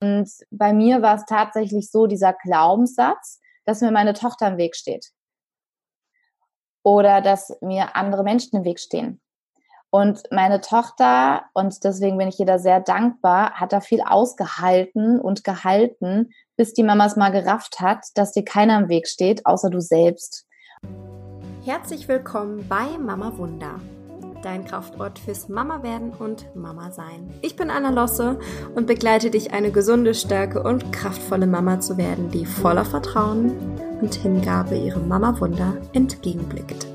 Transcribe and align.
Und 0.00 0.30
bei 0.50 0.72
mir 0.72 1.02
war 1.02 1.16
es 1.16 1.26
tatsächlich 1.26 1.90
so, 1.90 2.06
dieser 2.06 2.32
Glaubenssatz, 2.32 3.40
dass 3.66 3.82
mir 3.82 3.90
meine 3.90 4.14
Tochter 4.14 4.48
im 4.48 4.56
Weg 4.56 4.74
steht. 4.74 5.10
Oder 6.82 7.20
dass 7.20 7.56
mir 7.60 7.94
andere 7.94 8.24
Menschen 8.24 8.56
im 8.56 8.64
Weg 8.64 8.80
stehen. 8.80 9.20
Und 9.90 10.22
meine 10.30 10.60
Tochter, 10.60 11.44
und 11.52 11.84
deswegen 11.84 12.16
bin 12.16 12.28
ich 12.28 12.38
ihr 12.38 12.46
da 12.46 12.58
sehr 12.58 12.80
dankbar, 12.80 13.54
hat 13.54 13.72
da 13.72 13.80
viel 13.80 14.00
ausgehalten 14.00 15.20
und 15.20 15.44
gehalten, 15.44 16.30
bis 16.56 16.72
die 16.72 16.84
Mama 16.84 17.06
es 17.06 17.16
mal 17.16 17.30
gerafft 17.30 17.80
hat, 17.80 18.06
dass 18.14 18.32
dir 18.32 18.44
keiner 18.44 18.78
im 18.78 18.88
Weg 18.88 19.08
steht, 19.08 19.44
außer 19.46 19.68
du 19.68 19.80
selbst. 19.80 20.46
Herzlich 21.64 22.08
willkommen 22.08 22.66
bei 22.68 22.86
Mama 22.98 23.36
Wunder 23.36 23.80
dein 24.42 24.64
Kraftort 24.64 25.18
fürs 25.18 25.48
Mama 25.48 25.82
werden 25.82 26.12
und 26.18 26.54
Mama 26.54 26.90
sein. 26.90 27.30
Ich 27.42 27.56
bin 27.56 27.70
Anna 27.70 27.90
Losse 27.90 28.38
und 28.74 28.86
begleite 28.86 29.30
dich, 29.30 29.52
eine 29.52 29.70
gesunde, 29.70 30.14
starke 30.14 30.62
und 30.62 30.92
kraftvolle 30.92 31.46
Mama 31.46 31.80
zu 31.80 31.96
werden, 31.96 32.30
die 32.30 32.46
voller 32.46 32.84
Vertrauen 32.84 33.52
und 34.00 34.14
Hingabe 34.14 34.76
ihrem 34.76 35.08
Mama-Wunder 35.08 35.76
entgegenblickt. 35.92 36.86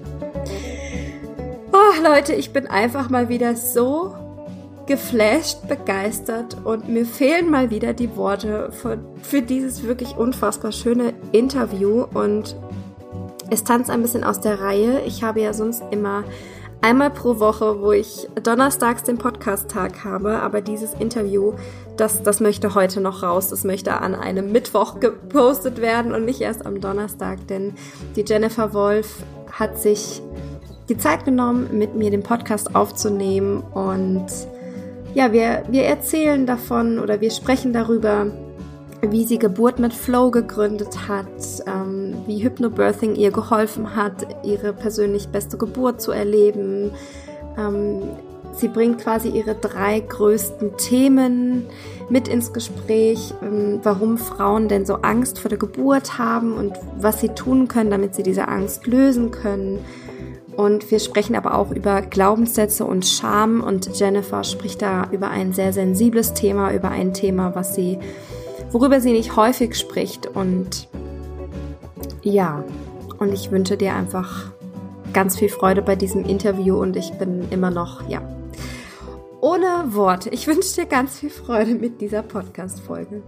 Oh, 1.72 2.03
Leute, 2.03 2.34
ich 2.34 2.53
bin 2.53 2.67
einfach 2.67 3.09
mal 3.09 3.30
wieder 3.30 3.55
so 3.55 4.16
geflasht, 4.86 5.67
begeistert 5.67 6.58
und 6.64 6.89
mir 6.89 7.05
fehlen 7.05 7.50
mal 7.50 7.70
wieder 7.72 7.94
die 7.94 8.16
Worte 8.16 8.72
für, 8.72 9.00
für 9.22 9.41
dieses 9.41 9.84
wirklich 9.84 10.16
unfassbar 10.16 10.72
schöne 10.72 11.14
Interview 11.31 12.05
und 12.14 12.55
es 13.50 13.64
tanzt 13.64 13.89
ein 13.89 14.02
bisschen 14.02 14.23
aus 14.23 14.39
der 14.39 14.59
Reihe. 14.59 15.02
Ich 15.05 15.23
habe 15.23 15.41
ja 15.41 15.53
sonst 15.53 15.84
immer 15.91 16.23
einmal 16.85 17.09
pro 17.09 17.39
Woche, 17.39 17.81
wo 17.81 17.91
ich 17.94 18.30
donnerstags 18.44 19.02
den 19.02 19.17
Podcast-Tag 19.17 20.05
habe, 20.05 20.41
aber 20.41 20.62
dieses 20.62 20.94
Interview, 20.94 21.53
das, 21.98 22.21
das 22.21 22.39
möchte 22.39 22.75
heute 22.75 23.02
noch 23.02 23.23
raus. 23.23 23.49
Das 23.49 23.63
möchte 23.63 23.99
an 24.02 24.13
einem 24.13 24.52
Mittwoch 24.52 24.99
gepostet 24.99 25.81
werden 25.81 26.13
und 26.13 26.25
nicht 26.25 26.41
erst 26.41 26.63
am 26.63 26.81
Donnerstag, 26.81 27.47
denn 27.47 27.73
die 28.16 28.23
Jennifer 28.23 28.72
Wolf 28.75 29.23
hat 29.52 29.81
sich 29.81 30.22
die 30.88 30.95
Zeit 30.95 31.25
genommen, 31.25 31.69
mit 31.75 31.95
mir 31.95 32.11
den 32.11 32.22
Podcast 32.22 32.75
aufzunehmen 32.75 33.64
und 33.73 34.27
ja, 35.16 35.31
wir, 35.31 35.64
wir 35.67 35.86
erzählen 35.86 36.45
davon 36.45 36.99
oder 36.99 37.20
wir 37.20 37.31
sprechen 37.31 37.73
darüber, 37.73 38.27
wie 39.02 39.26
sie 39.26 39.38
Geburt 39.38 39.80
mit 39.80 39.94
Flow 39.94 40.32
gegründet 40.32 41.08
hat, 41.08 41.28
ähm, 41.68 42.16
wie 42.26 42.44
Hypnobirthing 42.44 43.16
ihr 43.16 43.32
geholfen 43.32 43.96
hat, 43.96 44.28
ihre 44.44 44.74
persönlich 44.74 45.30
beste 45.30 45.58
Geburt 45.58 46.02
zu 46.02 46.12
erleben. 46.12 46.92
Ähm, 47.58 48.02
sie 48.54 48.68
bringt 48.68 49.00
quasi 49.00 49.30
ihre 49.30 49.56
drei 49.56 50.00
größten 50.00 50.78
Themen 50.78 51.66
mit 52.10 52.28
ins 52.28 52.54
Gespräch, 52.54 53.34
ähm, 53.42 53.80
warum 53.84 54.18
Frauen 54.18 54.68
denn 54.68 54.86
so 54.86 54.96
Angst 54.96 55.40
vor 55.40 55.50
der 55.50 55.58
Geburt 55.58 56.18
haben 56.18 56.54
und 56.54 56.73
was 56.98 57.22
sie 57.22 57.30
tun 57.30 57.68
können, 57.68 57.90
damit 57.92 58.16
sie 58.16 58.23
diese 58.23 58.48
Angst 58.48 58.88
lösen 58.88 59.32
können. 59.32 59.80
Und 60.56 60.90
wir 60.90 61.00
sprechen 61.00 61.36
aber 61.36 61.56
auch 61.56 61.72
über 61.72 62.02
Glaubenssätze 62.02 62.86
und 62.86 63.06
Scham 63.06 63.62
und 63.62 64.00
Jennifer 64.00 64.44
spricht 64.46 64.82
da 64.82 65.10
über 65.12 65.30
ein 65.30 65.52
sehr 65.52 65.73
sensibles 65.73 66.34
Thema, 66.34 66.73
über 66.73 66.90
ein 66.90 67.14
Thema, 67.14 67.56
was 67.56 67.76
sie 67.76 68.00
worüber 68.76 69.00
sie 69.00 69.14
nicht 69.14 69.38
häufig 69.38 69.73
spricht. 69.76 70.28
Und 70.28 70.90
ja, 72.23 72.62
und 73.20 73.32
ich 73.32 73.50
wünsche 73.50 73.78
dir 73.78 73.95
einfach 73.95 74.52
ganz 75.14 75.40
viel 75.40 75.48
Freude 75.48 75.82
bei 75.82 75.95
diesem 75.95 76.26
Interview 76.26 76.76
und 76.76 76.98
ich 76.98 77.14
bin 77.14 77.50
immer 77.52 77.72
noch, 77.72 78.09
ja, 78.09 78.22
ohne 79.40 79.94
Worte. 79.94 80.30
Ich 80.32 80.45
wünsche 80.45 80.76
dir 80.76 80.88
ganz 80.88 81.20
viel 81.20 81.30
Freude 81.30 81.73
mit 81.73 82.02
dieser 82.02 82.22
Podcast-Folge. 82.22 83.23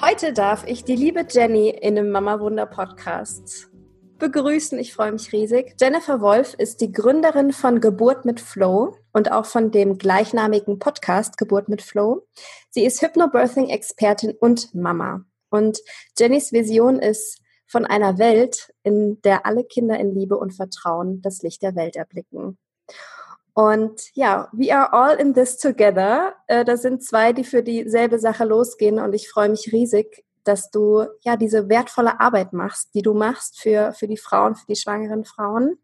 Heute 0.00 0.32
darf 0.32 0.66
ich 0.66 0.84
die 0.84 0.96
liebe 0.96 1.26
Jenny 1.28 1.68
in 1.68 1.98
einem 1.98 2.10
Mama 2.10 2.40
Wunder 2.40 2.64
Podcast 2.64 3.73
begrüßen. 4.18 4.78
Ich 4.78 4.94
freue 4.94 5.12
mich 5.12 5.32
riesig. 5.32 5.74
Jennifer 5.80 6.20
Wolf 6.20 6.54
ist 6.54 6.80
die 6.80 6.92
Gründerin 6.92 7.52
von 7.52 7.80
Geburt 7.80 8.24
mit 8.24 8.40
Flow 8.40 8.96
und 9.12 9.32
auch 9.32 9.46
von 9.46 9.70
dem 9.70 9.98
gleichnamigen 9.98 10.78
Podcast 10.78 11.38
Geburt 11.38 11.68
mit 11.68 11.82
Flow. 11.82 12.26
Sie 12.70 12.84
ist 12.84 13.02
Hypnobirthing-Expertin 13.02 14.32
und 14.32 14.74
Mama. 14.74 15.24
Und 15.50 15.78
Jennys 16.18 16.52
Vision 16.52 16.98
ist 16.98 17.40
von 17.66 17.84
einer 17.84 18.18
Welt, 18.18 18.72
in 18.82 19.20
der 19.22 19.46
alle 19.46 19.64
Kinder 19.64 19.98
in 19.98 20.14
Liebe 20.14 20.36
und 20.36 20.52
Vertrauen 20.52 21.22
das 21.22 21.42
Licht 21.42 21.62
der 21.62 21.74
Welt 21.74 21.96
erblicken. 21.96 22.58
Und 23.54 24.10
ja, 24.14 24.48
we 24.52 24.74
are 24.74 24.92
all 24.92 25.16
in 25.16 25.32
this 25.32 25.58
together. 25.58 26.34
Äh, 26.48 26.64
das 26.64 26.82
sind 26.82 27.04
zwei, 27.04 27.32
die 27.32 27.44
für 27.44 27.62
dieselbe 27.62 28.18
Sache 28.18 28.44
losgehen 28.44 28.98
und 28.98 29.14
ich 29.14 29.28
freue 29.28 29.48
mich 29.48 29.72
riesig, 29.72 30.23
dass 30.44 30.70
du 30.70 31.06
ja 31.22 31.36
diese 31.36 31.68
wertvolle 31.68 32.20
Arbeit 32.20 32.52
machst, 32.52 32.94
die 32.94 33.02
du 33.02 33.14
machst 33.14 33.60
für, 33.60 33.92
für 33.92 34.06
die 34.06 34.16
Frauen, 34.16 34.54
für 34.54 34.66
die 34.66 34.76
schwangeren 34.76 35.24
Frauen. 35.24 35.78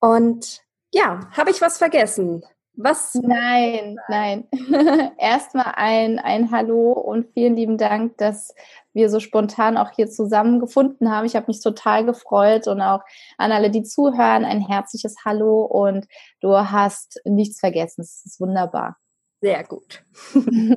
Und 0.00 0.62
ja, 0.92 1.28
habe 1.36 1.50
ich 1.50 1.60
was 1.60 1.78
vergessen? 1.78 2.44
Was? 2.78 3.14
Nein, 3.14 3.96
nein. 4.08 4.48
Erstmal 5.18 5.72
ein, 5.76 6.18
ein 6.18 6.50
Hallo 6.50 6.92
und 6.92 7.32
vielen 7.32 7.56
lieben 7.56 7.78
Dank, 7.78 8.18
dass 8.18 8.54
wir 8.92 9.08
so 9.08 9.18
spontan 9.18 9.78
auch 9.78 9.92
hier 9.92 10.08
zusammengefunden 10.08 11.10
haben. 11.10 11.24
Ich 11.24 11.36
habe 11.36 11.46
mich 11.48 11.62
total 11.62 12.04
gefreut 12.04 12.66
und 12.66 12.82
auch 12.82 13.00
an 13.38 13.50
alle, 13.52 13.70
die 13.70 13.82
zuhören, 13.82 14.44
ein 14.44 14.60
herzliches 14.60 15.16
Hallo 15.24 15.64
und 15.64 16.06
du 16.40 16.54
hast 16.54 17.20
nichts 17.24 17.60
vergessen. 17.60 18.02
Es 18.02 18.26
ist 18.26 18.40
wunderbar. 18.40 18.98
Sehr 19.40 19.64
gut. 19.64 20.04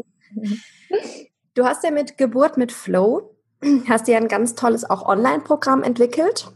Du 1.60 1.66
hast 1.66 1.84
ja 1.84 1.92
mit 1.92 2.18
Geburt 2.18 2.56
mit 2.56 2.72
Flow, 2.72 3.36
hast 3.90 4.08
ja 4.08 4.16
ein 4.16 4.30
ganz 4.30 4.56
tolles 4.56 4.90
auch 4.90 5.06
Online-Programm 5.06 5.84
entwickelt, 5.84 6.48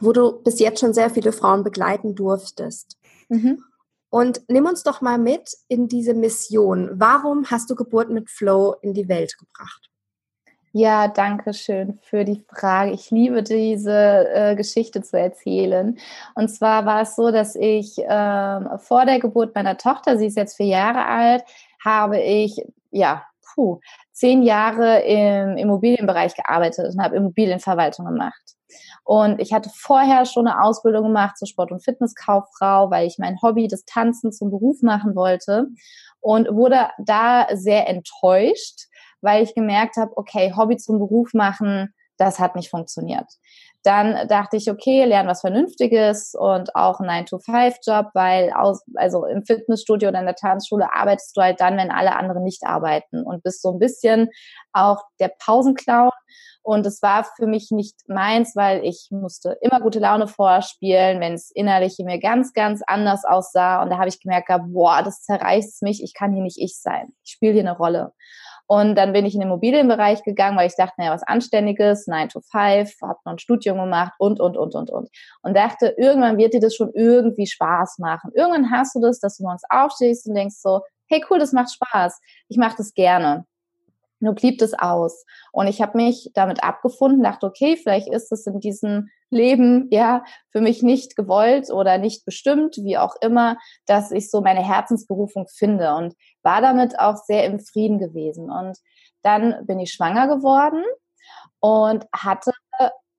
wo 0.00 0.12
du 0.12 0.42
bis 0.42 0.58
jetzt 0.60 0.80
schon 0.80 0.92
sehr 0.92 1.08
viele 1.08 1.32
Frauen 1.32 1.64
begleiten 1.64 2.14
durftest. 2.14 2.98
Mhm. 3.30 3.64
Und 4.10 4.42
nimm 4.48 4.66
uns 4.66 4.82
doch 4.82 5.00
mal 5.00 5.16
mit 5.16 5.56
in 5.68 5.88
diese 5.88 6.12
Mission. 6.12 6.90
Warum 6.92 7.50
hast 7.50 7.70
du 7.70 7.74
Geburt 7.74 8.10
mit 8.10 8.28
Flow 8.28 8.74
in 8.82 8.92
die 8.92 9.08
Welt 9.08 9.34
gebracht? 9.38 9.88
Ja, 10.72 11.08
danke 11.08 11.54
schön 11.54 11.98
für 12.02 12.26
die 12.26 12.44
Frage. 12.50 12.90
Ich 12.90 13.10
liebe 13.10 13.42
diese 13.42 14.28
äh, 14.28 14.56
Geschichte 14.56 15.00
zu 15.00 15.18
erzählen. 15.18 15.98
Und 16.34 16.48
zwar 16.48 16.84
war 16.84 17.00
es 17.00 17.16
so, 17.16 17.30
dass 17.30 17.56
ich 17.56 17.96
äh, 17.96 18.78
vor 18.78 19.06
der 19.06 19.20
Geburt 19.20 19.54
meiner 19.54 19.78
Tochter, 19.78 20.18
sie 20.18 20.26
ist 20.26 20.36
jetzt 20.36 20.58
vier 20.58 20.66
Jahre 20.66 21.06
alt, 21.06 21.44
habe 21.82 22.20
ich 22.20 22.62
ja 22.90 23.24
puh, 23.54 23.80
zehn 24.12 24.42
Jahre 24.42 25.00
im 25.00 25.56
Immobilienbereich 25.56 26.34
gearbeitet 26.34 26.94
und 26.94 27.02
habe 27.02 27.16
Immobilienverwaltung 27.16 28.06
gemacht. 28.06 28.40
Und 29.04 29.40
ich 29.40 29.52
hatte 29.52 29.70
vorher 29.74 30.26
schon 30.26 30.46
eine 30.46 30.62
Ausbildung 30.62 31.04
gemacht 31.04 31.38
zur 31.38 31.48
Sport- 31.48 31.72
und 31.72 31.82
Fitnesskauffrau, 31.82 32.90
weil 32.90 33.06
ich 33.06 33.16
mein 33.18 33.40
Hobby, 33.40 33.66
das 33.66 33.84
Tanzen, 33.84 34.32
zum 34.32 34.50
Beruf 34.50 34.82
machen 34.82 35.14
wollte 35.14 35.66
und 36.20 36.48
wurde 36.50 36.88
da 36.98 37.46
sehr 37.54 37.88
enttäuscht, 37.88 38.88
weil 39.20 39.42
ich 39.42 39.54
gemerkt 39.54 39.96
habe, 39.96 40.16
okay, 40.16 40.52
Hobby 40.56 40.76
zum 40.76 40.98
Beruf 40.98 41.32
machen, 41.32 41.94
das 42.18 42.38
hat 42.38 42.56
nicht 42.56 42.70
funktioniert. 42.70 43.26
Dann 43.88 44.28
dachte 44.28 44.58
ich, 44.58 44.70
okay, 44.70 45.06
lerne 45.06 45.30
was 45.30 45.40
Vernünftiges 45.40 46.34
und 46.38 46.74
auch 46.74 47.00
einen 47.00 47.24
9-to-5-Job, 47.24 48.10
weil 48.12 48.52
aus, 48.52 48.82
also 48.96 49.24
im 49.24 49.46
Fitnessstudio 49.46 50.10
oder 50.10 50.20
in 50.20 50.26
der 50.26 50.34
Tanzschule 50.34 50.92
arbeitest 50.92 51.34
du 51.34 51.40
halt 51.40 51.58
dann, 51.62 51.78
wenn 51.78 51.90
alle 51.90 52.14
anderen 52.14 52.44
nicht 52.44 52.64
arbeiten 52.64 53.22
und 53.22 53.42
bist 53.42 53.62
so 53.62 53.72
ein 53.72 53.78
bisschen 53.78 54.28
auch 54.74 55.04
der 55.20 55.30
Pausenclown. 55.42 56.10
Und 56.62 56.84
es 56.84 57.00
war 57.00 57.24
für 57.24 57.46
mich 57.46 57.70
nicht 57.70 57.96
meins, 58.08 58.54
weil 58.54 58.84
ich 58.84 59.08
musste 59.10 59.56
immer 59.62 59.80
gute 59.80 60.00
Laune 60.00 60.28
vorspielen, 60.28 61.18
wenn 61.18 61.32
es 61.32 61.50
innerlich 61.54 61.98
in 61.98 62.04
mir 62.04 62.20
ganz, 62.20 62.52
ganz 62.52 62.82
anders 62.86 63.24
aussah. 63.24 63.82
Und 63.82 63.88
da 63.88 63.96
habe 63.96 64.10
ich 64.10 64.20
gemerkt, 64.20 64.50
boah, 64.66 65.02
das 65.02 65.22
zerreißt 65.22 65.80
mich, 65.80 66.02
ich 66.02 66.12
kann 66.12 66.34
hier 66.34 66.42
nicht 66.42 66.58
ich 66.58 66.78
sein. 66.78 67.14
Ich 67.24 67.32
spiele 67.32 67.54
hier 67.54 67.62
eine 67.62 67.74
Rolle. 67.78 68.12
Und 68.70 68.96
dann 68.96 69.14
bin 69.14 69.24
ich 69.24 69.32
in 69.32 69.40
den 69.40 69.48
Immobilienbereich 69.48 70.22
gegangen, 70.24 70.58
weil 70.58 70.66
ich 70.66 70.76
dachte, 70.76 70.92
naja, 70.98 71.12
was 71.12 71.22
Anständiges, 71.22 72.06
9 72.06 72.28
to 72.28 72.40
5, 72.40 73.00
habe 73.00 73.18
noch 73.24 73.32
ein 73.32 73.38
Studium 73.38 73.78
gemacht 73.78 74.12
und, 74.18 74.40
und, 74.40 74.58
und, 74.58 74.74
und, 74.74 74.90
und. 74.90 75.08
Und 75.40 75.56
dachte, 75.56 75.94
irgendwann 75.96 76.36
wird 76.36 76.52
dir 76.52 76.60
das 76.60 76.74
schon 76.74 76.92
irgendwie 76.92 77.46
Spaß 77.46 77.98
machen. 77.98 78.30
Irgendwann 78.34 78.70
hast 78.70 78.94
du 78.94 79.00
das, 79.00 79.20
dass 79.20 79.38
du 79.38 79.44
morgens 79.44 79.62
aufstehst 79.70 80.28
und 80.28 80.34
denkst 80.34 80.56
so, 80.58 80.82
hey 81.06 81.24
cool, 81.30 81.38
das 81.38 81.52
macht 81.52 81.72
Spaß. 81.72 82.20
Ich 82.48 82.58
mache 82.58 82.76
das 82.76 82.92
gerne. 82.92 83.46
Nur 84.20 84.34
blieb 84.34 84.60
es 84.60 84.74
aus. 84.74 85.24
Und 85.50 85.66
ich 85.66 85.80
habe 85.80 85.96
mich 85.96 86.30
damit 86.34 86.62
abgefunden, 86.62 87.22
dachte, 87.22 87.46
okay, 87.46 87.78
vielleicht 87.82 88.08
ist 88.08 88.30
es 88.32 88.46
in 88.46 88.60
diesem 88.60 89.08
Leben 89.30 89.88
ja 89.90 90.24
für 90.50 90.60
mich 90.60 90.82
nicht 90.82 91.16
gewollt 91.16 91.70
oder 91.70 91.98
nicht 91.98 92.24
bestimmt, 92.24 92.76
wie 92.78 92.98
auch 92.98 93.14
immer, 93.20 93.58
dass 93.86 94.10
ich 94.10 94.30
so 94.30 94.40
meine 94.40 94.64
Herzensberufung 94.66 95.46
finde 95.48 95.94
und 95.94 96.14
war 96.42 96.60
damit 96.60 96.98
auch 96.98 97.16
sehr 97.16 97.44
im 97.44 97.60
Frieden 97.60 97.98
gewesen. 97.98 98.50
Und 98.50 98.78
dann 99.22 99.66
bin 99.66 99.80
ich 99.80 99.92
schwanger 99.92 100.28
geworden 100.28 100.82
und 101.60 102.06
hatte 102.12 102.52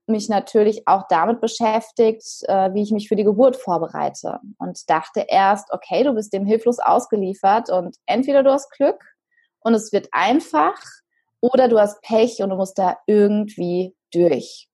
mich 0.09 0.27
natürlich 0.27 0.88
auch 0.88 1.03
damit 1.07 1.39
beschäftigt, 1.39 2.23
äh, 2.47 2.73
wie 2.73 2.81
ich 2.81 2.91
mich 2.91 3.07
für 3.07 3.15
die 3.15 3.23
Geburt 3.23 3.56
vorbereite 3.56 4.39
und 4.57 4.89
dachte 4.89 5.25
erst, 5.27 5.71
okay, 5.71 6.03
du 6.03 6.13
bist 6.13 6.33
dem 6.33 6.45
hilflos 6.45 6.79
ausgeliefert 6.79 7.69
und 7.69 7.95
entweder 8.06 8.44
du 8.44 8.51
hast 8.51 8.71
Glück 8.71 9.01
und 9.59 9.73
es 9.73 9.94
wird 9.94 10.09
einfach 10.11 10.81
oder 11.41 11.67
du 11.67 11.79
hast 11.79 12.01
Pech 12.01 12.41
und 12.41 12.50
du 12.50 12.56
musst 12.56 12.77
da 12.77 12.97
irgendwie 13.06 13.95
durch. 14.11 14.69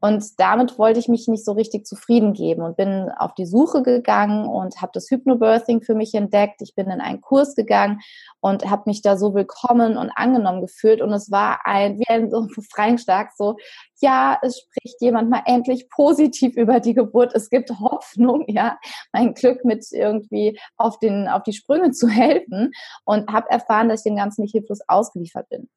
Und 0.00 0.40
damit 0.40 0.78
wollte 0.78 0.98
ich 0.98 1.08
mich 1.08 1.28
nicht 1.28 1.44
so 1.44 1.52
richtig 1.52 1.86
zufrieden 1.86 2.32
geben 2.32 2.62
und 2.62 2.76
bin 2.76 3.10
auf 3.18 3.34
die 3.34 3.46
Suche 3.46 3.82
gegangen 3.82 4.46
und 4.46 4.80
habe 4.80 4.92
das 4.94 5.10
Hypnobirthing 5.10 5.82
für 5.82 5.94
mich 5.94 6.14
entdeckt. 6.14 6.62
Ich 6.62 6.74
bin 6.74 6.88
in 6.88 7.00
einen 7.00 7.20
Kurs 7.20 7.54
gegangen 7.54 8.00
und 8.40 8.70
habe 8.70 8.84
mich 8.86 9.02
da 9.02 9.18
so 9.18 9.34
willkommen 9.34 9.98
und 9.98 10.10
angenommen 10.14 10.62
gefühlt. 10.62 11.02
Und 11.02 11.12
es 11.12 11.30
war 11.30 11.60
ein, 11.64 11.98
wie 11.98 12.08
ein 12.08 12.30
so 12.30 12.46
Befreiungsschlag, 12.46 13.32
so, 13.36 13.56
ja, 14.00 14.38
es 14.42 14.60
spricht 14.60 15.00
jemand 15.00 15.28
mal 15.28 15.42
endlich 15.44 15.90
positiv 15.90 16.56
über 16.56 16.80
die 16.80 16.94
Geburt. 16.94 17.34
Es 17.34 17.50
gibt 17.50 17.70
Hoffnung, 17.78 18.44
ja, 18.48 18.78
mein 19.12 19.34
Glück 19.34 19.64
mit 19.64 19.84
irgendwie 19.92 20.58
auf 20.76 20.98
den, 20.98 21.28
auf 21.28 21.42
die 21.42 21.52
Sprünge 21.52 21.90
zu 21.90 22.08
helfen 22.08 22.72
und 23.04 23.30
habe 23.30 23.50
erfahren, 23.50 23.90
dass 23.90 24.00
ich 24.00 24.10
dem 24.10 24.16
Ganzen 24.16 24.42
nicht 24.42 24.52
hilflos 24.52 24.80
ausgeliefert 24.88 25.48
bin. 25.50 25.68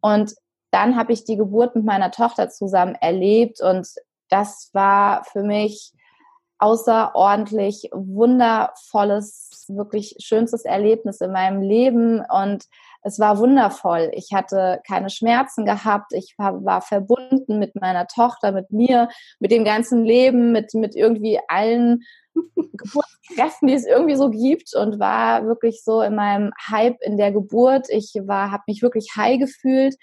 Und 0.00 0.34
dann 0.70 0.96
habe 0.96 1.12
ich 1.12 1.24
die 1.24 1.36
Geburt 1.36 1.74
mit 1.74 1.84
meiner 1.84 2.10
Tochter 2.10 2.50
zusammen 2.50 2.94
erlebt 2.94 3.60
und 3.60 3.88
das 4.28 4.70
war 4.72 5.24
für 5.24 5.42
mich 5.42 5.92
außerordentlich 6.58 7.88
wundervolles, 7.92 9.66
wirklich 9.68 10.16
schönstes 10.18 10.64
Erlebnis 10.64 11.20
in 11.20 11.32
meinem 11.32 11.62
Leben 11.62 12.20
und 12.28 12.64
es 13.02 13.20
war 13.20 13.38
wundervoll. 13.38 14.10
Ich 14.12 14.32
hatte 14.34 14.80
keine 14.86 15.08
Schmerzen 15.08 15.64
gehabt. 15.64 16.12
Ich 16.12 16.34
war, 16.36 16.64
war, 16.64 16.82
verbunden 16.82 17.58
mit 17.58 17.76
meiner 17.76 18.08
Tochter, 18.08 18.50
mit 18.50 18.70
mir, 18.72 19.08
mit 19.38 19.52
dem 19.52 19.64
ganzen 19.64 20.04
Leben, 20.04 20.50
mit, 20.50 20.74
mit 20.74 20.96
irgendwie 20.96 21.38
allen 21.46 22.02
Geburtskräften, 22.54 23.68
die 23.68 23.74
es 23.74 23.86
irgendwie 23.86 24.16
so 24.16 24.30
gibt 24.30 24.74
und 24.74 24.98
war 24.98 25.46
wirklich 25.46 25.82
so 25.84 26.02
in 26.02 26.16
meinem 26.16 26.52
Hype 26.70 26.96
in 27.00 27.16
der 27.16 27.30
Geburt. 27.30 27.86
Ich 27.88 28.14
war, 28.24 28.50
habe 28.50 28.64
mich 28.66 28.82
wirklich 28.82 29.10
high 29.16 29.38
gefühlt 29.38 29.94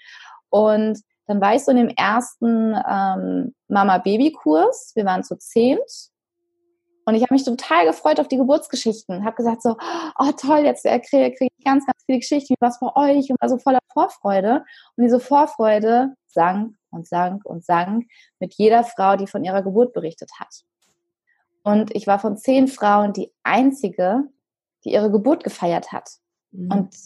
und 0.50 1.00
dann 1.26 1.40
war 1.40 1.54
ich 1.54 1.64
so 1.64 1.72
in 1.72 1.76
dem 1.76 1.88
ersten 1.88 2.74
ähm, 2.88 3.54
Mama-Baby-Kurs. 3.68 4.92
Wir 4.94 5.04
waren 5.04 5.24
zu 5.24 5.36
zehnt. 5.36 6.10
Und 7.04 7.14
ich 7.14 7.22
habe 7.22 7.34
mich 7.34 7.44
total 7.44 7.86
gefreut 7.86 8.18
auf 8.18 8.28
die 8.28 8.36
Geburtsgeschichten. 8.36 9.24
Habe 9.24 9.36
gesagt 9.36 9.62
so, 9.62 9.76
oh 10.18 10.32
toll, 10.36 10.60
jetzt 10.64 10.84
kriege 10.84 11.32
krieg 11.32 11.52
ich 11.56 11.64
ganz, 11.64 11.86
ganz 11.86 12.02
viele 12.04 12.18
Geschichten, 12.18 12.54
wie 12.54 12.56
was 12.60 12.80
bei 12.80 12.94
euch 12.96 13.30
und 13.30 13.40
war 13.40 13.48
so 13.48 13.58
voller 13.58 13.78
Vorfreude. 13.92 14.64
Und 14.96 15.04
diese 15.04 15.20
Vorfreude 15.20 16.14
sank 16.26 16.74
und 16.90 17.06
sank 17.06 17.44
und 17.44 17.64
sank 17.64 18.06
mit 18.40 18.54
jeder 18.54 18.82
Frau, 18.82 19.16
die 19.16 19.28
von 19.28 19.44
ihrer 19.44 19.62
Geburt 19.62 19.92
berichtet 19.92 20.30
hat. 20.38 20.62
Und 21.62 21.94
ich 21.94 22.06
war 22.06 22.18
von 22.18 22.36
zehn 22.36 22.68
Frauen 22.68 23.12
die 23.12 23.32
einzige, 23.42 24.24
die 24.84 24.92
ihre 24.92 25.10
Geburt 25.10 25.44
gefeiert 25.44 25.92
hat. 25.92 26.10
Mhm. 26.50 26.72
Und 26.72 26.96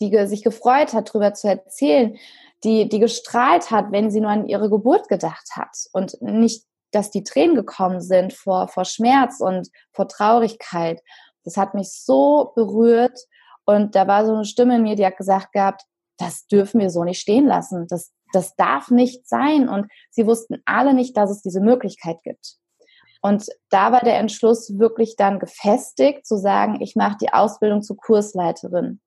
die 0.00 0.26
sich 0.26 0.42
gefreut 0.42 0.92
hat, 0.94 1.10
darüber 1.10 1.34
zu 1.34 1.48
erzählen, 1.48 2.16
die, 2.64 2.88
die 2.88 2.98
gestrahlt 2.98 3.70
hat, 3.70 3.92
wenn 3.92 4.10
sie 4.10 4.20
nur 4.20 4.30
an 4.30 4.46
ihre 4.46 4.68
Geburt 4.68 5.08
gedacht 5.08 5.50
hat 5.56 5.76
und 5.92 6.20
nicht, 6.20 6.64
dass 6.92 7.10
die 7.10 7.22
Tränen 7.22 7.54
gekommen 7.54 8.00
sind 8.00 8.32
vor, 8.32 8.68
vor 8.68 8.84
Schmerz 8.84 9.40
und 9.40 9.68
vor 9.92 10.08
Traurigkeit. 10.08 11.00
Das 11.44 11.56
hat 11.56 11.74
mich 11.74 11.92
so 11.92 12.52
berührt 12.54 13.18
und 13.64 13.94
da 13.94 14.06
war 14.06 14.26
so 14.26 14.34
eine 14.34 14.44
Stimme 14.44 14.76
in 14.76 14.82
mir, 14.82 14.96
die 14.96 15.06
hat 15.06 15.16
gesagt 15.16 15.52
gehabt, 15.52 15.84
das 16.18 16.46
dürfen 16.46 16.80
wir 16.80 16.90
so 16.90 17.04
nicht 17.04 17.20
stehen 17.20 17.46
lassen. 17.46 17.86
Das, 17.88 18.12
das 18.32 18.54
darf 18.56 18.90
nicht 18.90 19.28
sein. 19.28 19.68
Und 19.68 19.90
sie 20.10 20.26
wussten 20.26 20.62
alle 20.66 20.92
nicht, 20.92 21.16
dass 21.16 21.30
es 21.30 21.40
diese 21.40 21.60
Möglichkeit 21.60 22.22
gibt. 22.22 22.56
Und 23.22 23.46
da 23.70 23.92
war 23.92 24.00
der 24.00 24.18
Entschluss 24.18 24.78
wirklich 24.78 25.16
dann 25.16 25.38
gefestigt, 25.38 26.26
zu 26.26 26.36
sagen, 26.36 26.80
ich 26.80 26.96
mache 26.96 27.18
die 27.20 27.32
Ausbildung 27.32 27.82
zur 27.82 27.96
Kursleiterin. 27.96 29.00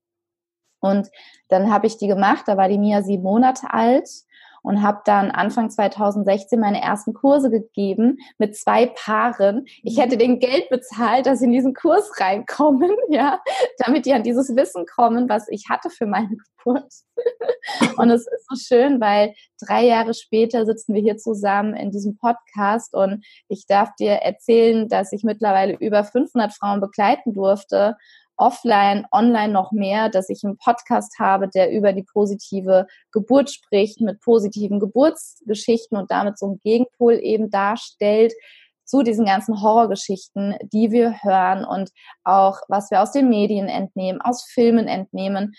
Und 0.84 1.10
dann 1.48 1.72
habe 1.72 1.88
ich 1.88 1.98
die 1.98 2.08
gemacht, 2.08 2.44
da 2.46 2.58
war 2.58 2.68
die 2.68 2.78
Mia 2.78 3.04
sieben 3.04 3.24
Monate 3.24 3.74
alt 3.74 4.10
und 4.64 4.82
habe 4.82 5.02
dann 5.06 5.32
Anfang 5.32 5.70
2016 5.70 6.60
meine 6.60 6.82
ersten 6.82 7.14
Kurse 7.14 7.50
gegeben 7.50 8.18
mit 8.38 8.58
zwei 8.58 8.88
Paaren. 8.88 9.66
Ich 9.82 9.98
hätte 9.98 10.18
den 10.18 10.40
Geld 10.40 10.70
bezahlt, 10.70 11.26
dass 11.26 11.40
sie 11.40 11.46
in 11.46 11.52
diesen 11.54 11.74
Kurs 11.74 12.20
reinkommen, 12.20 12.92
ja, 13.10 13.40
damit 13.78 14.06
die 14.06 14.14
an 14.14 14.24
dieses 14.24 14.56
Wissen 14.58 14.86
kommen, 14.86 15.30
was 15.30 15.48
ich 15.48 15.70
hatte 15.70 15.90
für 15.90 16.06
meine 16.06 16.36
Geburt. 16.36 16.92
Und 17.98 18.10
es 18.10 18.28
ist 18.28 18.48
so 18.50 18.76
schön, 18.76 19.00
weil 19.00 19.34
drei 19.66 19.86
Jahre 19.86 20.14
später 20.14 20.66
sitzen 20.66 20.94
wir 20.94 21.02
hier 21.02 21.18
zusammen 21.18 21.76
in 21.76 21.92
diesem 21.92 22.18
Podcast 22.18 22.94
und 22.94 23.26
ich 23.48 23.66
darf 23.68 23.94
dir 23.96 24.14
erzählen, 24.14 24.88
dass 24.88 25.12
ich 25.12 25.24
mittlerweile 25.24 25.76
über 25.76 26.04
500 26.04 26.54
Frauen 26.54 26.82
begleiten 26.82 27.34
durfte 27.34 27.96
offline, 28.44 29.06
online 29.12 29.54
noch 29.54 29.72
mehr, 29.72 30.10
dass 30.10 30.30
ich 30.30 30.44
einen 30.44 30.58
Podcast 30.58 31.18
habe, 31.18 31.48
der 31.48 31.72
über 31.72 31.94
die 31.94 32.04
positive 32.04 32.88
Geburt 33.12 33.50
spricht, 33.50 34.02
mit 34.02 34.20
positiven 34.20 34.80
Geburtsgeschichten 34.82 35.98
und 35.98 36.12
damit 36.12 36.38
so 36.38 36.48
einen 36.48 36.60
Gegenpol 36.60 37.14
eben 37.14 37.50
darstellt 37.50 38.34
zu 38.84 39.02
diesen 39.02 39.26
ganzen 39.26 39.62
Horrorgeschichten, 39.62 40.56
die 40.62 40.92
wir 40.92 41.24
hören 41.24 41.64
und 41.64 41.92
auch 42.26 42.60
was 42.68 42.92
wir 42.92 43.02
aus 43.02 43.14
den 43.14 43.30
Medien 43.30 43.70
entnehmen, 43.70 44.20
aus 44.20 44.44
Filmen 44.44 44.90
entnehmen, 44.90 45.54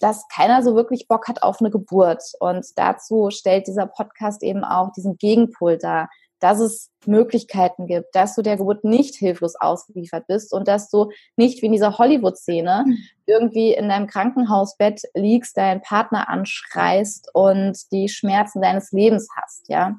dass 0.00 0.28
keiner 0.28 0.62
so 0.62 0.76
wirklich 0.76 1.08
Bock 1.08 1.26
hat 1.26 1.42
auf 1.42 1.60
eine 1.60 1.70
Geburt. 1.70 2.22
Und 2.38 2.64
dazu 2.76 3.30
stellt 3.30 3.66
dieser 3.66 3.86
Podcast 3.86 4.44
eben 4.44 4.62
auch 4.62 4.92
diesen 4.92 5.18
Gegenpol 5.18 5.78
dar 5.78 6.08
dass 6.40 6.58
es 6.60 6.90
Möglichkeiten 7.06 7.86
gibt, 7.86 8.14
dass 8.14 8.34
du 8.34 8.42
der 8.42 8.56
Geburt 8.56 8.84
nicht 8.84 9.14
hilflos 9.14 9.54
ausgeliefert 9.56 10.26
bist 10.26 10.52
und 10.52 10.68
dass 10.68 10.90
du 10.90 11.10
nicht 11.36 11.62
wie 11.62 11.66
in 11.66 11.72
dieser 11.72 11.98
Hollywood-Szene 11.98 12.84
mhm. 12.86 12.98
irgendwie 13.26 13.72
in 13.72 13.88
deinem 13.88 14.06
Krankenhausbett 14.06 15.02
liegst, 15.14 15.56
deinen 15.56 15.82
Partner 15.82 16.28
anschreist 16.28 17.30
und 17.32 17.78
die 17.92 18.08
Schmerzen 18.08 18.60
deines 18.60 18.92
Lebens 18.92 19.28
hast, 19.36 19.68
ja. 19.68 19.96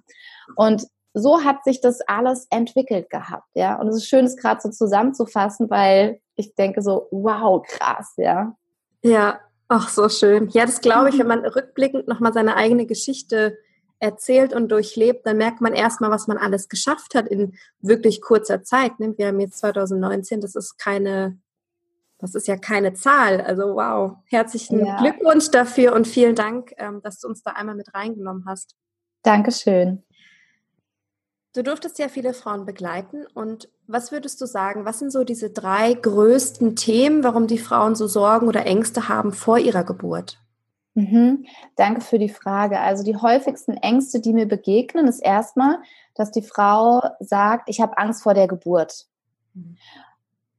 Und 0.55 0.88
so 1.13 1.43
hat 1.43 1.63
sich 1.63 1.81
das 1.81 2.01
alles 2.01 2.47
entwickelt 2.49 3.09
gehabt, 3.09 3.47
ja. 3.53 3.79
Und 3.79 3.87
es 3.87 3.97
ist 3.97 4.07
schön, 4.07 4.25
es 4.25 4.37
gerade 4.37 4.61
so 4.61 4.69
zusammenzufassen, 4.69 5.69
weil 5.69 6.21
ich 6.35 6.55
denke 6.55 6.81
so, 6.81 7.07
wow, 7.11 7.61
krass, 7.65 8.13
ja. 8.17 8.55
Ja, 9.03 9.39
ach, 9.67 9.89
so 9.89 10.09
schön. 10.09 10.49
Ja, 10.49 10.65
das 10.65 10.81
glaube 10.81 11.09
ich, 11.09 11.19
wenn 11.19 11.27
man 11.27 11.45
rückblickend 11.45 12.07
nochmal 12.07 12.33
seine 12.33 12.55
eigene 12.55 12.85
Geschichte 12.85 13.57
erzählt 14.01 14.51
und 14.53 14.69
durchlebt, 14.69 15.25
dann 15.27 15.38
merkt 15.38 15.62
man 15.62 15.74
erstmal, 15.74 16.09
was 16.09 16.27
man 16.27 16.38
alles 16.38 16.69
geschafft 16.69 17.13
hat 17.13 17.27
in 17.27 17.53
wirklich 17.80 18.19
kurzer 18.19 18.63
Zeit. 18.63 18.99
Ne? 18.99 19.14
Wir 19.18 19.28
haben 19.28 19.40
jetzt 19.40 19.59
2019, 19.59 20.42
das 20.42 20.56
ist 20.56 20.78
keine, 20.78 21.37
das 22.18 22.33
ist 22.33 22.47
ja 22.47 22.57
keine 22.57 22.94
Zahl. 22.94 23.42
Also 23.42 23.75
wow, 23.75 24.18
herzlichen 24.25 24.83
ja. 24.85 24.97
Glückwunsch 24.97 25.52
dafür 25.52 25.94
und 25.94 26.07
vielen 26.07 26.35
Dank, 26.35 26.73
ähm, 26.78 27.02
dass 27.04 27.19
du 27.19 27.28
uns 27.28 27.44
da 27.44 27.52
einmal 27.52 27.75
mit 27.75 27.94
reingenommen 27.94 28.45
hast. 28.47 28.75
Dankeschön. 29.21 30.04
Du 31.54 31.64
durftest 31.64 31.99
ja 31.99 32.07
viele 32.07 32.33
Frauen 32.33 32.66
begleiten 32.66 33.28
und 33.35 33.69
was 33.85 34.11
würdest 34.11 34.42
du 34.42 34.47
sagen, 34.47 34.85
was 34.85 34.97
sind 34.97 35.11
so 35.11 35.23
diese 35.23 35.52
drei 35.52 35.94
größten 35.94 36.75
Themen, 36.75 37.23
warum 37.23 37.45
die 37.45 37.59
Frauen 37.59 37.94
so 37.94 38.07
Sorgen 38.07 38.47
oder 38.47 38.66
Ängste 38.66 39.09
haben 39.09 39.31
vor 39.31 39.59
ihrer 39.59 39.83
Geburt? 39.83 40.40
Mhm. 40.94 41.45
Danke 41.76 42.02
für 42.02 42.19
die 42.19 42.30
Frage. 42.30 42.80
Also 42.80 43.04
die 43.04 43.16
häufigsten 43.16 43.74
Ängste, 43.74 44.19
die 44.19 44.33
mir 44.33 44.48
begegnen, 44.48 45.07
ist 45.07 45.19
erstmal, 45.19 45.80
dass 46.16 46.31
die 46.31 46.42
Frau 46.42 47.02
sagt, 47.19 47.69
ich 47.69 47.80
habe 47.80 47.98
Angst 47.98 48.24
vor 48.24 48.33
der 48.33 48.48
Geburt. 48.48 49.06
Mhm. 49.54 49.78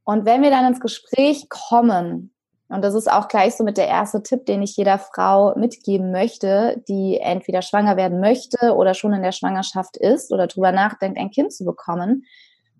Und 0.05 0.25
wenn 0.25 0.43
wir 0.43 0.51
dann 0.51 0.67
ins 0.67 0.81
Gespräch 0.81 1.49
kommen, 1.49 2.33
und 2.69 2.83
das 2.83 2.95
ist 2.95 3.11
auch 3.11 3.29
gleich 3.29 3.55
so 3.55 3.65
mit 3.65 3.77
der 3.77 3.87
erste 3.87 4.23
Tipp, 4.23 4.47
den 4.47 4.63
ich 4.63 4.77
jeder 4.77 4.99
Frau 4.99 5.55
mitgeben 5.57 6.11
möchte, 6.11 6.83
die 6.89 7.19
entweder 7.21 7.61
schwanger 7.61 7.99
werden 7.99 8.19
möchte 8.19 8.75
oder 8.75 8.95
schon 8.95 9.13
in 9.13 9.23
der 9.23 9.33
Schwangerschaft 9.33 9.99
ist 9.99 10.33
oder 10.33 10.47
drüber 10.47 10.73
nachdenkt, 10.73 11.19
ein 11.19 11.31
Kind 11.31 11.53
zu 11.53 11.67
bekommen. 11.67 12.25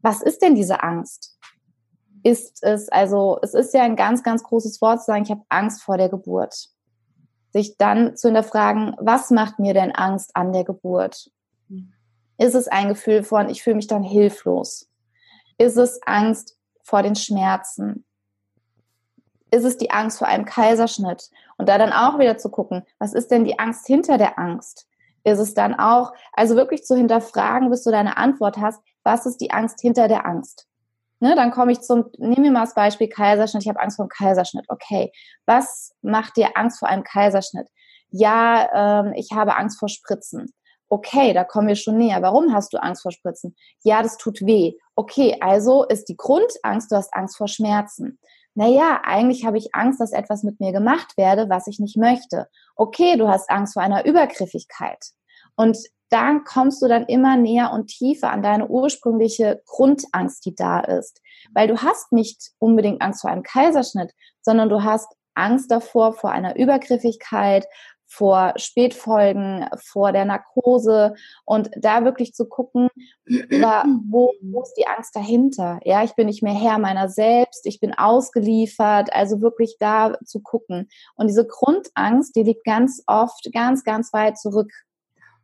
Was 0.01 0.23
ist 0.23 0.41
denn 0.41 0.55
diese 0.55 0.83
Angst? 0.83 1.39
Ist 2.23 2.63
es, 2.63 2.89
also, 2.89 3.39
es 3.43 3.53
ist 3.53 3.75
ja 3.75 3.83
ein 3.83 3.97
ganz, 3.97 4.23
ganz 4.23 4.43
großes 4.43 4.81
Wort 4.81 5.01
zu 5.01 5.07
sagen, 5.07 5.25
ich 5.25 5.31
habe 5.31 5.43
Angst 5.51 5.83
vor 5.83 5.99
der 5.99 6.09
Geburt 6.09 6.71
sich 7.53 7.77
dann 7.77 8.17
zu 8.17 8.29
hinterfragen, 8.29 8.97
was 8.99 9.31
macht 9.31 9.59
mir 9.59 9.75
denn 9.75 9.93
Angst 9.93 10.35
an 10.35 10.53
der 10.53 10.65
Geburt? 10.65 11.31
Ist 12.39 12.55
es 12.55 12.67
ein 12.67 12.89
Gefühl 12.89 13.23
von, 13.23 13.49
ich 13.49 13.63
fühle 13.63 13.77
mich 13.77 13.87
dann 13.87 14.03
hilflos? 14.03 14.89
Ist 15.59 15.77
es 15.77 16.01
Angst 16.05 16.59
vor 16.83 17.03
den 17.03 17.15
Schmerzen? 17.15 18.05
Ist 19.51 19.65
es 19.65 19.77
die 19.77 19.91
Angst 19.91 20.19
vor 20.19 20.29
einem 20.29 20.47
Kaiserschnitt? 20.47 21.31
Und 21.59 21.69
da 21.69 21.79
dann 21.79 21.93
auch 21.93 22.19
wieder 22.19 22.39
zu 22.39 22.51
gucken, 22.51 22.85
was 22.99 23.13
ist 23.13 23.31
denn 23.31 23.45
die 23.45 23.59
Angst 23.59 23.87
hinter 23.87 24.19
der 24.19 24.39
Angst? 24.39 24.89
Ist 25.25 25.39
es 25.39 25.55
dann 25.55 25.79
auch, 25.79 26.13
also 26.33 26.57
wirklich 26.57 26.85
zu 26.85 26.97
hinterfragen, 26.97 27.71
bis 27.71 27.85
du 27.85 27.91
deine 27.91 28.17
Antwort 28.17 28.57
hast, 28.57 28.83
was 29.05 29.27
ist 29.27 29.41
die 29.41 29.53
Angst 29.53 29.81
hinter 29.81 30.09
der 30.09 30.27
Angst? 30.27 30.67
Ne, 31.23 31.37
dann 31.37 31.53
komme 31.53 31.71
ich 31.71 31.81
zum, 31.83 32.07
nehmen 32.19 32.43
wir 32.43 32.51
mal 32.51 32.65
das 32.65 32.75
Beispiel 32.75 33.09
Kaiserschnitt. 33.09 33.63
Ich 33.63 33.69
habe 33.69 33.79
Angst 33.79 33.95
vor 33.95 34.03
einem 34.03 34.09
Kaiserschnitt. 34.09 34.65
Okay, 34.67 35.13
was 35.47 35.93
macht 36.03 36.37
dir 36.37 36.57
Angst 36.57 36.81
vor 36.81 36.89
einem 36.89 37.05
Kaiserschnitt? 37.05 37.69
Ja, 38.11 39.05
ähm, 39.05 39.13
ich 39.15 39.31
habe 39.33 39.57
Angst 39.57 39.79
vor 39.79 39.89
Spritzen. 39.89 40.53
Okay, 40.89 41.33
da 41.33 41.45
kommen 41.45 41.69
wir 41.69 41.77
schon 41.77 41.97
näher. 41.97 42.23
Warum 42.23 42.53
hast 42.53 42.73
du 42.73 42.83
Angst 42.83 43.03
vor 43.03 43.13
Spritzen? 43.13 43.55
Ja, 43.85 44.03
das 44.03 44.17
tut 44.17 44.41
weh. 44.41 44.73
Okay, 44.97 45.37
also 45.41 45.85
ist 45.85 46.09
die 46.09 46.17
Grundangst, 46.17 46.91
du 46.91 46.97
hast 46.97 47.15
Angst 47.15 47.37
vor 47.37 47.47
Schmerzen. 47.47 48.19
Naja, 48.55 49.01
eigentlich 49.05 49.47
habe 49.47 49.59
ich 49.59 49.77
Angst, 49.77 50.01
dass 50.01 50.11
etwas 50.11 50.43
mit 50.43 50.59
mir 50.59 50.73
gemacht 50.73 51.17
werde, 51.17 51.49
was 51.49 51.69
ich 51.69 51.79
nicht 51.79 51.97
möchte. 51.97 52.49
Okay, 52.75 53.17
du 53.17 53.29
hast 53.29 53.49
Angst 53.49 53.75
vor 53.75 53.83
einer 53.85 54.05
Übergriffigkeit. 54.07 54.99
Und 55.55 55.79
dann 56.13 56.45
kommst 56.45 56.83
du 56.83 56.89
dann 56.89 57.07
immer 57.07 57.37
näher 57.37 57.73
und 57.73 57.87
tiefer 57.87 58.31
an 58.31 58.43
deine 58.43 58.69
ursprüngliche 58.69 59.63
Grundangst, 59.67 60.45
die 60.45 60.55
da 60.55 60.81
ist. 60.81 61.21
Weil 61.55 61.69
du 61.69 61.79
hast 61.79 62.13
nicht 62.13 62.51
unbedingt 62.59 63.03
Angst 63.03 63.23
vor 63.23 63.31
einem 63.31 63.43
Kaiserschnitt, 63.43 64.13
sondern 64.43 64.69
du 64.69 64.83
hast 64.83 65.09
Angst 65.35 65.71
davor, 65.71 66.13
vor 66.13 66.31
einer 66.31 66.57
Übergriffigkeit, 66.57 67.67
vor 68.07 68.53
Spätfolgen, 68.57 69.67
vor 69.83 70.13
der 70.13 70.27
Narkose 70.27 71.15
und 71.47 71.71
da 71.77 72.05
wirklich 72.05 72.35
zu 72.35 72.47
gucken, 72.47 72.89
wo, 73.27 74.33
wo 74.43 74.63
ist 74.63 74.75
die 74.75 74.87
Angst 74.87 75.17
dahinter? 75.17 75.81
Ja, 75.85 76.05
ich 76.05 76.15
bin 76.15 76.27
nicht 76.27 76.43
mehr 76.43 76.53
Herr 76.53 76.79
meiner 76.79 77.09
selbst, 77.09 77.65
ich 77.65 77.81
bin 77.81 77.95
ausgeliefert, 77.95 79.11
also 79.15 79.41
wirklich 79.41 79.77
da 79.79 80.19
zu 80.27 80.43
gucken. 80.43 80.91
Und 81.17 81.29
diese 81.29 81.47
Grundangst, 81.47 82.37
die 82.37 82.43
liegt 82.43 82.65
ganz 82.65 83.03
oft 83.07 83.49
ganz, 83.53 83.83
ganz 83.83 84.13
weit 84.13 84.39
zurück. 84.39 84.71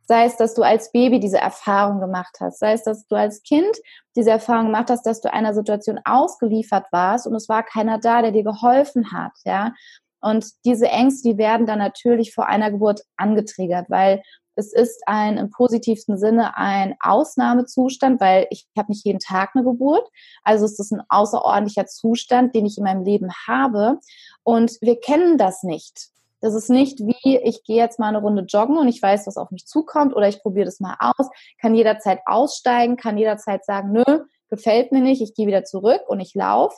Sei 0.09 0.25
es, 0.25 0.37
dass 0.37 0.55
du 0.55 0.63
als 0.63 0.91
Baby 0.91 1.19
diese 1.19 1.37
Erfahrung 1.37 1.99
gemacht 1.99 2.37
hast, 2.39 2.57
sei 2.57 2.73
es, 2.73 2.83
dass 2.83 3.05
du 3.05 3.15
als 3.15 3.43
Kind 3.43 3.77
diese 4.15 4.31
Erfahrung 4.31 4.65
gemacht 4.65 4.89
hast, 4.89 5.05
dass 5.05 5.21
du 5.21 5.31
einer 5.31 5.53
Situation 5.53 5.99
ausgeliefert 6.03 6.87
warst 6.91 7.27
und 7.27 7.35
es 7.35 7.47
war 7.47 7.61
keiner 7.61 7.99
da, 7.99 8.23
der 8.23 8.31
dir 8.31 8.43
geholfen 8.43 9.11
hat, 9.11 9.33
ja. 9.45 9.75
Und 10.19 10.47
diese 10.65 10.87
Ängste, 10.87 11.29
die 11.29 11.37
werden 11.37 11.67
dann 11.67 11.77
natürlich 11.77 12.33
vor 12.33 12.47
einer 12.47 12.71
Geburt 12.71 13.03
angetriggert, 13.17 13.87
weil 13.91 14.23
es 14.55 14.73
ist 14.73 15.03
ein 15.05 15.37
im 15.37 15.51
positivsten 15.51 16.17
Sinne 16.17 16.57
ein 16.57 16.95
Ausnahmezustand, 17.01 18.19
weil 18.19 18.47
ich 18.49 18.67
habe 18.75 18.91
nicht 18.91 19.05
jeden 19.05 19.19
Tag 19.19 19.51
eine 19.53 19.63
Geburt. 19.63 20.09
Also 20.43 20.65
es 20.65 20.79
ist 20.79 20.91
ein 20.91 21.03
außerordentlicher 21.07 21.85
Zustand, 21.85 22.55
den 22.55 22.65
ich 22.65 22.79
in 22.79 22.83
meinem 22.83 23.03
Leben 23.03 23.29
habe. 23.47 23.99
Und 24.41 24.79
wir 24.81 24.99
kennen 24.99 25.37
das 25.37 25.61
nicht. 25.61 26.09
Das 26.41 26.53
ist 26.53 26.69
nicht 26.69 26.99
wie, 26.99 27.37
ich 27.37 27.63
gehe 27.63 27.77
jetzt 27.77 27.99
mal 27.99 28.07
eine 28.07 28.19
Runde 28.19 28.43
joggen 28.43 28.77
und 28.77 28.87
ich 28.87 29.01
weiß, 29.01 29.27
was 29.27 29.37
auf 29.37 29.51
mich 29.51 29.65
zukommt 29.65 30.15
oder 30.15 30.27
ich 30.27 30.41
probiere 30.41 30.65
das 30.65 30.79
mal 30.79 30.95
aus, 30.99 31.29
kann 31.59 31.75
jederzeit 31.75 32.21
aussteigen, 32.25 32.95
kann 32.95 33.17
jederzeit 33.17 33.65
sagen, 33.65 33.91
nö, 33.91 34.25
gefällt 34.49 34.91
mir 34.91 35.01
nicht, 35.01 35.21
ich 35.21 35.35
gehe 35.35 35.47
wieder 35.47 35.63
zurück 35.63 36.01
und 36.07 36.19
ich 36.19 36.33
laufe, 36.35 36.77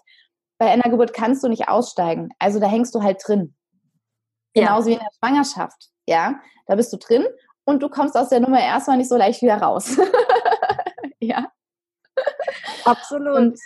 bei 0.58 0.70
einer 0.70 0.90
Geburt 0.90 1.14
kannst 1.14 1.44
du 1.44 1.48
nicht 1.48 1.70
aussteigen. 1.70 2.30
Also 2.40 2.60
da 2.60 2.68
hängst 2.68 2.94
du 2.94 3.02
halt 3.02 3.22
drin. 3.26 3.56
Genauso 4.54 4.90
ja. 4.90 4.96
wie 4.96 5.00
in 5.00 5.00
der 5.00 5.18
Schwangerschaft. 5.18 5.90
Ja, 6.08 6.40
da 6.68 6.76
bist 6.76 6.92
du 6.92 6.98
drin 6.98 7.26
und 7.64 7.82
du 7.82 7.90
kommst 7.90 8.18
aus 8.18 8.30
der 8.30 8.40
Nummer 8.40 8.60
erstmal 8.60 8.98
nicht 8.98 9.10
so 9.10 9.18
leicht 9.18 9.42
wieder 9.42 9.58
raus. 9.58 9.98
ja. 11.20 11.52
Absolut. 12.86 13.38
Und, 13.38 13.60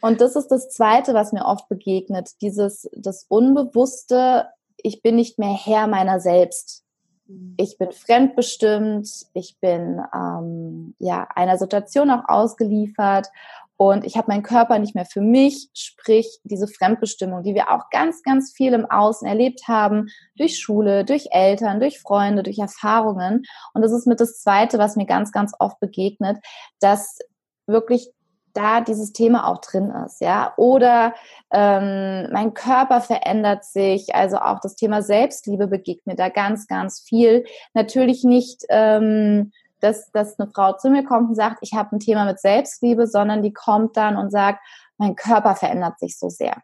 und 0.00 0.20
das 0.20 0.36
ist 0.36 0.48
das 0.48 0.68
Zweite, 0.68 1.14
was 1.14 1.32
mir 1.32 1.44
oft 1.44 1.68
begegnet. 1.68 2.30
Dieses, 2.40 2.88
das 2.92 3.24
Unbewusste, 3.28 4.48
ich 4.84 5.02
bin 5.02 5.16
nicht 5.16 5.38
mehr 5.38 5.54
Herr 5.54 5.88
meiner 5.88 6.20
selbst. 6.20 6.84
Mhm. 7.26 7.54
Ich 7.56 7.78
bin 7.78 7.90
fremdbestimmt, 7.90 9.08
ich 9.32 9.56
bin 9.60 10.00
ähm, 10.14 10.94
ja 10.98 11.26
einer 11.34 11.58
Situation 11.58 12.10
auch 12.10 12.28
ausgeliefert 12.28 13.28
und 13.76 14.04
ich 14.04 14.16
habe 14.16 14.28
meinen 14.28 14.44
Körper 14.44 14.78
nicht 14.78 14.94
mehr 14.94 15.06
für 15.06 15.22
mich, 15.22 15.68
sprich 15.72 16.38
diese 16.44 16.68
Fremdbestimmung, 16.68 17.42
die 17.42 17.54
wir 17.54 17.70
auch 17.70 17.90
ganz, 17.90 18.22
ganz 18.22 18.52
viel 18.52 18.72
im 18.72 18.88
Außen 18.88 19.26
erlebt 19.26 19.62
haben, 19.66 20.08
durch 20.36 20.60
Schule, 20.60 21.04
durch 21.04 21.28
Eltern, 21.30 21.80
durch 21.80 21.98
Freunde, 21.98 22.44
durch 22.44 22.58
Erfahrungen. 22.58 23.42
Und 23.72 23.82
das 23.82 23.90
ist 23.90 24.06
mit 24.06 24.20
das 24.20 24.40
Zweite, 24.40 24.78
was 24.78 24.94
mir 24.94 25.06
ganz, 25.06 25.32
ganz 25.32 25.54
oft 25.58 25.80
begegnet, 25.80 26.38
dass 26.78 27.18
wirklich 27.66 28.10
da 28.54 28.80
dieses 28.80 29.12
Thema 29.12 29.48
auch 29.48 29.58
drin 29.58 29.90
ist, 30.06 30.20
ja. 30.20 30.54
Oder 30.56 31.14
ähm, 31.52 32.28
mein 32.32 32.54
Körper 32.54 33.00
verändert 33.00 33.64
sich, 33.64 34.14
also 34.14 34.38
auch 34.38 34.60
das 34.60 34.76
Thema 34.76 35.02
Selbstliebe 35.02 35.66
begegnet 35.66 36.18
da 36.18 36.28
ganz, 36.28 36.66
ganz 36.66 37.00
viel. 37.00 37.44
Natürlich 37.74 38.24
nicht 38.24 38.64
ähm, 38.70 39.52
dass, 39.84 40.10
dass 40.12 40.40
eine 40.40 40.50
Frau 40.50 40.72
zu 40.72 40.90
mir 40.90 41.04
kommt 41.04 41.28
und 41.28 41.34
sagt, 41.34 41.58
ich 41.60 41.74
habe 41.74 41.94
ein 41.94 42.00
Thema 42.00 42.24
mit 42.24 42.40
Selbstliebe, 42.40 43.06
sondern 43.06 43.42
die 43.42 43.52
kommt 43.52 43.96
dann 43.96 44.16
und 44.16 44.30
sagt, 44.30 44.60
mein 44.96 45.14
Körper 45.14 45.54
verändert 45.54 45.98
sich 45.98 46.18
so 46.18 46.30
sehr. 46.30 46.62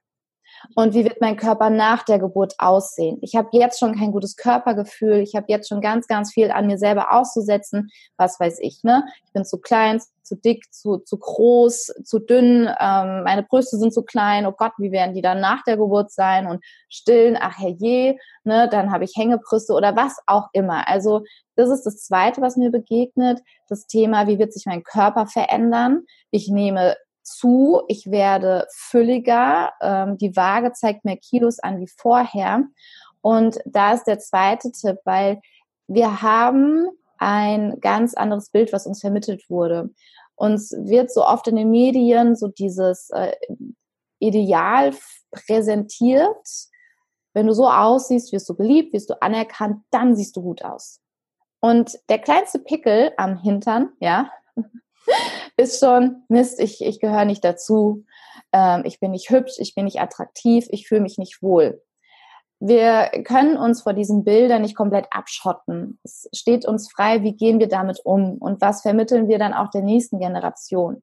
Und 0.75 0.95
wie 0.95 1.05
wird 1.05 1.21
mein 1.21 1.37
Körper 1.37 1.71
nach 1.71 2.05
der 2.05 2.19
Geburt 2.19 2.55
aussehen? 2.59 3.19
Ich 3.23 3.35
habe 3.35 3.49
jetzt 3.53 3.79
schon 3.79 3.97
kein 3.97 4.13
gutes 4.13 4.37
Körpergefühl. 4.37 5.21
Ich 5.21 5.35
habe 5.35 5.47
jetzt 5.49 5.69
schon 5.69 5.81
ganz, 5.81 6.07
ganz 6.07 6.33
viel 6.33 6.51
an 6.51 6.67
mir 6.67 6.79
selber 6.79 7.13
auszusetzen. 7.13 7.91
Was 8.17 8.39
weiß 8.39 8.59
ich, 8.61 8.83
ne? 8.83 9.05
Ich 9.25 9.33
bin 9.33 9.45
zu 9.45 9.59
klein, 9.59 10.01
zu 10.23 10.37
dick, 10.37 10.73
zu, 10.73 10.99
zu 10.99 11.19
groß, 11.19 11.93
zu 12.05 12.19
dünn. 12.21 12.69
Ähm, 12.81 13.25
meine 13.25 13.43
Brüste 13.43 13.79
sind 13.79 13.93
zu 13.93 14.03
klein. 14.03 14.47
Oh 14.47 14.53
Gott, 14.53 14.73
wie 14.79 14.93
werden 14.93 15.15
die 15.15 15.23
dann 15.23 15.41
nach 15.41 15.65
der 15.65 15.77
Geburt 15.77 16.13
sein? 16.13 16.47
Und 16.47 16.65
stillen, 16.89 17.37
ach 17.41 17.59
herrje, 17.59 18.17
ne? 18.45 18.69
Dann 18.71 18.93
habe 18.93 19.05
ich 19.05 19.17
Hängebrüste 19.17 19.73
oder 19.73 19.97
was 19.97 20.19
auch 20.27 20.49
immer. 20.53 20.89
Also 20.89 21.25
das 21.57 21.71
ist 21.71 21.85
das 21.85 22.05
Zweite, 22.05 22.41
was 22.41 22.57
mir 22.57 22.71
begegnet. 22.71 23.41
Das 23.69 23.87
Thema, 23.87 24.27
wie 24.27 24.39
wird 24.39 24.53
sich 24.53 24.67
mein 24.67 24.85
Körper 24.85 25.27
verändern? 25.27 26.05
Ich 26.31 26.49
nehme 26.49 26.97
zu, 27.31 27.83
ich 27.89 28.11
werde 28.11 28.67
fülliger, 28.73 29.73
ähm, 29.81 30.19
die 30.19 30.37
Waage 30.37 30.73
zeigt 30.73 31.05
mehr 31.05 31.17
Kilos 31.17 31.59
an 31.59 31.81
wie 31.81 31.89
vorher. 31.89 32.65
Und 33.23 33.59
da 33.65 33.93
ist 33.93 34.05
der 34.05 34.19
zweite 34.19 34.73
Tipp, 34.73 34.99
weil 35.05 35.41
wir 35.87 36.23
haben 36.23 36.89
ein 37.19 37.81
ganz 37.81 38.15
anderes 38.15 38.51
Bild, 38.51 38.73
was 38.73 38.87
uns 38.87 39.01
vermittelt 39.01 39.49
wurde. 39.49 39.91
Uns 40.37 40.73
wird 40.73 41.13
so 41.13 41.25
oft 41.25 41.47
in 41.49 41.57
den 41.57 41.71
Medien 41.71 42.35
so 42.35 42.49
dieses 42.49 43.11
äh, 43.11 43.33
Ideal 44.19 44.95
präsentiert. 45.31 46.49
Wenn 47.35 47.47
du 47.47 47.53
so 47.53 47.69
aussiehst, 47.69 48.33
wirst 48.33 48.49
du 48.49 48.55
geliebt, 48.55 48.93
wirst 48.93 49.11
du 49.11 49.21
anerkannt, 49.21 49.85
dann 49.91 50.17
siehst 50.17 50.37
du 50.37 50.43
gut 50.43 50.65
aus. 50.65 51.01
Und 51.61 51.99
der 52.09 52.19
kleinste 52.19 52.59
Pickel 52.59 53.13
am 53.19 53.37
Hintern, 53.37 53.91
ja, 54.01 54.31
ist 55.61 55.79
schon, 55.79 56.25
Mist, 56.29 56.59
ich, 56.59 56.81
ich 56.81 57.01
gehöre 57.01 57.25
nicht 57.25 57.45
dazu, 57.45 58.05
ähm, 58.53 58.83
ich 58.85 58.99
bin 58.99 59.13
nicht 59.13 59.31
hübsch, 59.31 59.55
ich 59.59 59.75
bin 59.75 59.85
nicht 59.85 60.01
attraktiv, 60.01 60.67
ich 60.71 60.89
fühle 60.89 61.03
mich 61.03 61.19
nicht 61.19 61.43
wohl. 61.43 61.83
Wir 62.63 63.11
können 63.25 63.57
uns 63.57 63.83
vor 63.83 63.95
diesen 63.95 64.23
Bildern 64.23 64.61
nicht 64.63 64.77
komplett 64.77 65.07
abschotten. 65.11 65.99
Es 66.03 66.29
steht 66.35 66.67
uns 66.67 66.91
frei, 66.93 67.23
wie 67.23 67.35
gehen 67.35 67.59
wir 67.59 67.69
damit 67.69 68.01
um 68.05 68.37
und 68.37 68.61
was 68.61 68.83
vermitteln 68.83 69.29
wir 69.29 69.39
dann 69.39 69.55
auch 69.55 69.71
der 69.71 69.83
nächsten 69.83 70.19
Generation. 70.19 71.03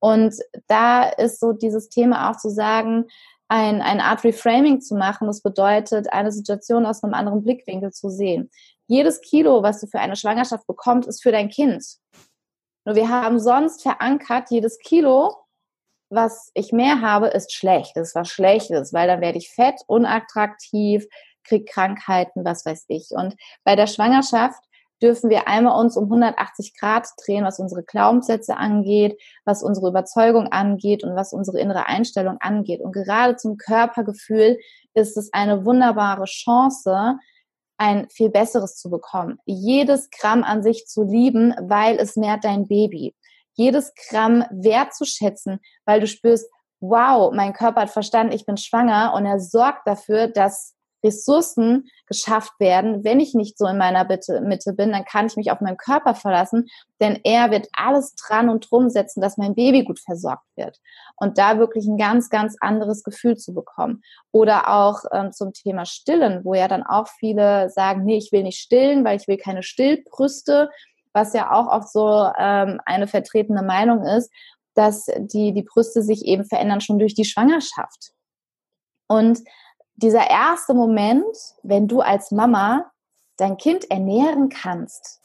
Und 0.00 0.34
da 0.66 1.04
ist 1.04 1.38
so 1.38 1.52
dieses 1.52 1.88
Thema 1.88 2.30
auch 2.30 2.36
zu 2.36 2.50
sagen, 2.50 3.04
ein, 3.46 3.80
eine 3.80 4.04
Art 4.04 4.24
Reframing 4.24 4.80
zu 4.80 4.96
machen. 4.96 5.28
Das 5.28 5.40
bedeutet, 5.40 6.12
eine 6.12 6.32
Situation 6.32 6.84
aus 6.84 7.02
einem 7.02 7.14
anderen 7.14 7.44
Blickwinkel 7.44 7.92
zu 7.92 8.10
sehen. 8.10 8.50
Jedes 8.88 9.20
Kilo, 9.20 9.62
was 9.62 9.80
du 9.80 9.86
für 9.86 10.00
eine 10.00 10.16
Schwangerschaft 10.16 10.66
bekommst, 10.66 11.08
ist 11.08 11.22
für 11.22 11.32
dein 11.32 11.48
Kind. 11.48 11.84
Nur 12.88 12.96
wir 12.96 13.10
haben 13.10 13.38
sonst 13.38 13.82
verankert, 13.82 14.50
jedes 14.50 14.78
Kilo, 14.78 15.34
was 16.08 16.50
ich 16.54 16.72
mehr 16.72 17.02
habe, 17.02 17.26
ist 17.26 17.52
schlecht. 17.52 17.94
Das 17.94 18.08
ist 18.08 18.14
was 18.14 18.30
Schlechtes, 18.30 18.94
weil 18.94 19.06
dann 19.06 19.20
werde 19.20 19.36
ich 19.36 19.50
fett, 19.50 19.82
unattraktiv, 19.88 21.06
krieg 21.44 21.68
Krankheiten, 21.68 22.46
was 22.46 22.64
weiß 22.64 22.86
ich. 22.88 23.10
Und 23.10 23.36
bei 23.62 23.76
der 23.76 23.88
Schwangerschaft 23.88 24.64
dürfen 25.02 25.28
wir 25.28 25.48
einmal 25.48 25.78
uns 25.78 25.98
um 25.98 26.04
180 26.04 26.72
Grad 26.78 27.06
drehen, 27.22 27.44
was 27.44 27.58
unsere 27.58 27.82
Glaubenssätze 27.82 28.56
angeht, 28.56 29.20
was 29.44 29.62
unsere 29.62 29.88
Überzeugung 29.90 30.46
angeht 30.46 31.04
und 31.04 31.14
was 31.14 31.34
unsere 31.34 31.60
innere 31.60 31.84
Einstellung 31.84 32.38
angeht. 32.40 32.80
Und 32.80 32.92
gerade 32.92 33.36
zum 33.36 33.58
Körpergefühl 33.58 34.58
ist 34.94 35.18
es 35.18 35.30
eine 35.34 35.66
wunderbare 35.66 36.24
Chance, 36.24 37.18
ein 37.78 38.08
viel 38.10 38.28
besseres 38.28 38.76
zu 38.76 38.90
bekommen. 38.90 39.38
Jedes 39.46 40.10
Gramm 40.10 40.44
an 40.44 40.62
sich 40.62 40.86
zu 40.86 41.04
lieben, 41.04 41.54
weil 41.60 41.96
es 41.98 42.16
nährt 42.16 42.44
dein 42.44 42.66
Baby. 42.66 43.14
Jedes 43.54 43.92
Gramm 44.08 44.44
wertzuschätzen, 44.50 45.60
weil 45.84 46.00
du 46.00 46.06
spürst, 46.06 46.50
wow, 46.80 47.32
mein 47.32 47.52
Körper 47.52 47.82
hat 47.82 47.90
verstanden, 47.90 48.32
ich 48.32 48.46
bin 48.46 48.56
schwanger 48.56 49.14
und 49.14 49.26
er 49.26 49.40
sorgt 49.40 49.86
dafür, 49.86 50.28
dass 50.28 50.74
Ressourcen 51.04 51.88
geschafft 52.06 52.52
werden. 52.58 53.04
Wenn 53.04 53.20
ich 53.20 53.34
nicht 53.34 53.56
so 53.58 53.66
in 53.66 53.78
meiner 53.78 54.04
Mitte 54.04 54.72
bin, 54.72 54.92
dann 54.92 55.04
kann 55.04 55.26
ich 55.26 55.36
mich 55.36 55.50
auf 55.50 55.60
meinen 55.60 55.76
Körper 55.76 56.14
verlassen, 56.14 56.68
denn 57.00 57.20
er 57.24 57.50
wird 57.50 57.68
alles 57.72 58.14
dran 58.14 58.48
und 58.48 58.70
drum 58.70 58.90
setzen, 58.90 59.20
dass 59.20 59.36
mein 59.36 59.54
Baby 59.54 59.84
gut 59.84 60.00
versorgt 60.00 60.46
wird. 60.56 60.78
Und 61.16 61.38
da 61.38 61.58
wirklich 61.58 61.86
ein 61.86 61.98
ganz, 61.98 62.30
ganz 62.30 62.56
anderes 62.60 63.04
Gefühl 63.04 63.36
zu 63.36 63.54
bekommen. 63.54 64.02
Oder 64.32 64.68
auch 64.68 65.04
ähm, 65.12 65.32
zum 65.32 65.52
Thema 65.52 65.84
Stillen, 65.86 66.44
wo 66.44 66.54
ja 66.54 66.68
dann 66.68 66.82
auch 66.82 67.08
viele 67.08 67.70
sagen, 67.70 68.04
nee, 68.04 68.18
ich 68.18 68.32
will 68.32 68.42
nicht 68.42 68.60
stillen, 68.60 69.04
weil 69.04 69.18
ich 69.18 69.28
will 69.28 69.36
keine 69.36 69.62
Stillbrüste, 69.62 70.70
was 71.12 71.32
ja 71.32 71.52
auch 71.52 71.66
oft 71.66 71.90
so 71.90 72.30
ähm, 72.38 72.80
eine 72.84 73.06
vertretene 73.06 73.62
Meinung 73.62 74.04
ist, 74.04 74.30
dass 74.74 75.06
die, 75.18 75.52
die 75.52 75.62
Brüste 75.62 76.02
sich 76.02 76.24
eben 76.24 76.44
verändern 76.44 76.80
schon 76.80 76.98
durch 76.98 77.14
die 77.14 77.24
Schwangerschaft. 77.24 78.12
Und 79.08 79.40
dieser 79.98 80.30
erste 80.30 80.74
Moment, 80.74 81.36
wenn 81.62 81.88
du 81.88 82.00
als 82.00 82.30
Mama 82.30 82.90
dein 83.36 83.56
Kind 83.56 83.90
ernähren 83.90 84.48
kannst, 84.48 85.20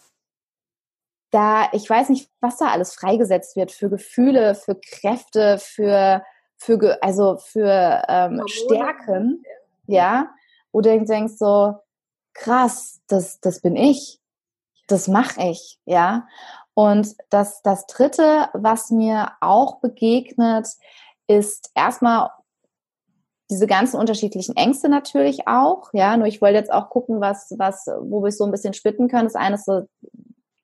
da, 1.29 1.67
ich 1.73 1.87
weiß 1.89 2.09
nicht, 2.09 2.29
was 2.41 2.57
da 2.57 2.67
alles 2.67 2.93
freigesetzt 2.93 3.55
wird 3.55 3.71
für 3.71 3.89
Gefühle, 3.89 4.55
für 4.55 4.75
Kräfte, 4.75 5.57
für, 5.59 6.23
für 6.57 6.97
also 7.01 7.37
für 7.37 8.03
ähm, 8.07 8.43
Stärken, 8.47 9.43
ja, 9.85 10.29
wo 10.71 10.81
du 10.81 11.03
denkst 11.03 11.33
so, 11.37 11.75
krass, 12.33 13.01
das, 13.07 13.39
das 13.39 13.61
bin 13.61 13.75
ich, 13.75 14.19
das 14.87 15.07
mache 15.07 15.41
ich, 15.43 15.79
ja. 15.85 16.27
Und 16.73 17.15
das, 17.29 17.61
das 17.61 17.85
Dritte, 17.85 18.49
was 18.53 18.89
mir 18.89 19.33
auch 19.39 19.79
begegnet, 19.81 20.67
ist 21.27 21.71
erstmal 21.75 22.31
diese 23.53 23.67
ganzen 23.67 23.99
unterschiedlichen 23.99 24.55
Ängste 24.55 24.89
natürlich 24.89 25.47
auch, 25.47 25.89
ja. 25.93 26.17
Nur 26.17 26.27
ich 26.27 26.41
wollte 26.41 26.57
jetzt 26.57 26.73
auch 26.73 26.89
gucken, 26.89 27.21
was, 27.21 27.53
was, 27.57 27.85
wo 28.01 28.23
wir 28.23 28.31
so 28.31 28.45
ein 28.45 28.51
bisschen 28.51 28.73
splitten 28.73 29.07
können. 29.07 29.25
Das 29.25 29.35
eine 29.35 29.55
ist 29.55 29.65
so 29.65 29.83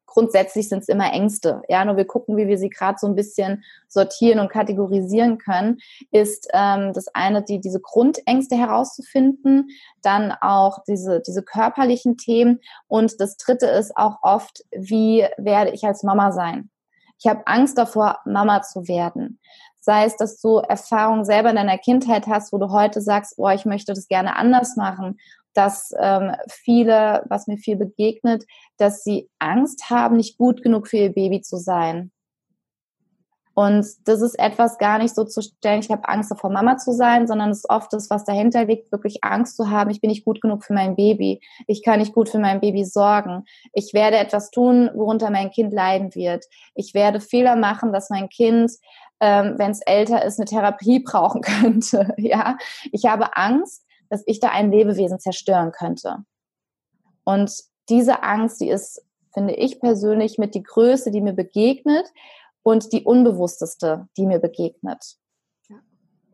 grundsätzlich 0.09 0.67
sind 0.67 0.79
es 0.79 0.89
immer 0.89 1.13
Ängste. 1.13 1.61
Ja, 1.69 1.85
nur 1.85 1.95
wir 1.95 2.05
gucken, 2.05 2.35
wie 2.35 2.47
wir 2.47 2.57
sie 2.57 2.69
gerade 2.69 2.97
so 2.99 3.07
ein 3.07 3.15
bisschen 3.15 3.63
sortieren 3.87 4.39
und 4.39 4.49
kategorisieren 4.49 5.37
können, 5.37 5.77
ist 6.11 6.47
ähm, 6.53 6.93
das 6.93 7.07
eine, 7.13 7.43
die, 7.43 7.61
diese 7.61 7.79
Grundängste 7.79 8.57
herauszufinden, 8.57 9.69
dann 10.01 10.33
auch 10.41 10.83
diese, 10.87 11.21
diese 11.21 11.43
körperlichen 11.43 12.17
Themen 12.17 12.59
und 12.87 13.21
das 13.21 13.37
dritte 13.37 13.67
ist 13.67 13.95
auch 13.95 14.17
oft, 14.23 14.65
wie 14.71 15.25
werde 15.37 15.71
ich 15.71 15.85
als 15.85 16.03
Mama 16.03 16.31
sein? 16.31 16.69
Ich 17.21 17.29
habe 17.29 17.45
Angst 17.45 17.77
davor, 17.77 18.19
Mama 18.25 18.61
zu 18.61 18.87
werden. 18.87 19.39
Sei 19.81 20.05
es, 20.05 20.17
dass 20.17 20.39
du 20.41 20.57
Erfahrungen 20.57 21.25
selber 21.25 21.49
in 21.49 21.55
deiner 21.55 21.77
Kindheit 21.77 22.27
hast, 22.27 22.51
wo 22.51 22.57
du 22.57 22.71
heute 22.71 23.01
sagst, 23.01 23.35
oh, 23.37 23.49
ich 23.49 23.65
möchte 23.65 23.93
das 23.93 24.07
gerne 24.07 24.35
anders 24.35 24.75
machen 24.75 25.17
dass 25.53 25.93
ähm, 25.99 26.35
viele, 26.47 27.23
was 27.27 27.47
mir 27.47 27.57
viel 27.57 27.75
begegnet, 27.75 28.45
dass 28.77 29.03
sie 29.03 29.29
Angst 29.39 29.89
haben, 29.89 30.17
nicht 30.17 30.37
gut 30.37 30.61
genug 30.61 30.87
für 30.87 30.97
ihr 30.97 31.13
Baby 31.13 31.41
zu 31.41 31.57
sein. 31.57 32.11
Und 33.55 33.85
das 34.05 34.21
ist 34.21 34.39
etwas 34.39 34.77
gar 34.77 34.99
nicht 34.99 35.13
so 35.13 35.25
zu 35.25 35.41
stellen, 35.41 35.81
ich 35.81 35.91
habe 35.91 36.07
Angst 36.07 36.31
davor, 36.31 36.49
Mama 36.49 36.77
zu 36.77 36.93
sein, 36.93 37.27
sondern 37.27 37.49
es 37.49 37.57
ist 37.57 37.69
oft 37.69 37.91
das, 37.91 38.09
was 38.09 38.23
dahinter 38.23 38.63
liegt, 38.63 38.89
wirklich 38.93 39.21
Angst 39.21 39.57
zu 39.57 39.69
haben, 39.69 39.89
ich 39.89 39.99
bin 39.99 40.11
nicht 40.11 40.23
gut 40.23 40.39
genug 40.39 40.63
für 40.63 40.71
mein 40.71 40.95
Baby, 40.95 41.41
ich 41.67 41.83
kann 41.83 41.99
nicht 41.99 42.13
gut 42.13 42.29
für 42.29 42.39
mein 42.39 42.61
Baby 42.61 42.85
sorgen, 42.85 43.43
ich 43.73 43.93
werde 43.93 44.15
etwas 44.15 44.51
tun, 44.51 44.89
worunter 44.93 45.29
mein 45.29 45.51
Kind 45.51 45.73
leiden 45.73 46.15
wird, 46.15 46.45
ich 46.73 46.93
werde 46.93 47.19
Fehler 47.19 47.57
machen, 47.57 47.91
dass 47.91 48.09
mein 48.09 48.29
Kind, 48.29 48.71
ähm, 49.19 49.55
wenn 49.57 49.71
es 49.71 49.81
älter 49.81 50.23
ist, 50.23 50.39
eine 50.39 50.45
Therapie 50.45 50.99
brauchen 51.05 51.41
könnte. 51.41 52.13
Ja, 52.17 52.57
ich 52.91 53.05
habe 53.05 53.35
Angst, 53.37 53.85
dass 54.09 54.23
ich 54.25 54.39
da 54.39 54.49
ein 54.49 54.71
Lebewesen 54.71 55.19
zerstören 55.19 55.71
könnte. 55.71 56.17
Und 57.23 57.51
diese 57.89 58.23
Angst, 58.23 58.59
die 58.61 58.69
ist, 58.69 59.03
finde 59.33 59.53
ich 59.53 59.79
persönlich, 59.79 60.37
mit 60.37 60.55
die 60.55 60.63
größte, 60.63 61.11
die 61.11 61.21
mir 61.21 61.33
begegnet 61.33 62.05
und 62.63 62.91
die 62.91 63.03
unbewussteste, 63.03 64.07
die 64.17 64.25
mir 64.25 64.39
begegnet. 64.39 65.17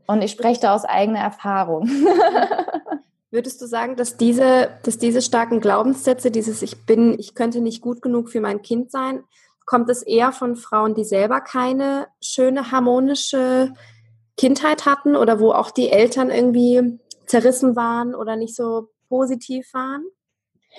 Und 0.08 0.22
ich 0.22 0.32
spreche 0.32 0.62
da 0.62 0.76
aus 0.76 0.86
eigener 0.86 1.20
Erfahrung. 1.20 1.90
Würdest 3.32 3.62
du 3.62 3.66
sagen, 3.66 3.96
dass 3.96 4.18
diese, 4.18 4.70
dass 4.84 4.98
diese 4.98 5.22
starken 5.22 5.60
Glaubenssätze, 5.60 6.32
dieses 6.32 6.62
Ich 6.62 6.86
bin, 6.86 7.20
ich 7.20 7.36
könnte 7.36 7.60
nicht 7.60 7.82
gut 7.82 8.02
genug 8.02 8.30
für 8.30 8.40
mein 8.40 8.62
Kind 8.62 8.92
sein, 8.92 9.24
kommt 9.66 9.90
es 9.90 10.04
eher 10.04 10.32
von 10.32 10.56
Frauen, 10.56 10.94
die 10.94 11.04
selber 11.04 11.42
keine 11.42 12.08
schöne, 12.22 12.72
harmonische 12.72 13.74
Kindheit 14.38 14.86
hatten 14.86 15.16
oder 15.16 15.40
wo 15.40 15.52
auch 15.52 15.72
die 15.72 15.90
Eltern 15.90 16.30
irgendwie 16.30 17.00
zerrissen 17.26 17.76
waren 17.76 18.14
oder 18.14 18.36
nicht 18.36 18.56
so 18.56 18.90
positiv 19.10 19.74
waren? 19.74 20.06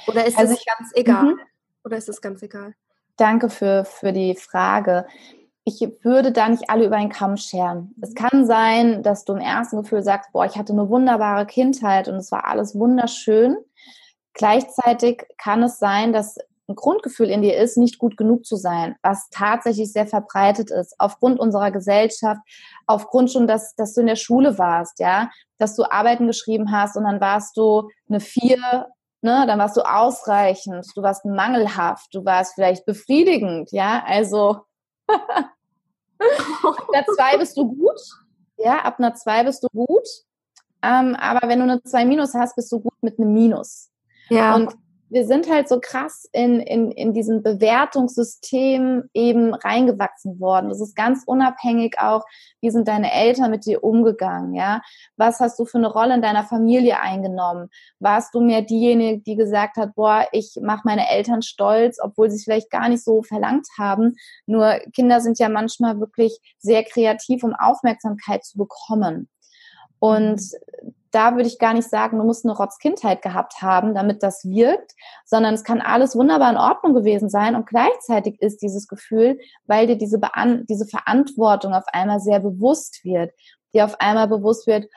Oder 0.07 0.27
ist 0.27 0.39
also 0.39 0.55
es 0.55 0.65
ganz 0.65 0.91
egal? 0.95 1.25
Mhm. 1.25 1.41
Oder 1.85 1.97
ist 1.97 2.09
es 2.09 2.21
ganz 2.21 2.43
egal? 2.43 2.75
Danke 3.17 3.49
für, 3.49 3.85
für 3.85 4.13
die 4.13 4.35
Frage. 4.35 5.07
Ich 5.65 5.81
würde 6.03 6.33
da 6.33 6.49
nicht 6.49 6.71
alle 6.71 6.87
über 6.87 6.97
einen 6.97 7.11
Kamm 7.11 7.37
scheren. 7.37 7.95
Es 8.01 8.15
kann 8.15 8.47
sein, 8.47 9.03
dass 9.03 9.25
du 9.25 9.33
im 9.33 9.41
ersten 9.41 9.79
Gefühl 9.79 10.03
sagst, 10.03 10.33
boah, 10.33 10.45
ich 10.45 10.57
hatte 10.57 10.73
eine 10.73 10.89
wunderbare 10.89 11.47
Kindheit 11.47 12.09
und 12.09 12.17
es 12.17 12.31
war 12.31 12.47
alles 12.47 12.75
wunderschön. 12.79 13.57
Gleichzeitig 14.35 15.27
kann 15.39 15.63
es 15.63 15.79
sein, 15.79 16.13
dass 16.13 16.37
ein 16.69 16.75
Grundgefühl 16.75 17.31
in 17.31 17.43
dir 17.43 17.57
ist, 17.57 17.77
nicht 17.77 17.99
gut 17.99 18.17
genug 18.17 18.45
zu 18.45 18.57
sein, 18.57 18.97
was 19.03 19.29
tatsächlich 19.31 19.93
sehr 19.93 20.07
verbreitet 20.07 20.71
ist, 20.71 20.95
aufgrund 20.99 21.39
unserer 21.39 21.71
Gesellschaft, 21.71 22.41
aufgrund 22.87 23.31
schon, 23.31 23.47
dass, 23.47 23.75
dass 23.77 23.95
du 23.95 24.01
in 24.01 24.09
der 24.09 24.17
Schule 24.17 24.59
warst, 24.59 24.99
ja, 24.99 25.31
dass 25.59 25.77
du 25.77 25.85
Arbeiten 25.85 26.27
geschrieben 26.27 26.73
hast 26.73 26.97
und 26.97 27.05
dann 27.05 27.21
warst 27.21 27.57
du 27.57 27.89
eine 28.09 28.21
Vier, 28.21 28.59
ne, 29.23 29.45
dann 29.47 29.59
warst 29.59 29.77
du 29.77 29.83
ausreichend, 29.83 30.87
du 30.95 31.03
warst 31.03 31.25
mangelhaft, 31.25 32.09
du 32.13 32.25
warst 32.25 32.55
vielleicht 32.55 32.85
befriedigend, 32.85 33.71
ja, 33.71 34.03
also 34.05 34.61
ab 35.09 35.53
einer 36.93 37.07
Zwei 37.15 37.39
bist 37.39 37.57
du 37.57 37.69
gut, 37.69 38.01
ja, 38.57 38.81
ab 38.81 38.99
einer 38.99 39.15
Zwei 39.15 39.45
bist 39.45 39.63
du 39.63 39.69
gut, 39.69 40.09
ähm, 40.83 41.15
aber 41.15 41.49
wenn 41.49 41.61
du 41.61 41.65
eine 41.65 41.83
Zwei 41.85 42.05
Minus 42.05 42.35
hast, 42.35 42.57
bist 42.57 42.73
du 42.73 42.81
gut 42.81 43.03
mit 43.03 43.19
einem 43.19 43.33
Minus. 43.33 43.91
Ja. 44.29 44.57
Und 44.57 44.75
wir 45.17 45.25
sind 45.25 45.51
halt 45.51 45.67
so 45.67 45.81
krass 45.81 46.29
in, 46.33 46.61
in, 46.61 46.91
in 46.91 47.15
diesem 47.15 47.43
Bewertungssystem 47.43 49.05
eben 49.15 49.55
reingewachsen 49.55 50.39
worden. 50.41 50.69
Das 50.69 50.83
ist 50.83 50.95
ganz 50.95 51.23
unabhängig 51.25 51.99
auch, 51.99 52.27
wie 52.61 52.69
sind 52.69 52.87
deine 52.87 53.11
Eltern 53.11 53.51
mit 53.51 53.65
dir 53.65 53.83
umgegangen, 53.83 54.55
ja? 54.55 54.83
Was 55.17 55.41
hast 55.41 55.59
du 55.59 55.65
für 55.65 55.79
eine 55.79 55.91
Rolle 55.91 56.17
in 56.17 56.21
deiner 56.21 56.45
Familie 56.45 57.01
eingenommen? 57.01 57.71
Warst 57.99 58.35
du 58.35 58.43
mehr 58.43 58.61
diejenige, 58.61 59.23
die 59.23 59.37
gesagt 59.37 59.79
hat, 59.79 59.95
boah, 59.95 60.27
ich 60.33 60.59
mache 60.61 60.83
meine 60.85 61.09
Eltern 61.09 61.41
stolz, 61.41 61.97
obwohl 61.99 62.29
sie 62.29 62.37
es 62.37 62.45
vielleicht 62.45 62.71
gar 62.71 62.91
nicht 62.91 63.03
so 63.03 63.23
verlangt 63.23 63.69
haben? 63.79 64.17
Nur 64.45 64.81
Kinder 64.93 65.23
sind 65.23 65.39
ja 65.39 65.49
manchmal 65.49 65.99
wirklich 65.99 66.39
sehr 66.59 66.85
kreativ, 66.85 67.43
um 67.43 67.55
Aufmerksamkeit 67.55 68.45
zu 68.45 68.59
bekommen. 68.59 69.31
Und 69.99 70.43
da 71.17 71.35
würde 71.35 71.49
ich 71.49 71.59
gar 71.59 71.73
nicht 71.73 71.89
sagen, 71.89 72.19
du 72.19 72.25
musst 72.25 72.45
eine 72.45 72.55
Rotzkindheit 72.55 73.23
gehabt 73.23 73.63
haben, 73.63 73.95
damit 73.95 74.23
das 74.23 74.45
wirkt, 74.45 74.93
sondern 75.25 75.55
es 75.55 75.65
kann 75.65 75.81
alles 75.81 76.15
wunderbar 76.15 76.51
in 76.51 76.59
Ordnung 76.59 76.93
gewesen 76.93 77.31
sein 77.31 77.57
und 77.57 77.67
gleichzeitig 77.67 78.41
ist 78.43 78.61
dieses 78.61 78.87
Gefühl, 78.87 79.39
weil 79.65 79.87
dir 79.87 79.97
diese, 79.97 80.19
Bean 80.19 80.67
diese 80.69 80.85
Verantwortung 80.87 81.73
auf 81.73 81.87
einmal 81.91 82.21
sehr 82.21 82.39
bewusst 82.39 83.03
wird, 83.03 83.33
dir 83.73 83.87
auf 83.87 83.99
einmal 83.99 84.29
bewusst 84.29 84.67
wird, 84.67 84.91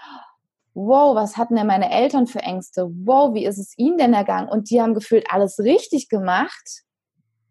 wow, 0.74 1.16
was 1.16 1.38
hatten 1.38 1.56
denn 1.56 1.68
meine 1.68 1.90
Eltern 1.90 2.28
für 2.28 2.40
Ängste? 2.40 2.90
Wow, 3.06 3.34
wie 3.34 3.46
ist 3.46 3.58
es 3.58 3.78
ihnen 3.78 3.98
denn 3.98 4.14
ergangen? 4.14 4.50
Und 4.50 4.70
die 4.70 4.82
haben 4.82 4.94
gefühlt 4.96 5.32
alles 5.32 5.58
richtig 5.60 6.10
gemacht 6.10 6.84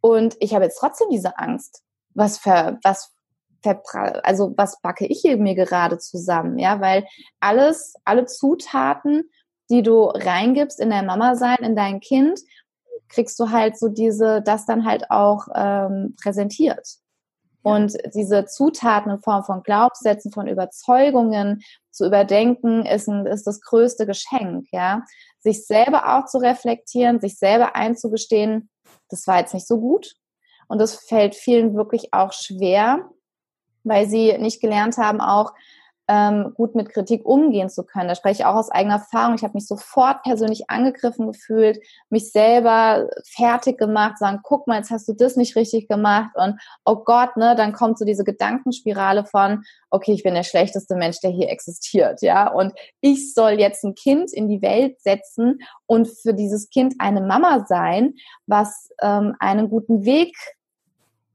und 0.02 0.36
ich 0.40 0.54
habe 0.54 0.64
jetzt 0.64 0.78
trotzdem 0.78 1.08
diese 1.10 1.38
Angst. 1.38 1.82
Was 2.12 2.36
für, 2.36 2.78
was 2.82 3.14
also 3.64 4.54
was 4.56 4.80
backe 4.80 5.06
ich 5.06 5.20
hier 5.20 5.36
mir 5.36 5.54
gerade 5.54 5.98
zusammen, 5.98 6.58
ja, 6.58 6.80
weil 6.80 7.06
alles, 7.40 7.94
alle 8.04 8.26
Zutaten, 8.26 9.30
die 9.70 9.82
du 9.82 10.04
reingibst 10.04 10.80
in 10.80 10.90
dein 10.90 11.06
Mama 11.06 11.34
sein, 11.34 11.58
in 11.58 11.76
dein 11.76 12.00
Kind, 12.00 12.40
kriegst 13.08 13.38
du 13.40 13.50
halt 13.50 13.78
so 13.78 13.88
diese, 13.88 14.42
das 14.42 14.66
dann 14.66 14.84
halt 14.84 15.10
auch 15.10 15.48
ähm, 15.54 16.14
präsentiert. 16.22 16.98
Und 17.62 17.98
diese 18.14 18.46
Zutaten 18.46 19.12
in 19.12 19.20
Form 19.20 19.44
von 19.44 19.62
Glaubenssätzen, 19.62 20.32
von 20.32 20.46
Überzeugungen 20.46 21.62
zu 21.90 22.06
überdenken, 22.06 22.86
ist, 22.86 23.08
ein, 23.08 23.26
ist 23.26 23.46
das 23.46 23.60
größte 23.60 24.06
Geschenk, 24.06 24.66
ja. 24.72 25.04
Sich 25.40 25.66
selber 25.66 26.16
auch 26.16 26.26
zu 26.26 26.38
reflektieren, 26.38 27.20
sich 27.20 27.38
selber 27.38 27.76
einzugestehen, 27.76 28.70
das 29.10 29.26
war 29.26 29.38
jetzt 29.40 29.54
nicht 29.54 29.66
so 29.66 29.80
gut. 29.80 30.14
Und 30.68 30.80
das 30.80 30.94
fällt 30.94 31.34
vielen 31.34 31.74
wirklich 31.74 32.12
auch 32.12 32.32
schwer, 32.32 33.10
weil 33.88 34.08
sie 34.08 34.36
nicht 34.38 34.60
gelernt 34.60 34.98
haben, 34.98 35.20
auch 35.20 35.52
ähm, 36.08 36.54
gut 36.54 36.74
mit 36.74 36.88
Kritik 36.88 37.24
umgehen 37.26 37.68
zu 37.68 37.84
können. 37.84 38.08
Da 38.08 38.14
spreche 38.14 38.40
ich 38.40 38.46
auch 38.46 38.54
aus 38.54 38.70
eigener 38.70 38.94
Erfahrung. 38.94 39.34
Ich 39.34 39.42
habe 39.42 39.54
mich 39.54 39.66
sofort 39.66 40.22
persönlich 40.22 40.70
angegriffen 40.70 41.26
gefühlt, 41.26 41.78
mich 42.08 42.32
selber 42.32 43.08
fertig 43.30 43.76
gemacht, 43.76 44.16
sagen, 44.16 44.40
guck 44.42 44.66
mal, 44.66 44.78
jetzt 44.78 44.90
hast 44.90 45.06
du 45.06 45.12
das 45.12 45.36
nicht 45.36 45.54
richtig 45.54 45.86
gemacht 45.86 46.30
und 46.34 46.58
oh 46.86 46.96
Gott, 47.04 47.36
ne, 47.36 47.54
dann 47.54 47.74
kommt 47.74 47.98
so 47.98 48.06
diese 48.06 48.24
Gedankenspirale 48.24 49.26
von, 49.26 49.62
okay, 49.90 50.12
ich 50.12 50.22
bin 50.22 50.34
der 50.34 50.44
schlechteste 50.44 50.96
Mensch, 50.96 51.20
der 51.20 51.30
hier 51.30 51.50
existiert, 51.50 52.22
ja, 52.22 52.50
und 52.50 52.72
ich 53.02 53.34
soll 53.34 53.52
jetzt 53.52 53.84
ein 53.84 53.94
Kind 53.94 54.32
in 54.32 54.48
die 54.48 54.62
Welt 54.62 55.00
setzen 55.02 55.58
und 55.84 56.08
für 56.08 56.32
dieses 56.32 56.70
Kind 56.70 56.94
eine 56.98 57.20
Mama 57.20 57.66
sein, 57.68 58.14
was 58.46 58.88
ähm, 59.02 59.36
einen 59.40 59.68
guten 59.68 60.06
Weg 60.06 60.34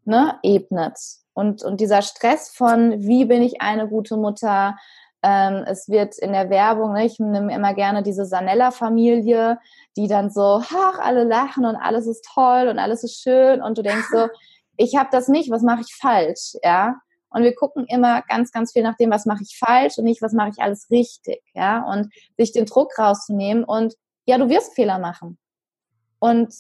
ne, 0.06 0.40
ebnet 0.42 0.98
und, 1.34 1.64
und 1.64 1.82
dieser 1.82 2.02
Stress 2.02 2.50
von, 2.50 3.00
wie 3.02 3.26
bin 3.26 3.42
ich 3.42 3.62
eine 3.62 3.88
gute 3.88 4.18
Mutter? 4.18 4.78
Ähm, 5.24 5.64
es 5.68 5.90
wird 5.90 6.18
in 6.20 6.34
der 6.34 6.50
Werbung, 6.50 6.94
ne, 6.94 7.06
ich 7.06 7.20
nehme 7.20 7.54
immer 7.54 7.74
gerne 7.74 8.04
diese 8.04 8.26
Sanella-Familie, 8.26 9.58
die 9.96 10.08
dann 10.08 10.30
so, 10.30 10.62
ach, 10.62 11.00
alle 11.00 11.24
lachen 11.24 11.66
und 11.66 11.76
alles 11.76 12.08
ist 12.08 12.28
toll 12.34 12.68
und 12.68 12.78
alles 12.78 13.04
ist 13.04 13.22
schön 13.22 13.62
und 13.62 13.78
du 13.78 13.84
denkst 13.84 14.08
so, 14.12 14.28
ich 14.78 14.96
habe 14.96 15.10
das 15.12 15.28
nicht, 15.28 15.50
was 15.50 15.62
mache 15.62 15.82
ich 15.82 15.96
falsch, 15.96 16.56
ja? 16.64 16.96
Und 17.30 17.42
wir 17.42 17.56
gucken 17.56 17.86
immer 17.88 18.22
ganz, 18.24 18.52
ganz 18.52 18.74
viel 18.74 18.84
nach 18.84 18.96
dem, 18.98 19.10
was 19.10 19.26
mache 19.26 19.42
ich 19.42 19.58
falsch 19.58 19.98
und 19.98 20.04
nicht, 20.04 20.22
was 20.22 20.34
mache 20.34 20.50
ich 20.50 20.62
alles 20.62 20.90
richtig, 20.92 21.42
ja? 21.54 21.84
Und 21.84 22.14
sich 22.38 22.52
den 22.52 22.66
Druck 22.66 22.98
rauszunehmen 23.00 23.64
und 23.64 23.96
ja, 24.26 24.38
du 24.38 24.50
wirst 24.50 24.76
Fehler 24.76 25.00
machen. 25.00 25.38
Und 26.20 26.54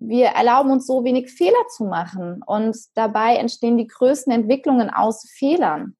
wir 0.00 0.28
erlauben 0.28 0.70
uns 0.70 0.86
so 0.86 1.04
wenig 1.04 1.30
Fehler 1.30 1.68
zu 1.76 1.84
machen 1.84 2.42
und 2.44 2.76
dabei 2.94 3.36
entstehen 3.36 3.76
die 3.76 3.86
größten 3.86 4.32
Entwicklungen 4.32 4.90
aus 4.90 5.28
Fehlern. 5.28 5.94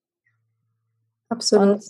Absolut. 1.29 1.75
Und 1.75 1.85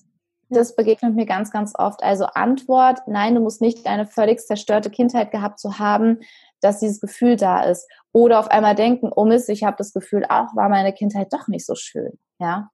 das 0.51 0.75
begegnet 0.75 1.15
mir 1.15 1.27
ganz, 1.27 1.53
ganz 1.53 1.73
oft. 1.79 2.03
Also 2.03 2.27
Antwort, 2.27 3.01
nein, 3.07 3.37
du 3.37 3.41
musst 3.41 3.61
nicht 3.61 3.87
eine 3.87 4.07
völlig 4.07 4.41
zerstörte 4.41 4.91
Kindheit 4.91 5.31
gehabt 5.31 5.61
zu 5.61 5.79
haben, 5.79 6.19
dass 6.61 6.81
dieses 6.81 7.01
Gefühl 7.01 7.37
da 7.37 7.63
ist. 7.63 7.89
Oder 8.13 8.41
auf 8.41 8.51
einmal 8.51 8.75
denken, 8.75 9.11
oh 9.15 9.25
Mist, 9.25 9.49
ich 9.49 9.63
habe 9.63 9.77
das 9.79 9.93
Gefühl, 9.93 10.25
auch 10.29 10.55
war 10.57 10.69
meine 10.69 10.93
Kindheit 10.93 11.33
doch 11.33 11.47
nicht 11.47 11.65
so 11.65 11.77
schön. 11.77 12.19
Ja. 12.41 12.71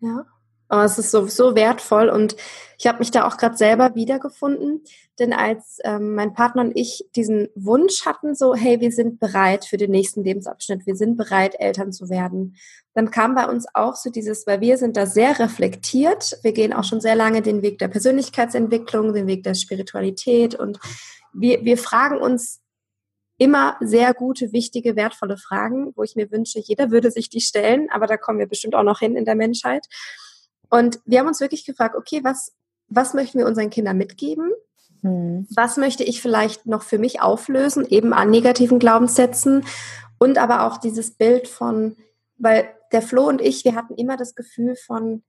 Ja. 0.00 0.24
Oh, 0.70 0.80
es 0.80 0.98
ist 0.98 1.10
so, 1.10 1.26
so 1.26 1.54
wertvoll 1.54 2.10
und 2.10 2.36
ich 2.76 2.86
habe 2.86 2.98
mich 2.98 3.10
da 3.10 3.26
auch 3.26 3.38
gerade 3.38 3.56
selber 3.56 3.94
wiedergefunden, 3.94 4.84
denn 5.18 5.32
als 5.32 5.78
ähm, 5.82 6.14
mein 6.14 6.34
Partner 6.34 6.62
und 6.62 6.76
ich 6.76 7.06
diesen 7.16 7.48
Wunsch 7.54 8.04
hatten, 8.04 8.34
so 8.34 8.54
hey, 8.54 8.78
wir 8.80 8.92
sind 8.92 9.18
bereit 9.18 9.64
für 9.64 9.78
den 9.78 9.90
nächsten 9.90 10.22
Lebensabschnitt, 10.22 10.86
wir 10.86 10.94
sind 10.94 11.16
bereit, 11.16 11.56
Eltern 11.58 11.90
zu 11.90 12.10
werden, 12.10 12.56
dann 12.94 13.10
kam 13.10 13.34
bei 13.34 13.48
uns 13.48 13.66
auch 13.74 13.96
so 13.96 14.10
dieses, 14.10 14.46
weil 14.46 14.60
wir 14.60 14.76
sind 14.76 14.96
da 14.96 15.06
sehr 15.06 15.38
reflektiert, 15.38 16.38
wir 16.42 16.52
gehen 16.52 16.72
auch 16.72 16.84
schon 16.84 17.00
sehr 17.00 17.16
lange 17.16 17.40
den 17.40 17.62
Weg 17.62 17.78
der 17.78 17.88
Persönlichkeitsentwicklung, 17.88 19.14
den 19.14 19.26
Weg 19.26 19.44
der 19.44 19.54
Spiritualität 19.54 20.54
und 20.54 20.78
wir, 21.32 21.64
wir 21.64 21.78
fragen 21.78 22.18
uns 22.18 22.60
immer 23.38 23.76
sehr 23.80 24.12
gute, 24.14 24.52
wichtige, 24.52 24.96
wertvolle 24.96 25.36
Fragen, 25.36 25.92
wo 25.96 26.02
ich 26.02 26.16
mir 26.16 26.30
wünsche, 26.30 26.58
jeder 26.58 26.90
würde 26.90 27.10
sich 27.10 27.30
die 27.30 27.40
stellen, 27.40 27.88
aber 27.90 28.06
da 28.06 28.16
kommen 28.16 28.38
wir 28.38 28.48
bestimmt 28.48 28.74
auch 28.74 28.82
noch 28.82 28.98
hin 28.98 29.16
in 29.16 29.24
der 29.24 29.36
Menschheit. 29.36 29.86
Und 30.70 31.00
wir 31.04 31.20
haben 31.20 31.28
uns 31.28 31.40
wirklich 31.40 31.64
gefragt, 31.64 31.96
okay, 31.96 32.20
was, 32.22 32.52
was 32.88 33.14
möchten 33.14 33.38
wir 33.38 33.46
unseren 33.46 33.70
Kindern 33.70 33.96
mitgeben? 33.96 34.50
Mhm. 35.02 35.46
Was 35.54 35.76
möchte 35.76 36.04
ich 36.04 36.20
vielleicht 36.20 36.66
noch 36.66 36.82
für 36.82 36.98
mich 36.98 37.20
auflösen, 37.20 37.86
eben 37.86 38.12
an 38.12 38.30
negativen 38.30 38.78
Glaubenssätzen 38.78 39.64
und 40.18 40.38
aber 40.38 40.64
auch 40.64 40.78
dieses 40.78 41.12
Bild 41.12 41.48
von, 41.48 41.96
weil 42.38 42.68
der 42.92 43.02
Flo 43.02 43.28
und 43.28 43.40
ich, 43.40 43.64
wir 43.64 43.74
hatten 43.74 43.94
immer 43.94 44.16
das 44.16 44.34
Gefühl 44.34 44.76
von, 44.76 45.22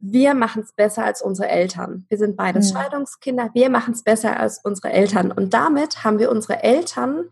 wir 0.00 0.34
machen 0.34 0.62
es 0.62 0.72
besser 0.72 1.04
als 1.04 1.22
unsere 1.22 1.48
Eltern. 1.48 2.04
Wir 2.08 2.18
sind 2.18 2.36
beide 2.36 2.58
mhm. 2.58 2.64
Scheidungskinder, 2.64 3.50
wir 3.54 3.70
machen 3.70 3.94
es 3.94 4.02
besser 4.02 4.38
als 4.38 4.60
unsere 4.62 4.92
Eltern. 4.92 5.32
Und 5.32 5.54
damit 5.54 6.04
haben 6.04 6.18
wir 6.18 6.30
unsere 6.30 6.62
Eltern 6.62 7.30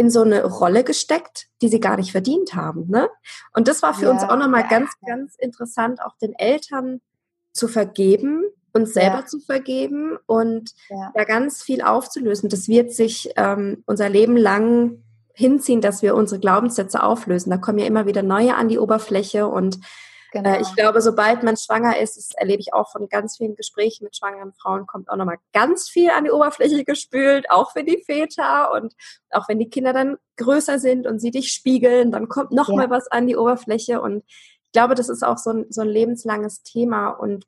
in 0.00 0.08
so 0.08 0.22
eine 0.22 0.46
Rolle 0.46 0.82
gesteckt, 0.82 1.48
die 1.60 1.68
sie 1.68 1.78
gar 1.78 1.98
nicht 1.98 2.10
verdient 2.10 2.54
haben. 2.54 2.88
Ne? 2.88 3.10
Und 3.52 3.68
das 3.68 3.82
war 3.82 3.92
für 3.92 4.06
ja, 4.06 4.10
uns 4.10 4.22
auch 4.22 4.36
nochmal 4.38 4.62
ja. 4.62 4.68
ganz, 4.68 4.92
ganz 5.06 5.36
interessant, 5.36 6.00
auch 6.02 6.16
den 6.16 6.32
Eltern 6.32 7.02
zu 7.52 7.68
vergeben, 7.68 8.44
uns 8.72 8.94
selber 8.94 9.18
ja. 9.18 9.26
zu 9.26 9.40
vergeben 9.40 10.16
und 10.24 10.74
da 11.14 11.24
ganz 11.24 11.62
viel 11.62 11.82
aufzulösen. 11.82 12.48
Das 12.48 12.66
wird 12.66 12.94
sich 12.94 13.30
ähm, 13.36 13.82
unser 13.84 14.08
Leben 14.08 14.38
lang 14.38 15.02
hinziehen, 15.34 15.82
dass 15.82 16.00
wir 16.00 16.14
unsere 16.14 16.40
Glaubenssätze 16.40 17.02
auflösen. 17.02 17.50
Da 17.50 17.58
kommen 17.58 17.78
ja 17.78 17.86
immer 17.86 18.06
wieder 18.06 18.22
neue 18.22 18.54
an 18.54 18.68
die 18.68 18.78
Oberfläche 18.78 19.48
und 19.48 19.80
Genau. 20.32 20.50
Äh, 20.50 20.60
ich 20.60 20.68
genau. 20.68 20.74
glaube, 20.74 21.00
sobald 21.00 21.42
man 21.42 21.56
schwanger 21.56 21.98
ist, 21.98 22.16
das 22.16 22.30
erlebe 22.36 22.60
ich 22.60 22.72
auch 22.72 22.90
von 22.90 23.08
ganz 23.08 23.36
vielen 23.36 23.56
Gesprächen 23.56 24.04
mit 24.04 24.16
schwangeren 24.16 24.52
Frauen, 24.52 24.86
kommt 24.86 25.08
auch 25.10 25.16
nochmal 25.16 25.38
ganz 25.52 25.88
viel 25.88 26.10
an 26.10 26.24
die 26.24 26.30
Oberfläche 26.30 26.84
gespült, 26.84 27.50
auch 27.50 27.72
für 27.72 27.84
die 27.84 28.02
Väter 28.04 28.72
und 28.72 28.94
auch 29.30 29.48
wenn 29.48 29.58
die 29.58 29.70
Kinder 29.70 29.92
dann 29.92 30.16
größer 30.36 30.78
sind 30.78 31.06
und 31.06 31.20
sie 31.20 31.30
dich 31.30 31.52
spiegeln, 31.52 32.10
dann 32.10 32.28
kommt 32.28 32.52
nochmal 32.52 32.86
ja. 32.86 32.90
was 32.90 33.08
an 33.08 33.26
die 33.26 33.36
Oberfläche 33.36 34.00
und 34.00 34.24
ich 34.26 34.72
glaube, 34.72 34.94
das 34.94 35.08
ist 35.08 35.24
auch 35.24 35.38
so 35.38 35.50
ein, 35.50 35.66
so 35.70 35.80
ein 35.80 35.88
lebenslanges 35.88 36.62
Thema 36.62 37.10
und 37.10 37.44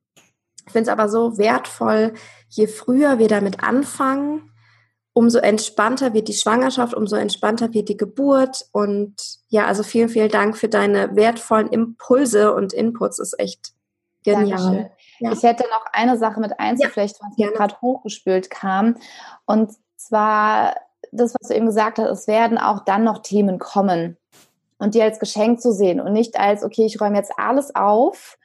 ich 0.66 0.72
finde 0.72 0.82
es 0.82 0.88
aber 0.88 1.08
so 1.08 1.38
wertvoll, 1.38 2.14
je 2.48 2.66
früher 2.66 3.18
wir 3.18 3.28
damit 3.28 3.62
anfangen, 3.62 4.51
umso 5.14 5.38
entspannter 5.38 6.14
wird 6.14 6.28
die 6.28 6.34
Schwangerschaft, 6.34 6.94
umso 6.94 7.16
entspannter 7.16 7.72
wird 7.74 7.88
die 7.88 7.96
Geburt. 7.96 8.66
Und 8.72 9.14
ja, 9.48 9.66
also 9.66 9.82
vielen, 9.82 10.08
vielen 10.08 10.30
Dank 10.30 10.56
für 10.56 10.68
deine 10.68 11.14
wertvollen 11.16 11.68
Impulse 11.68 12.54
und 12.54 12.72
Inputs. 12.72 13.18
Ist 13.18 13.38
echt 13.38 13.72
genial. 14.24 14.90
Ja. 15.18 15.32
Ich 15.32 15.42
hätte 15.42 15.64
noch 15.64 15.84
eine 15.92 16.16
Sache 16.16 16.40
mit 16.40 16.58
einzuflechten, 16.58 17.28
ja, 17.36 17.48
was 17.48 17.54
gerade 17.54 17.80
hochgespült 17.80 18.50
kam. 18.50 18.96
Und 19.44 19.72
zwar 19.96 20.74
das, 21.12 21.34
was 21.34 21.48
du 21.48 21.54
eben 21.54 21.66
gesagt 21.66 21.98
hast, 21.98 22.10
es 22.10 22.26
werden 22.26 22.58
auch 22.58 22.84
dann 22.84 23.04
noch 23.04 23.18
Themen 23.18 23.58
kommen. 23.58 24.16
Und 24.78 24.94
die 24.94 25.02
als 25.02 25.20
Geschenk 25.20 25.60
zu 25.60 25.72
sehen 25.72 26.00
und 26.00 26.12
nicht 26.12 26.40
als, 26.40 26.64
okay, 26.64 26.84
ich 26.84 27.00
räume 27.00 27.16
jetzt 27.16 27.32
alles 27.36 27.74
auf 27.74 28.36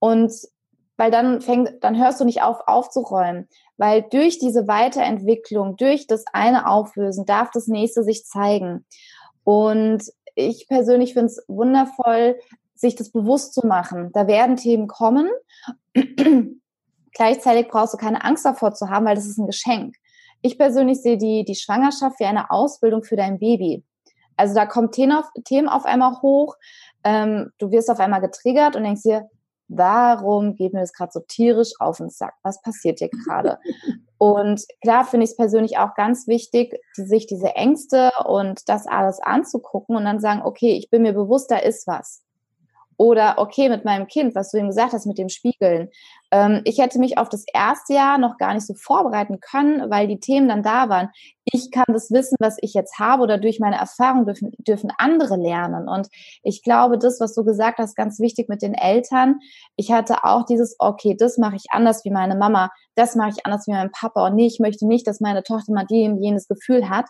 und 0.00 0.32
weil 0.96 1.10
dann 1.12 1.40
fängt, 1.42 1.84
dann 1.84 1.96
hörst 1.96 2.20
du 2.20 2.24
nicht 2.24 2.42
auf 2.42 2.66
aufzuräumen 2.66 3.48
weil 3.76 4.02
durch 4.02 4.38
diese 4.38 4.66
Weiterentwicklung, 4.68 5.76
durch 5.76 6.06
das 6.06 6.24
eine 6.32 6.68
Auflösen, 6.68 7.26
darf 7.26 7.50
das 7.50 7.66
nächste 7.66 8.02
sich 8.02 8.24
zeigen. 8.24 8.84
Und 9.44 10.02
ich 10.34 10.66
persönlich 10.68 11.12
finde 11.14 11.26
es 11.26 11.44
wundervoll, 11.48 12.38
sich 12.74 12.94
das 12.94 13.10
bewusst 13.10 13.54
zu 13.54 13.66
machen. 13.66 14.10
Da 14.12 14.26
werden 14.26 14.56
Themen 14.56 14.86
kommen. 14.86 15.30
Gleichzeitig 17.12 17.68
brauchst 17.68 17.94
du 17.94 17.98
keine 17.98 18.22
Angst 18.24 18.44
davor 18.44 18.74
zu 18.74 18.90
haben, 18.90 19.06
weil 19.06 19.14
das 19.14 19.26
ist 19.26 19.38
ein 19.38 19.46
Geschenk. 19.46 19.96
Ich 20.42 20.58
persönlich 20.58 21.00
sehe 21.00 21.16
die, 21.16 21.44
die 21.44 21.54
Schwangerschaft 21.54 22.20
wie 22.20 22.24
eine 22.24 22.50
Ausbildung 22.50 23.02
für 23.02 23.16
dein 23.16 23.38
Baby. 23.38 23.82
Also 24.36 24.54
da 24.54 24.66
kommen 24.66 24.90
Themen 24.90 25.12
auf, 25.12 25.26
Themen 25.44 25.68
auf 25.68 25.86
einmal 25.86 26.20
hoch, 26.20 26.56
ähm, 27.04 27.50
du 27.58 27.70
wirst 27.70 27.90
auf 27.90 28.00
einmal 28.00 28.20
getriggert 28.20 28.76
und 28.76 28.84
denkst 28.84 29.02
dir, 29.02 29.30
warum 29.68 30.54
geht 30.54 30.72
mir 30.72 30.80
das 30.80 30.92
gerade 30.92 31.12
so 31.12 31.20
tierisch 31.20 31.72
auf 31.78 31.98
den 31.98 32.10
Sack? 32.10 32.34
Was 32.42 32.60
passiert 32.62 32.98
hier 32.98 33.08
gerade? 33.08 33.58
und 34.18 34.64
klar 34.82 35.04
finde 35.04 35.24
ich 35.24 35.30
es 35.30 35.36
persönlich 35.36 35.78
auch 35.78 35.94
ganz 35.94 36.26
wichtig, 36.26 36.78
die, 36.96 37.06
sich 37.06 37.26
diese 37.26 37.54
Ängste 37.54 38.10
und 38.24 38.68
das 38.68 38.86
alles 38.86 39.20
anzugucken 39.20 39.96
und 39.96 40.04
dann 40.04 40.20
sagen, 40.20 40.42
okay, 40.42 40.76
ich 40.76 40.90
bin 40.90 41.02
mir 41.02 41.12
bewusst, 41.12 41.50
da 41.50 41.56
ist 41.56 41.86
was. 41.86 42.25
Oder 42.98 43.34
okay, 43.38 43.68
mit 43.68 43.84
meinem 43.84 44.06
Kind, 44.06 44.34
was 44.34 44.50
du 44.50 44.58
ihm 44.58 44.68
gesagt 44.68 44.92
hast, 44.92 45.06
mit 45.06 45.18
dem 45.18 45.28
Spiegeln. 45.28 45.90
Ähm, 46.30 46.62
ich 46.64 46.78
hätte 46.78 46.98
mich 46.98 47.18
auf 47.18 47.28
das 47.28 47.44
erste 47.52 47.94
Jahr 47.94 48.16
noch 48.18 48.38
gar 48.38 48.54
nicht 48.54 48.66
so 48.66 48.74
vorbereiten 48.74 49.38
können, 49.40 49.90
weil 49.90 50.08
die 50.08 50.18
Themen 50.18 50.48
dann 50.48 50.62
da 50.62 50.88
waren. 50.88 51.10
Ich 51.44 51.70
kann 51.70 51.84
das 51.88 52.10
Wissen, 52.10 52.36
was 52.40 52.56
ich 52.60 52.74
jetzt 52.74 52.98
habe 52.98 53.22
oder 53.22 53.38
durch 53.38 53.60
meine 53.60 53.76
Erfahrung 53.76 54.24
dürfen, 54.24 54.52
dürfen 54.58 54.90
andere 54.98 55.36
lernen. 55.36 55.88
Und 55.88 56.08
ich 56.42 56.62
glaube, 56.62 56.98
das, 56.98 57.20
was 57.20 57.34
du 57.34 57.44
gesagt 57.44 57.78
hast, 57.78 57.96
ganz 57.96 58.18
wichtig 58.18 58.48
mit 58.48 58.62
den 58.62 58.74
Eltern. 58.74 59.40
Ich 59.76 59.92
hatte 59.92 60.24
auch 60.24 60.44
dieses, 60.44 60.76
okay, 60.78 61.14
das 61.18 61.36
mache 61.38 61.56
ich 61.56 61.66
anders 61.70 62.04
wie 62.04 62.10
meine 62.10 62.34
Mama, 62.34 62.70
das 62.94 63.14
mache 63.14 63.30
ich 63.30 63.46
anders 63.46 63.66
wie 63.66 63.72
mein 63.72 63.90
Papa. 63.92 64.26
Und 64.26 64.36
nee, 64.36 64.46
ich 64.46 64.58
möchte 64.58 64.86
nicht, 64.86 65.06
dass 65.06 65.20
meine 65.20 65.42
Tochter 65.42 65.72
mal 65.72 65.86
die, 65.86 66.10
jenes 66.20 66.48
Gefühl 66.48 66.88
hat. 66.88 67.06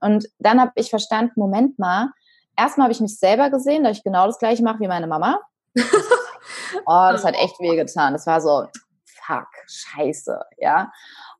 Und 0.00 0.26
dann 0.38 0.60
habe 0.60 0.72
ich 0.76 0.90
verstanden, 0.90 1.32
Moment 1.36 1.78
mal, 1.78 2.10
erstmal 2.56 2.86
habe 2.86 2.92
ich 2.92 3.00
mich 3.00 3.18
selber 3.18 3.50
gesehen, 3.50 3.84
dass 3.84 3.98
ich 3.98 4.04
genau 4.04 4.26
das 4.26 4.38
gleiche 4.38 4.62
mache 4.62 4.80
wie 4.80 4.88
meine 4.88 5.06
Mama. 5.06 5.40
oh, 5.76 7.08
das 7.12 7.24
hat 7.24 7.34
echt 7.34 7.58
wehgetan. 7.60 8.12
Das 8.12 8.26
war 8.26 8.40
so, 8.40 8.66
fuck, 9.04 9.48
scheiße, 9.66 10.40
ja. 10.58 10.90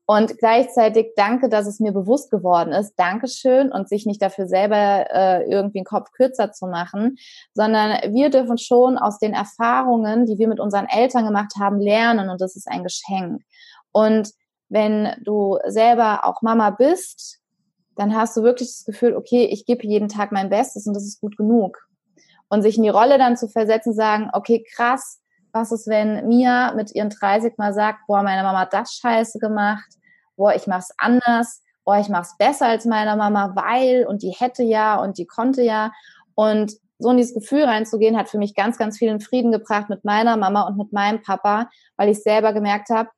Und 0.07 0.37
gleichzeitig 0.37 1.13
danke, 1.15 1.49
dass 1.49 1.65
es 1.65 1.79
mir 1.79 1.91
bewusst 1.91 2.29
geworden 2.29 2.73
ist. 2.73 2.93
Dankeschön 2.95 3.71
und 3.71 3.89
sich 3.89 4.05
nicht 4.05 4.21
dafür 4.21 4.47
selber 4.47 5.07
äh, 5.09 5.49
irgendwie 5.49 5.79
den 5.79 5.85
Kopf 5.85 6.11
kürzer 6.11 6.51
zu 6.51 6.67
machen, 6.67 7.15
sondern 7.55 8.13
wir 8.13 8.29
dürfen 8.29 8.59
schon 8.59 8.99
aus 8.99 9.17
den 9.17 9.33
Erfahrungen, 9.33 10.27
die 10.27 10.37
wir 10.37 10.47
mit 10.47 10.59
unseren 10.59 10.85
Eltern 10.87 11.25
gemacht 11.25 11.53
haben, 11.59 11.79
lernen 11.79 12.29
und 12.29 12.39
das 12.39 12.55
ist 12.55 12.67
ein 12.67 12.83
Geschenk. 12.83 13.41
Und 13.91 14.29
wenn 14.69 15.15
du 15.23 15.57
selber 15.65 16.25
auch 16.25 16.43
Mama 16.43 16.69
bist, 16.69 17.39
dann 17.95 18.15
hast 18.15 18.35
du 18.35 18.43
wirklich 18.43 18.69
das 18.69 18.85
Gefühl, 18.85 19.15
okay, 19.15 19.45
ich 19.45 19.65
gebe 19.65 19.87
jeden 19.87 20.09
Tag 20.09 20.31
mein 20.31 20.49
Bestes 20.49 20.87
und 20.87 20.93
das 20.93 21.03
ist 21.03 21.21
gut 21.21 21.37
genug. 21.37 21.87
Und 22.49 22.61
sich 22.61 22.77
in 22.77 22.83
die 22.83 22.89
Rolle 22.89 23.17
dann 23.17 23.37
zu 23.37 23.47
versetzen, 23.47 23.93
sagen, 23.93 24.29
okay, 24.33 24.63
krass, 24.75 25.19
was 25.51 25.71
ist, 25.71 25.87
wenn 25.87 26.27
Mia 26.27 26.73
mit 26.73 26.93
ihren 26.93 27.09
30 27.09 27.57
mal 27.57 27.73
sagt, 27.73 27.99
boah, 28.07 28.23
meine 28.23 28.43
Mama 28.43 28.59
hat 28.59 28.73
das 28.73 28.93
scheiße 28.93 29.39
gemacht, 29.39 29.89
boah, 30.35 30.53
ich 30.53 30.67
mach's 30.67 30.89
anders, 30.97 31.63
boah, 31.85 31.97
ich 31.97 32.09
mach's 32.09 32.35
besser 32.37 32.67
als 32.67 32.85
meine 32.85 33.15
Mama, 33.15 33.53
weil 33.55 34.05
und 34.05 34.21
die 34.21 34.31
hätte 34.31 34.63
ja 34.63 35.01
und 35.01 35.17
die 35.17 35.25
konnte 35.25 35.61
ja. 35.61 35.91
Und 36.35 36.73
so 36.99 37.09
in 37.09 37.17
dieses 37.17 37.33
Gefühl 37.33 37.63
reinzugehen, 37.63 38.17
hat 38.17 38.29
für 38.29 38.37
mich 38.37 38.55
ganz, 38.55 38.77
ganz 38.77 38.97
vielen 38.97 39.19
Frieden 39.19 39.51
gebracht 39.51 39.89
mit 39.89 40.03
meiner 40.03 40.37
Mama 40.37 40.63
und 40.63 40.77
mit 40.77 40.93
meinem 40.93 41.21
Papa, 41.21 41.69
weil 41.97 42.09
ich 42.09 42.21
selber 42.21 42.53
gemerkt 42.53 42.89
habe, 42.89 43.09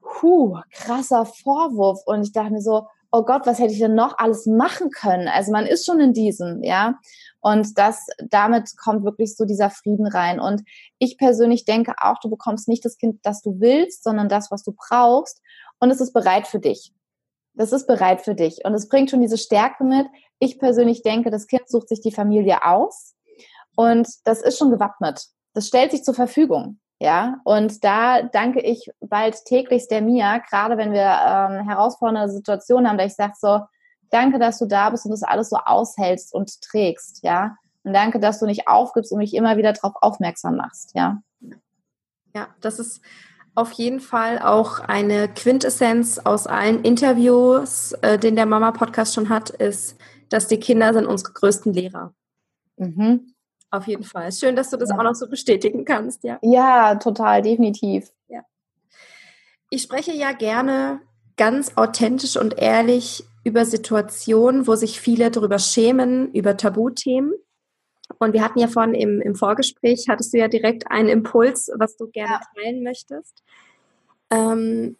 puh, 0.00 0.58
krasser 0.72 1.26
Vorwurf. 1.26 2.00
Und 2.06 2.22
ich 2.22 2.32
dachte 2.32 2.52
mir 2.52 2.62
so, 2.62 2.86
oh 3.10 3.24
Gott, 3.24 3.46
was 3.46 3.58
hätte 3.58 3.72
ich 3.72 3.78
denn 3.78 3.94
noch 3.94 4.18
alles 4.18 4.46
machen 4.46 4.90
können? 4.90 5.28
Also 5.28 5.52
man 5.52 5.66
ist 5.66 5.86
schon 5.86 6.00
in 6.00 6.12
diesem, 6.12 6.62
ja. 6.62 6.98
Und 7.40 7.78
das, 7.78 8.06
damit 8.18 8.76
kommt 8.76 9.04
wirklich 9.04 9.36
so 9.36 9.44
dieser 9.44 9.70
Frieden 9.70 10.06
rein. 10.06 10.40
Und 10.40 10.62
ich 10.98 11.16
persönlich 11.16 11.64
denke 11.64 11.94
auch, 12.00 12.18
du 12.20 12.28
bekommst 12.28 12.68
nicht 12.68 12.84
das 12.84 12.98
Kind, 12.98 13.20
das 13.22 13.40
du 13.40 13.60
willst, 13.60 14.04
sondern 14.04 14.28
das, 14.28 14.50
was 14.50 14.62
du 14.62 14.72
brauchst. 14.72 15.40
Und 15.80 15.90
es 15.90 16.00
ist 16.00 16.12
bereit 16.12 16.46
für 16.46 16.58
dich. 16.58 16.92
Das 17.54 17.72
ist 17.72 17.86
bereit 17.86 18.22
für 18.22 18.34
dich. 18.34 18.64
Und 18.64 18.74
es 18.74 18.88
bringt 18.88 19.10
schon 19.10 19.20
diese 19.20 19.38
Stärke 19.38 19.84
mit. 19.84 20.06
Ich 20.38 20.58
persönlich 20.58 21.02
denke, 21.02 21.30
das 21.30 21.46
Kind 21.46 21.68
sucht 21.68 21.88
sich 21.88 22.00
die 22.00 22.12
Familie 22.12 22.64
aus. 22.64 23.14
Und 23.74 24.08
das 24.24 24.42
ist 24.42 24.58
schon 24.58 24.70
gewappnet. 24.70 25.24
Das 25.54 25.66
stellt 25.66 25.92
sich 25.92 26.04
zur 26.04 26.14
Verfügung. 26.14 26.78
Ja, 27.00 27.40
und 27.44 27.84
da 27.84 28.22
danke 28.22 28.60
ich 28.60 28.90
bald 29.00 29.44
täglichst 29.44 29.90
der 29.90 30.02
Mia, 30.02 30.38
gerade 30.38 30.76
wenn 30.76 30.92
wir 30.92 31.00
ähm, 31.00 31.68
herausfordernde 31.68 32.32
Situationen 32.32 32.88
haben, 32.88 32.98
da 32.98 33.04
ich 33.04 33.14
sage 33.14 33.34
so, 33.38 33.60
Danke, 34.10 34.38
dass 34.38 34.58
du 34.58 34.66
da 34.66 34.90
bist 34.90 35.04
und 35.04 35.10
das 35.10 35.22
alles 35.22 35.50
so 35.50 35.56
aushältst 35.56 36.32
und 36.32 36.62
trägst, 36.62 37.22
ja. 37.22 37.56
Und 37.84 37.92
danke, 37.92 38.18
dass 38.20 38.40
du 38.40 38.46
nicht 38.46 38.68
aufgibst 38.68 39.12
und 39.12 39.18
mich 39.18 39.34
immer 39.34 39.56
wieder 39.56 39.72
darauf 39.72 39.94
aufmerksam 40.00 40.56
machst, 40.56 40.92
ja. 40.94 41.20
Ja, 42.34 42.48
das 42.60 42.78
ist 42.78 43.00
auf 43.54 43.72
jeden 43.72 44.00
Fall 44.00 44.38
auch 44.38 44.80
eine 44.80 45.28
Quintessenz 45.28 46.18
aus 46.18 46.46
allen 46.46 46.84
Interviews, 46.84 47.92
äh, 48.02 48.18
den 48.18 48.36
der 48.36 48.46
Mama 48.46 48.70
Podcast 48.70 49.14
schon 49.14 49.28
hat, 49.28 49.50
ist, 49.50 49.96
dass 50.28 50.46
die 50.46 50.60
Kinder 50.60 50.92
sind 50.92 51.06
unsere 51.06 51.32
größten 51.32 51.72
Lehrer. 51.72 52.14
Mhm. 52.76 53.34
Auf 53.70 53.86
jeden 53.86 54.04
Fall. 54.04 54.32
Schön, 54.32 54.56
dass 54.56 54.70
du 54.70 54.76
das 54.76 54.90
ja. 54.90 54.96
auch 54.96 55.02
noch 55.02 55.14
so 55.14 55.28
bestätigen 55.28 55.84
kannst, 55.84 56.24
ja. 56.24 56.38
Ja, 56.42 56.94
total, 56.94 57.42
definitiv. 57.42 58.10
Ja. 58.28 58.42
Ich 59.70 59.82
spreche 59.82 60.12
ja 60.12 60.32
gerne 60.32 61.00
ganz 61.36 61.76
authentisch 61.76 62.36
und 62.36 62.58
ehrlich 62.58 63.24
über 63.44 63.64
Situationen, 63.64 64.66
wo 64.66 64.74
sich 64.74 65.00
viele 65.00 65.30
darüber 65.30 65.58
schämen, 65.58 66.32
über 66.32 66.56
Tabuthemen. 66.56 67.34
Und 68.18 68.32
wir 68.32 68.42
hatten 68.42 68.58
ja 68.58 68.68
vorhin 68.68 68.94
im, 68.94 69.20
im 69.20 69.34
Vorgespräch, 69.34 70.06
hattest 70.08 70.32
du 70.32 70.38
ja 70.38 70.48
direkt 70.48 70.90
einen 70.90 71.08
Impuls, 71.08 71.70
was 71.76 71.96
du 71.96 72.08
gerne 72.08 72.32
ja. 72.32 72.40
teilen 72.54 72.82
möchtest. 72.82 73.42
Ähm, 74.30 74.96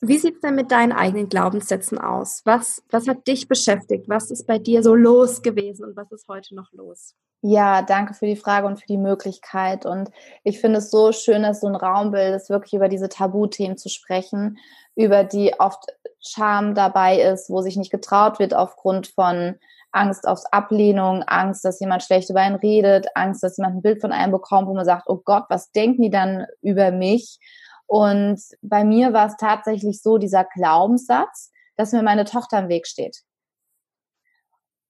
wie 0.00 0.18
sieht 0.18 0.36
es 0.36 0.40
denn 0.40 0.54
mit 0.54 0.70
deinen 0.70 0.92
eigenen 0.92 1.28
Glaubenssätzen 1.28 1.98
aus? 1.98 2.42
Was, 2.44 2.82
was 2.90 3.08
hat 3.08 3.26
dich 3.26 3.48
beschäftigt? 3.48 4.08
Was 4.08 4.30
ist 4.30 4.46
bei 4.46 4.58
dir 4.58 4.82
so 4.82 4.94
los 4.94 5.42
gewesen 5.42 5.84
und 5.84 5.96
was 5.96 6.10
ist 6.12 6.28
heute 6.28 6.54
noch 6.54 6.72
los? 6.72 7.14
Ja, 7.40 7.82
danke 7.82 8.14
für 8.14 8.26
die 8.26 8.36
Frage 8.36 8.66
und 8.66 8.80
für 8.80 8.86
die 8.86 8.98
Möglichkeit. 8.98 9.86
Und 9.86 10.10
ich 10.42 10.60
finde 10.60 10.78
es 10.78 10.90
so 10.90 11.12
schön, 11.12 11.44
dass 11.44 11.60
du 11.60 11.66
einen 11.66 11.76
Raum 11.76 12.10
bildest, 12.10 12.50
wirklich 12.50 12.74
über 12.74 12.88
diese 12.88 13.08
Tabuthemen 13.08 13.76
zu 13.76 13.88
sprechen, 13.88 14.58
über 14.96 15.22
die 15.22 15.54
oft 15.58 15.84
Scham 16.20 16.74
dabei 16.74 17.20
ist, 17.20 17.48
wo 17.48 17.62
sich 17.62 17.76
nicht 17.76 17.92
getraut 17.92 18.40
wird 18.40 18.54
aufgrund 18.54 19.06
von 19.06 19.54
Angst 19.92 20.26
auf 20.26 20.40
Ablehnung, 20.50 21.22
Angst, 21.22 21.64
dass 21.64 21.78
jemand 21.80 22.02
schlecht 22.02 22.28
über 22.28 22.40
einen 22.40 22.56
redet, 22.56 23.06
Angst, 23.14 23.42
dass 23.42 23.56
jemand 23.56 23.76
ein 23.76 23.82
Bild 23.82 24.00
von 24.00 24.12
einem 24.12 24.32
bekommt, 24.32 24.68
wo 24.68 24.74
man 24.74 24.84
sagt, 24.84 25.04
oh 25.06 25.20
Gott, 25.24 25.44
was 25.48 25.70
denken 25.70 26.02
die 26.02 26.10
dann 26.10 26.44
über 26.60 26.90
mich? 26.90 27.38
Und 27.86 28.40
bei 28.62 28.84
mir 28.84 29.12
war 29.12 29.28
es 29.28 29.36
tatsächlich 29.36 30.02
so, 30.02 30.18
dieser 30.18 30.44
Glaubenssatz, 30.44 31.52
dass 31.76 31.92
mir 31.92 32.02
meine 32.02 32.24
Tochter 32.24 32.58
im 32.58 32.68
Weg 32.68 32.86
steht. 32.86 33.22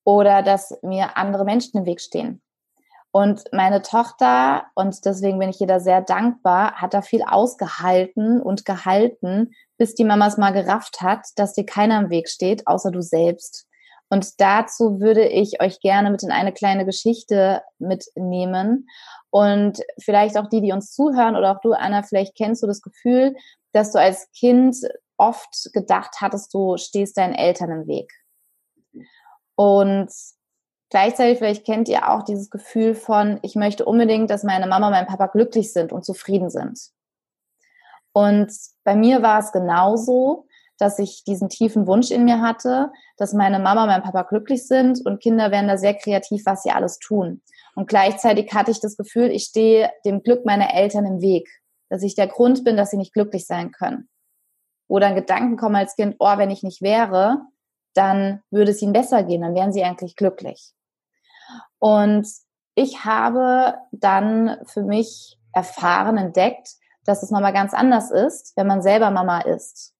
Oder 0.08 0.42
dass 0.42 0.74
mir 0.80 1.18
andere 1.18 1.44
Menschen 1.44 1.76
im 1.76 1.84
Weg 1.84 2.00
stehen. 2.00 2.40
Und 3.10 3.44
meine 3.52 3.82
Tochter, 3.82 4.64
und 4.74 5.04
deswegen 5.04 5.38
bin 5.38 5.50
ich 5.50 5.60
ihr 5.60 5.66
da 5.66 5.80
sehr 5.80 6.00
dankbar, 6.00 6.76
hat 6.76 6.94
da 6.94 7.02
viel 7.02 7.22
ausgehalten 7.22 8.40
und 8.40 8.64
gehalten, 8.64 9.52
bis 9.76 9.94
die 9.94 10.04
Mama 10.04 10.26
es 10.26 10.38
mal 10.38 10.54
gerafft 10.54 11.02
hat, 11.02 11.26
dass 11.36 11.52
dir 11.52 11.66
keiner 11.66 12.00
im 12.00 12.08
Weg 12.08 12.30
steht, 12.30 12.66
außer 12.66 12.90
du 12.90 13.02
selbst. 13.02 13.66
Und 14.08 14.40
dazu 14.40 14.98
würde 14.98 15.28
ich 15.28 15.60
euch 15.60 15.78
gerne 15.80 16.10
mit 16.10 16.22
in 16.22 16.32
eine 16.32 16.54
kleine 16.54 16.86
Geschichte 16.86 17.60
mitnehmen. 17.78 18.88
Und 19.28 19.82
vielleicht 20.00 20.38
auch 20.38 20.48
die, 20.48 20.62
die 20.62 20.72
uns 20.72 20.94
zuhören 20.94 21.36
oder 21.36 21.52
auch 21.52 21.60
du, 21.60 21.72
Anna, 21.72 22.02
vielleicht 22.02 22.34
kennst 22.34 22.62
du 22.62 22.66
das 22.66 22.80
Gefühl, 22.80 23.36
dass 23.72 23.92
du 23.92 24.00
als 24.00 24.30
Kind 24.32 24.74
oft 25.18 25.68
gedacht 25.74 26.22
hattest, 26.22 26.54
du 26.54 26.78
stehst 26.78 27.18
deinen 27.18 27.34
Eltern 27.34 27.70
im 27.72 27.86
Weg. 27.86 28.10
Und 29.58 30.08
gleichzeitig 30.88 31.38
vielleicht 31.38 31.66
kennt 31.66 31.88
ihr 31.88 32.08
auch 32.08 32.22
dieses 32.22 32.48
Gefühl 32.48 32.94
von, 32.94 33.40
ich 33.42 33.56
möchte 33.56 33.84
unbedingt, 33.84 34.30
dass 34.30 34.44
meine 34.44 34.68
Mama 34.68 34.86
und 34.86 34.92
mein 34.92 35.08
Papa 35.08 35.26
glücklich 35.26 35.72
sind 35.72 35.92
und 35.92 36.04
zufrieden 36.04 36.48
sind. 36.48 36.78
Und 38.12 38.52
bei 38.84 38.94
mir 38.94 39.20
war 39.20 39.40
es 39.40 39.50
genauso, 39.50 40.46
dass 40.78 41.00
ich 41.00 41.24
diesen 41.24 41.48
tiefen 41.48 41.88
Wunsch 41.88 42.12
in 42.12 42.24
mir 42.24 42.40
hatte, 42.40 42.92
dass 43.16 43.32
meine 43.32 43.58
Mama 43.58 43.82
und 43.82 43.88
mein 43.88 44.02
Papa 44.04 44.22
glücklich 44.22 44.64
sind 44.68 45.04
und 45.04 45.20
Kinder 45.20 45.50
werden 45.50 45.66
da 45.66 45.76
sehr 45.76 45.94
kreativ, 45.94 46.46
was 46.46 46.62
sie 46.62 46.70
alles 46.70 47.00
tun. 47.00 47.42
Und 47.74 47.88
gleichzeitig 47.88 48.54
hatte 48.54 48.70
ich 48.70 48.78
das 48.78 48.96
Gefühl, 48.96 49.32
ich 49.32 49.42
stehe 49.42 49.90
dem 50.04 50.22
Glück 50.22 50.46
meiner 50.46 50.72
Eltern 50.72 51.04
im 51.04 51.20
Weg, 51.20 51.48
dass 51.88 52.04
ich 52.04 52.14
der 52.14 52.28
Grund 52.28 52.62
bin, 52.62 52.76
dass 52.76 52.90
sie 52.90 52.96
nicht 52.96 53.12
glücklich 53.12 53.44
sein 53.44 53.72
können. 53.72 54.08
Oder 54.86 55.08
ein 55.08 55.16
Gedanken 55.16 55.56
kommen 55.56 55.74
als 55.74 55.96
Kind, 55.96 56.14
oh, 56.20 56.38
wenn 56.38 56.52
ich 56.52 56.62
nicht 56.62 56.80
wäre, 56.80 57.42
dann 57.94 58.42
würde 58.50 58.70
es 58.70 58.82
ihnen 58.82 58.92
besser 58.92 59.22
gehen, 59.22 59.42
dann 59.42 59.54
wären 59.54 59.72
sie 59.72 59.84
eigentlich 59.84 60.16
glücklich. 60.16 60.72
Und 61.78 62.28
ich 62.74 63.04
habe 63.04 63.74
dann 63.92 64.58
für 64.66 64.82
mich 64.82 65.38
erfahren, 65.52 66.16
entdeckt, 66.16 66.74
dass 67.04 67.22
es 67.22 67.30
nochmal 67.30 67.52
ganz 67.52 67.74
anders 67.74 68.10
ist, 68.10 68.56
wenn 68.56 68.66
man 68.66 68.82
selber 68.82 69.10
Mama 69.10 69.40
ist. 69.40 69.94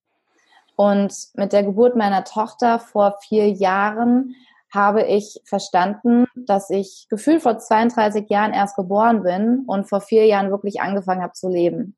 Und 0.77 1.13
mit 1.35 1.53
der 1.53 1.65
Geburt 1.65 1.97
meiner 1.97 2.23
Tochter 2.25 2.79
vor 2.79 3.19
vier 3.27 3.51
Jahren 3.51 4.37
habe 4.73 5.03
ich 5.03 5.41
verstanden, 5.45 6.27
dass 6.37 6.71
ich 6.71 7.07
gefühlt 7.09 7.43
vor 7.43 7.59
32 7.59 8.29
Jahren 8.29 8.53
erst 8.53 8.77
geboren 8.77 9.23
bin 9.23 9.65
und 9.67 9.89
vor 9.89 10.01
vier 10.01 10.27
Jahren 10.27 10.51
wirklich 10.51 10.81
angefangen 10.81 11.23
habe 11.23 11.33
zu 11.33 11.49
leben. 11.49 11.97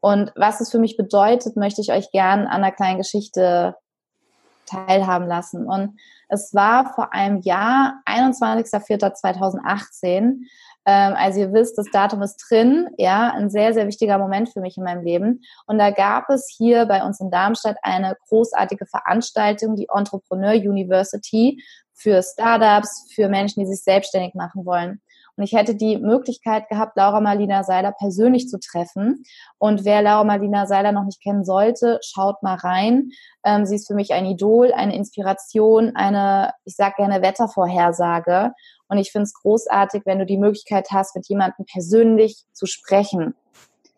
Und 0.00 0.32
was 0.36 0.60
es 0.60 0.70
für 0.70 0.78
mich 0.78 0.96
bedeutet, 0.96 1.56
möchte 1.56 1.80
ich 1.80 1.92
euch 1.92 2.10
gern 2.12 2.46
an 2.46 2.62
einer 2.62 2.72
kleinen 2.72 2.98
Geschichte 2.98 3.74
teilhaben 4.68 5.26
lassen. 5.26 5.66
Und 5.66 5.98
es 6.28 6.54
war 6.54 6.94
vor 6.94 7.12
einem 7.12 7.40
Jahr, 7.40 8.00
21.04.2018, 8.06 10.44
ähm, 10.88 11.14
also 11.16 11.40
ihr 11.40 11.52
wisst, 11.52 11.76
das 11.76 11.90
Datum 11.92 12.22
ist 12.22 12.42
drin, 12.48 12.88
ja, 12.96 13.30
ein 13.34 13.50
sehr, 13.50 13.74
sehr 13.74 13.86
wichtiger 13.86 14.16
Moment 14.16 14.48
für 14.48 14.60
mich 14.60 14.78
in 14.78 14.84
meinem 14.84 15.04
Leben. 15.04 15.42
Und 15.66 15.78
da 15.78 15.90
gab 15.90 16.30
es 16.30 16.52
hier 16.56 16.86
bei 16.86 17.04
uns 17.04 17.20
in 17.20 17.30
Darmstadt 17.30 17.76
eine 17.82 18.16
großartige 18.28 18.86
Veranstaltung, 18.86 19.76
die 19.76 19.88
Entrepreneur 19.94 20.54
University 20.54 21.62
für 21.92 22.22
Startups, 22.22 23.06
für 23.14 23.28
Menschen, 23.28 23.60
die 23.60 23.66
sich 23.66 23.82
selbstständig 23.82 24.34
machen 24.34 24.64
wollen. 24.64 25.02
Und 25.38 25.44
ich 25.44 25.52
hätte 25.52 25.76
die 25.76 25.98
Möglichkeit 25.98 26.68
gehabt, 26.68 26.96
Laura 26.96 27.20
Marlina 27.20 27.62
Seiler 27.62 27.92
persönlich 27.92 28.48
zu 28.48 28.58
treffen. 28.58 29.22
Und 29.56 29.84
wer 29.84 30.02
Laura 30.02 30.24
Marlina 30.24 30.66
Seiler 30.66 30.90
noch 30.90 31.04
nicht 31.04 31.22
kennen 31.22 31.44
sollte, 31.44 32.00
schaut 32.02 32.42
mal 32.42 32.56
rein. 32.56 33.10
Ähm, 33.44 33.64
sie 33.64 33.76
ist 33.76 33.86
für 33.86 33.94
mich 33.94 34.12
ein 34.12 34.26
Idol, 34.26 34.72
eine 34.72 34.96
Inspiration, 34.96 35.94
eine, 35.94 36.54
ich 36.64 36.74
sage 36.74 36.96
gerne 36.96 37.22
Wettervorhersage. 37.22 38.52
Und 38.88 38.98
ich 38.98 39.12
finde 39.12 39.24
es 39.24 39.34
großartig, 39.34 40.02
wenn 40.06 40.18
du 40.18 40.26
die 40.26 40.38
Möglichkeit 40.38 40.88
hast, 40.90 41.14
mit 41.14 41.28
jemandem 41.28 41.66
persönlich 41.66 42.42
zu 42.52 42.66
sprechen 42.66 43.36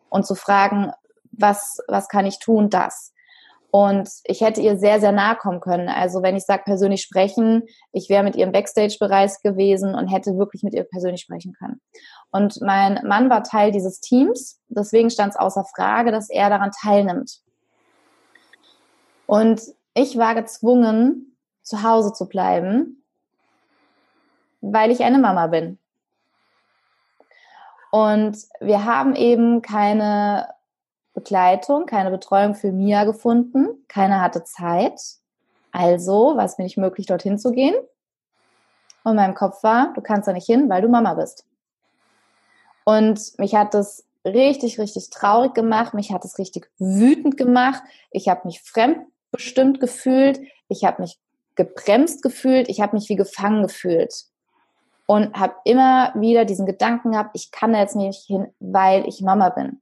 und 0.09 0.27
zu 0.27 0.35
fragen, 0.35 0.91
was, 1.31 1.79
was 1.87 2.07
kann 2.07 2.27
ich 2.27 2.37
tun, 2.37 2.69
das. 2.69 3.13
Und 3.71 4.09
ich 4.25 4.41
hätte 4.41 4.59
ihr 4.59 4.77
sehr, 4.77 4.99
sehr 4.99 5.13
nahe 5.13 5.37
kommen 5.37 5.61
können. 5.61 5.87
Also 5.87 6.21
wenn 6.21 6.35
ich 6.35 6.43
sage 6.43 6.63
persönlich 6.65 7.01
sprechen, 7.01 7.63
ich 7.93 8.09
wäre 8.09 8.23
mit 8.23 8.35
ihr 8.35 8.45
im 8.45 8.51
Backstage-Bereich 8.51 9.41
gewesen 9.43 9.95
und 9.95 10.09
hätte 10.09 10.37
wirklich 10.37 10.61
mit 10.61 10.73
ihr 10.73 10.83
persönlich 10.83 11.21
sprechen 11.21 11.53
können. 11.53 11.79
Und 12.31 12.59
mein 12.61 12.99
Mann 13.07 13.29
war 13.29 13.43
Teil 13.43 13.71
dieses 13.71 14.01
Teams, 14.01 14.59
deswegen 14.67 15.09
stand 15.09 15.33
es 15.33 15.39
außer 15.39 15.63
Frage, 15.63 16.11
dass 16.11 16.29
er 16.29 16.49
daran 16.49 16.71
teilnimmt. 16.81 17.39
Und 19.25 19.61
ich 19.93 20.17
war 20.17 20.35
gezwungen, 20.35 21.37
zu 21.61 21.83
Hause 21.83 22.11
zu 22.11 22.27
bleiben, 22.27 23.03
weil 24.59 24.91
ich 24.91 25.03
eine 25.03 25.19
Mama 25.19 25.47
bin. 25.47 25.79
Und 27.91 28.37
wir 28.59 28.83
haben 28.83 29.15
eben 29.15 29.61
keine 29.61 30.49
Begleitung, 31.21 31.85
keine 31.85 32.09
Betreuung 32.09 32.55
für 32.55 32.71
Mia 32.71 33.03
gefunden. 33.03 33.85
Keiner 33.87 34.21
hatte 34.21 34.43
Zeit. 34.43 34.99
Also 35.71 36.35
war 36.35 36.45
es 36.45 36.57
mir 36.57 36.63
nicht 36.63 36.77
möglich, 36.77 37.05
dorthin 37.05 37.37
zu 37.37 37.51
gehen. 37.51 37.75
Und 39.03 39.11
in 39.11 39.15
meinem 39.15 39.35
Kopf 39.35 39.63
war, 39.63 39.93
du 39.93 40.01
kannst 40.01 40.27
da 40.27 40.33
nicht 40.33 40.45
hin, 40.45 40.69
weil 40.69 40.81
du 40.81 40.89
Mama 40.89 41.13
bist. 41.13 41.45
Und 42.83 43.37
mich 43.37 43.55
hat 43.55 43.73
das 43.73 44.03
richtig, 44.25 44.79
richtig 44.79 45.11
traurig 45.11 45.53
gemacht. 45.53 45.93
Mich 45.93 46.11
hat 46.11 46.25
es 46.25 46.39
richtig 46.39 46.69
wütend 46.79 47.37
gemacht. 47.37 47.83
Ich 48.09 48.27
habe 48.27 48.41
mich 48.45 48.61
fremdbestimmt 48.61 49.79
gefühlt. 49.79 50.39
Ich 50.69 50.83
habe 50.83 51.03
mich 51.03 51.19
gebremst 51.55 52.23
gefühlt. 52.23 52.67
Ich 52.67 52.81
habe 52.81 52.95
mich 52.95 53.09
wie 53.09 53.15
gefangen 53.15 53.61
gefühlt. 53.61 54.25
Und 55.05 55.35
habe 55.35 55.55
immer 55.65 56.13
wieder 56.15 56.45
diesen 56.45 56.65
Gedanken 56.65 57.11
gehabt, 57.11 57.31
ich 57.33 57.51
kann 57.51 57.73
da 57.73 57.79
jetzt 57.79 57.95
nicht 57.95 58.25
hin, 58.25 58.47
weil 58.59 59.07
ich 59.07 59.21
Mama 59.21 59.49
bin. 59.49 59.81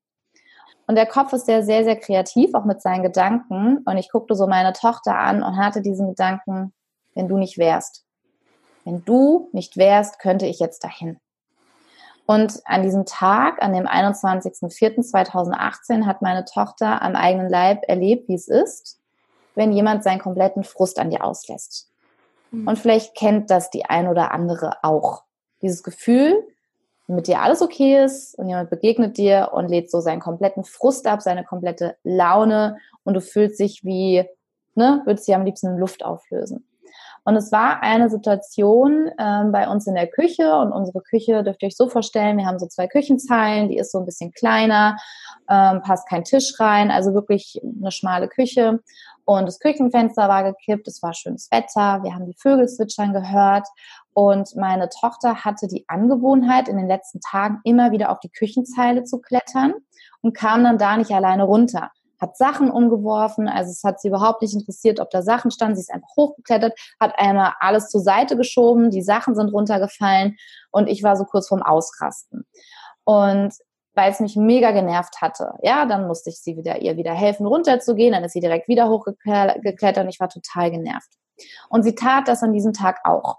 Und 0.90 0.96
der 0.96 1.06
Kopf 1.06 1.32
ist 1.34 1.46
sehr, 1.46 1.62
sehr, 1.62 1.84
sehr 1.84 1.98
kreativ, 1.98 2.56
auch 2.56 2.66
mit 2.66 2.82
seinen 2.82 3.04
Gedanken. 3.04 3.84
Und 3.86 3.98
ich 3.98 4.12
guckte 4.12 4.34
so 4.34 4.48
meine 4.48 4.74
Tochter 4.74 5.16
an 5.16 5.44
und 5.44 5.56
hatte 5.56 5.84
diesen 5.84 6.08
Gedanken, 6.08 6.74
wenn 7.14 7.28
du 7.28 7.38
nicht 7.38 7.60
wärst. 7.60 8.08
Wenn 8.86 9.06
du 9.06 9.50
nicht 9.52 9.78
wärst, 9.78 10.18
könnte 10.18 10.48
ich 10.48 10.58
jetzt 10.58 10.84
dahin. 10.84 11.20
Und 12.26 12.60
an 12.66 12.82
diesem 12.82 13.06
Tag, 13.06 13.62
an 13.62 13.74
dem 13.74 13.86
21.04.2018, 13.86 16.08
hat 16.08 16.24
meine 16.24 16.46
Tochter 16.46 17.04
am 17.04 17.16
eigenen 17.16 17.50
Leib 17.50 17.84
erlebt, 17.88 18.28
wie 18.28 18.34
es 18.34 18.48
ist, 18.48 18.98
wenn 19.54 19.72
jemand 19.72 20.04
seinen 20.04 20.18
kompletten 20.18 20.64
Frust 20.64 20.98
an 20.98 21.12
dir 21.12 21.24
auslässt. 21.24 21.92
Mhm. 22.50 22.68
Und 22.68 22.80
vielleicht 22.80 23.16
kennt 23.16 23.52
das 23.52 23.70
die 23.70 23.86
ein 23.86 24.08
oder 24.08 24.32
andere 24.32 24.78
auch. 24.82 25.22
Dieses 25.62 25.84
Gefühl, 25.84 26.48
mit 27.10 27.28
dir 27.28 27.42
alles 27.42 27.62
okay 27.62 28.04
ist 28.04 28.38
und 28.38 28.48
jemand 28.48 28.70
begegnet 28.70 29.18
dir 29.18 29.50
und 29.54 29.68
lädt 29.68 29.92
so 29.92 30.00
seinen 30.00 30.20
kompletten 30.20 30.64
Frust 30.64 31.08
ab, 31.08 31.22
seine 31.22 31.44
komplette 31.44 31.98
Laune 32.04 32.78
und 33.04 33.16
du 33.16 33.22
fühlst 33.22 33.60
dich 33.60 33.84
wie 33.84 34.26
ne, 34.76 35.02
würde 35.06 35.22
sie 35.22 35.36
am 35.36 35.46
liebsten 35.46 35.68
in 35.68 35.78
Luft 35.78 36.04
auflösen. 36.04 36.66
Und 37.26 37.36
es 37.36 37.52
war 37.52 37.84
eine 37.84 38.10
Situation 38.10 39.12
ähm, 39.20 39.52
bei 39.52 39.68
uns 39.70 39.86
in 39.86 39.94
der 39.94 40.08
Küche 40.08 40.56
und 40.58 40.72
unsere 40.72 41.02
Küche 41.02 41.44
dürft 41.44 41.62
ihr 41.62 41.68
euch 41.68 41.76
so 41.76 41.88
vorstellen, 41.88 42.38
wir 42.38 42.46
haben 42.46 42.58
so 42.58 42.66
zwei 42.66 42.88
Küchenzeilen, 42.88 43.70
die 43.70 43.78
ist 43.78 43.92
so 43.92 44.00
ein 44.00 44.06
bisschen 44.06 44.32
kleiner, 44.32 44.98
ähm, 45.50 45.82
passt 45.82 46.08
kein 46.08 46.24
Tisch 46.24 46.60
rein, 46.60 46.90
also 46.90 47.14
wirklich 47.14 47.62
eine 47.64 47.92
schmale 47.92 48.30
Küche. 48.30 48.80
Und 49.26 49.46
das 49.46 49.60
Küchenfenster 49.60 50.28
war 50.28 50.44
gekippt, 50.44 50.88
es 50.88 51.04
war 51.04 51.14
schönes 51.14 51.52
Wetter, 51.52 52.02
wir 52.02 52.16
haben 52.16 52.26
die 52.26 52.38
Vögel 52.38 52.68
zwitschern 52.68 53.14
gehört 53.14 53.68
und 54.20 54.54
meine 54.58 54.90
Tochter 54.90 55.46
hatte 55.46 55.68
die 55.68 55.86
Angewohnheit, 55.88 56.68
in 56.68 56.76
den 56.76 56.88
letzten 56.88 57.22
Tagen 57.22 57.62
immer 57.64 57.92
wieder 57.92 58.12
auf 58.12 58.20
die 58.20 58.30
Küchenzeile 58.30 59.06
zu 59.06 59.22
klettern 59.22 59.74
und 60.22 60.36
kam 60.36 60.64
dann 60.66 60.78
da 60.78 60.98
nicht 60.98 61.12
alleine 61.12 61.44
runter 61.44 61.90
hat 62.22 62.36
Sachen 62.36 62.70
umgeworfen, 62.70 63.48
also 63.48 63.72
es 63.72 63.82
hat 63.86 64.02
sie 64.02 64.10
überhaupt 64.10 64.42
nicht 64.42 64.54
interessiert, 64.54 65.00
ob 65.00 65.10
da 65.10 65.22
Sachen 65.22 65.52
standen, 65.52 65.76
sie 65.76 65.84
ist 65.84 65.94
einfach 65.94 66.10
hochgeklettert, 66.18 66.78
hat 67.00 67.18
einmal 67.18 67.54
alles 67.62 67.88
zur 67.88 68.02
Seite 68.02 68.36
geschoben, 68.36 68.92
die 68.92 69.02
Sachen 69.02 69.36
sind 69.36 69.54
runtergefallen 69.54 70.36
und 70.70 70.88
ich 70.88 71.02
war 71.02 71.16
so 71.16 71.24
kurz 71.24 71.48
vorm 71.48 71.62
Ausrasten. 71.62 72.46
Und 73.06 73.54
weil 73.94 74.12
es 74.12 74.20
mich 74.20 74.36
mega 74.36 74.72
genervt 74.72 75.22
hatte, 75.22 75.54
ja, 75.62 75.86
dann 75.86 76.08
musste 76.08 76.30
ich 76.30 76.42
sie 76.42 76.58
wieder, 76.58 76.82
ihr 76.82 76.98
wieder 76.98 77.14
helfen, 77.14 77.46
runterzugehen, 77.46 78.12
dann 78.12 78.26
ist 78.26 78.34
sie 78.34 78.42
direkt 78.42 78.68
wieder 78.68 78.90
hochgeklettert 78.90 80.00
und 80.00 80.10
ich 80.10 80.20
war 80.20 80.28
total 80.28 80.72
genervt. 80.72 81.10
Und 81.70 81.84
sie 81.84 81.96
tat 81.96 82.28
das 82.28 82.44
an 82.44 82.52
diesem 82.52 82.74
Tag 82.74 83.00
auch. 83.06 83.38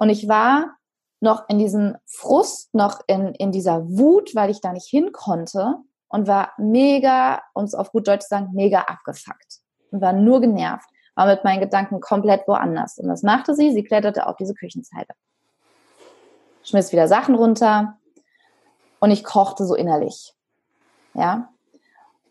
Und 0.00 0.08
ich 0.08 0.28
war 0.28 0.78
noch 1.20 1.46
in 1.50 1.58
diesem 1.58 1.94
Frust, 2.06 2.74
noch 2.74 3.00
in, 3.06 3.34
in 3.34 3.52
dieser 3.52 3.86
Wut, 3.86 4.34
weil 4.34 4.48
ich 4.48 4.62
da 4.62 4.72
nicht 4.72 4.88
hin 4.88 5.12
konnte 5.12 5.76
und 6.08 6.26
war 6.26 6.52
mega, 6.56 7.42
um 7.52 7.64
es 7.64 7.74
auf 7.74 7.92
gut 7.92 8.08
Deutsch 8.08 8.22
zu 8.22 8.28
sagen, 8.28 8.48
mega 8.54 8.80
abgefuckt 8.80 9.60
und 9.90 10.00
war 10.00 10.14
nur 10.14 10.40
genervt, 10.40 10.88
war 11.16 11.26
mit 11.26 11.44
meinen 11.44 11.60
Gedanken 11.60 12.00
komplett 12.00 12.48
woanders. 12.48 12.96
Und 12.96 13.10
was 13.10 13.22
machte 13.22 13.54
sie? 13.54 13.72
Sie 13.72 13.84
kletterte 13.84 14.26
auf 14.26 14.36
diese 14.36 14.54
Küchenzeile, 14.54 15.08
schmiss 16.62 16.92
wieder 16.92 17.06
Sachen 17.06 17.34
runter 17.34 17.98
und 19.00 19.10
ich 19.10 19.22
kochte 19.22 19.66
so 19.66 19.74
innerlich. 19.74 20.34
Ja. 21.12 21.52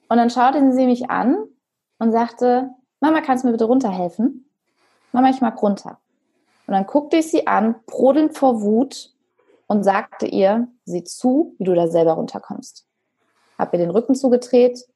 Und 0.08 0.17
dann 0.17 0.32
schaute 0.32 0.73
sie 0.73 0.88
mich 0.88 1.12
an 1.12 1.38
und 1.99 2.12
sagte, 2.12 2.71
Mama, 2.99 3.21
kannst 3.21 3.43
du 3.43 3.47
mir 3.47 3.53
bitte 3.53 3.65
runterhelfen? 3.65 4.49
Mama, 5.12 5.29
ich 5.29 5.39
mag 5.39 5.62
runter. 5.62 5.99
Und 6.69 6.75
dann 6.75 6.86
guckte 6.86 7.17
ich 7.17 7.32
sie 7.32 7.47
an, 7.47 7.75
brodelnd 7.86 8.38
vor 8.38 8.62
Wut 8.62 9.12
und 9.67 9.84
sagte 9.84 10.27
ihr, 10.27 10.67
sieh 10.86 11.03
zu, 11.03 11.55
wie 11.58 11.63
du 11.63 11.73
da 11.73 11.88
selber 11.88 12.13
runterkommst 12.13 12.86
habe 13.60 13.75
ihr 13.75 13.84
den 13.84 13.91
Rücken 13.91 14.15
zugedreht, 14.15 14.88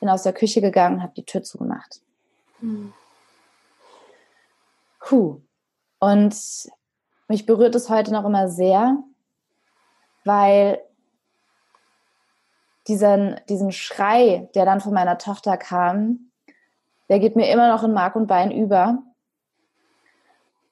bin 0.00 0.08
aus 0.08 0.22
der 0.22 0.32
Küche 0.32 0.62
gegangen, 0.62 1.02
habe 1.02 1.12
die 1.14 1.24
Tür 1.24 1.42
zugemacht. 1.42 2.00
Mhm. 2.60 2.94
Puh. 5.00 5.40
Und 5.98 6.36
mich 7.28 7.44
berührt 7.44 7.74
es 7.74 7.90
heute 7.90 8.12
noch 8.12 8.24
immer 8.24 8.48
sehr, 8.48 8.98
weil 10.24 10.80
diesen, 12.86 13.40
diesen 13.48 13.72
Schrei, 13.72 14.48
der 14.54 14.64
dann 14.64 14.80
von 14.80 14.94
meiner 14.94 15.18
Tochter 15.18 15.56
kam, 15.56 16.30
der 17.08 17.18
geht 17.18 17.34
mir 17.34 17.50
immer 17.50 17.68
noch 17.68 17.82
in 17.82 17.92
Mark 17.92 18.14
und 18.14 18.28
Bein 18.28 18.52
über. 18.52 19.02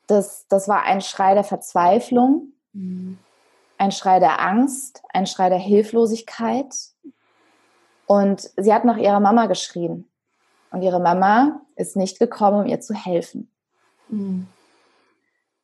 Das, 0.06 0.46
das 0.48 0.68
war 0.68 0.82
ein 0.82 1.00
Schrei 1.00 1.34
der 1.34 1.44
Verzweiflung, 1.44 2.52
mhm. 2.72 3.18
ein 3.78 3.92
Schrei 3.92 4.20
der 4.20 4.40
Angst, 4.40 5.02
ein 5.12 5.26
Schrei 5.26 5.48
der 5.48 5.58
Hilflosigkeit, 5.58 6.74
und 8.06 8.50
sie 8.56 8.72
hat 8.72 8.84
nach 8.84 8.96
ihrer 8.96 9.20
Mama 9.20 9.46
geschrien. 9.46 10.08
Und 10.70 10.82
ihre 10.82 11.00
Mama 11.00 11.60
ist 11.76 11.96
nicht 11.96 12.18
gekommen, 12.18 12.64
um 12.64 12.66
ihr 12.66 12.80
zu 12.80 12.94
helfen. 12.94 13.50
Mhm. 14.08 14.46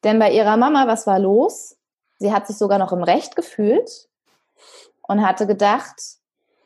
Denn 0.05 0.19
bei 0.19 0.31
ihrer 0.31 0.57
Mama, 0.57 0.87
was 0.87 1.07
war 1.07 1.19
los? 1.19 1.77
Sie 2.19 2.33
hat 2.33 2.47
sich 2.47 2.57
sogar 2.57 2.79
noch 2.79 2.93
im 2.93 3.03
Recht 3.03 3.37
gefühlt 3.37 4.09
und 5.03 5.27
hatte 5.27 5.47
gedacht, 5.47 6.01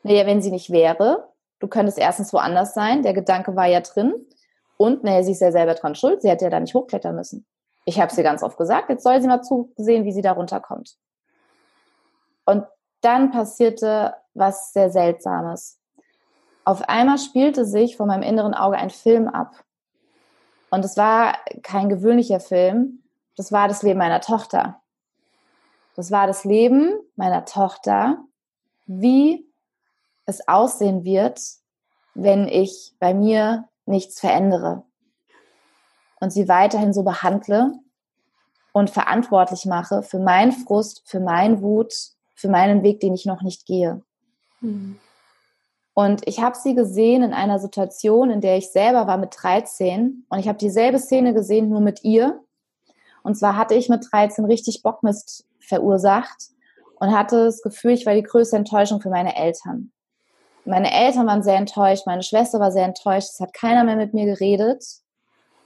naja, 0.03 0.25
wenn 0.25 0.41
sie 0.41 0.51
nicht 0.51 0.69
wäre, 0.69 1.29
du 1.59 1.67
könntest 1.67 1.97
erstens 1.97 2.31
woanders 2.31 2.73
sein, 2.73 3.03
der 3.03 3.13
Gedanke 3.13 3.55
war 3.55 3.65
ja 3.65 3.81
drin. 3.81 4.13
Und 4.77 5.03
naja, 5.03 5.23
sie 5.23 5.31
ist 5.31 5.41
ja 5.41 5.51
selber 5.51 5.73
dran 5.73 5.95
schuld, 5.95 6.21
sie 6.21 6.29
hätte 6.29 6.45
ja 6.45 6.51
da 6.51 6.59
nicht 6.59 6.75
hochklettern 6.75 7.15
müssen. 7.15 7.45
Ich 7.85 7.99
habe 8.01 8.13
sie 8.13 8.23
ganz 8.23 8.41
oft 8.43 8.57
gesagt, 8.57 8.89
jetzt 8.89 9.03
soll 9.03 9.21
sie 9.21 9.27
mal 9.27 9.43
zusehen, 9.43 10.05
wie 10.05 10.11
sie 10.11 10.23
da 10.23 10.31
runterkommt. 10.31 10.97
Und 12.45 12.65
dann 13.01 13.31
passierte 13.31 14.15
was 14.33 14.73
sehr 14.73 14.89
Seltsames. 14.89 15.79
Auf 16.63 16.89
einmal 16.89 17.19
spielte 17.19 17.65
sich 17.65 17.95
vor 17.95 18.07
meinem 18.07 18.23
inneren 18.23 18.55
Auge 18.55 18.77
ein 18.77 18.89
Film 18.89 19.27
ab. 19.27 19.63
Und 20.71 20.83
es 20.83 20.97
war 20.97 21.37
kein 21.61 21.89
gewöhnlicher 21.89 22.39
Film, 22.39 23.03
das 23.37 23.51
war 23.51 23.67
das 23.67 23.83
Leben 23.83 23.99
meiner 23.99 24.21
Tochter. 24.21 24.81
Das 25.95 26.11
war 26.11 26.25
das 26.27 26.43
Leben 26.43 26.99
meiner 27.15 27.45
Tochter, 27.45 28.17
wie 28.87 29.47
es 30.25 30.47
aussehen 30.47 31.03
wird, 31.03 31.39
wenn 32.15 32.47
ich 32.47 32.95
bei 32.99 33.13
mir 33.13 33.69
nichts 33.85 34.19
verändere 34.19 34.83
und 36.25 36.31
sie 36.31 36.47
weiterhin 36.47 36.91
so 36.91 37.03
behandle 37.03 37.73
und 38.73 38.89
verantwortlich 38.89 39.65
mache 39.65 40.01
für 40.01 40.17
meinen 40.17 40.51
Frust, 40.51 41.03
für 41.05 41.19
meinen 41.19 41.61
Wut, 41.61 41.93
für 42.33 42.49
meinen 42.49 42.81
Weg, 42.81 42.99
den 42.99 43.13
ich 43.13 43.27
noch 43.27 43.43
nicht 43.43 43.67
gehe. 43.67 44.01
Mhm. 44.59 44.97
Und 45.93 46.27
ich 46.27 46.41
habe 46.41 46.57
sie 46.57 46.73
gesehen 46.73 47.21
in 47.21 47.31
einer 47.31 47.59
Situation, 47.59 48.31
in 48.31 48.41
der 48.41 48.57
ich 48.57 48.71
selber 48.71 49.05
war 49.05 49.17
mit 49.17 49.35
13 49.39 50.25
und 50.27 50.39
ich 50.39 50.47
habe 50.47 50.57
dieselbe 50.57 50.97
Szene 50.97 51.35
gesehen, 51.35 51.69
nur 51.69 51.79
mit 51.79 52.03
ihr. 52.03 52.39
Und 53.21 53.35
zwar 53.35 53.55
hatte 53.55 53.75
ich 53.75 53.87
mit 53.87 54.07
13 54.11 54.45
richtig 54.45 54.81
Bockmist 54.81 55.45
verursacht 55.59 56.49
und 56.99 57.15
hatte 57.15 57.45
das 57.45 57.61
Gefühl, 57.61 57.91
ich 57.91 58.07
war 58.07 58.15
die 58.15 58.23
größte 58.23 58.55
Enttäuschung 58.57 58.99
für 58.99 59.11
meine 59.11 59.35
Eltern. 59.35 59.91
Meine 60.65 60.91
Eltern 60.91 61.27
waren 61.27 61.43
sehr 61.43 61.57
enttäuscht, 61.57 62.07
meine 62.07 62.23
Schwester 62.23 62.59
war 62.59 62.71
sehr 62.71 62.85
enttäuscht, 62.85 63.29
es 63.29 63.39
hat 63.39 63.53
keiner 63.53 63.83
mehr 63.83 63.95
mit 63.95 64.15
mir 64.15 64.25
geredet. 64.25 65.04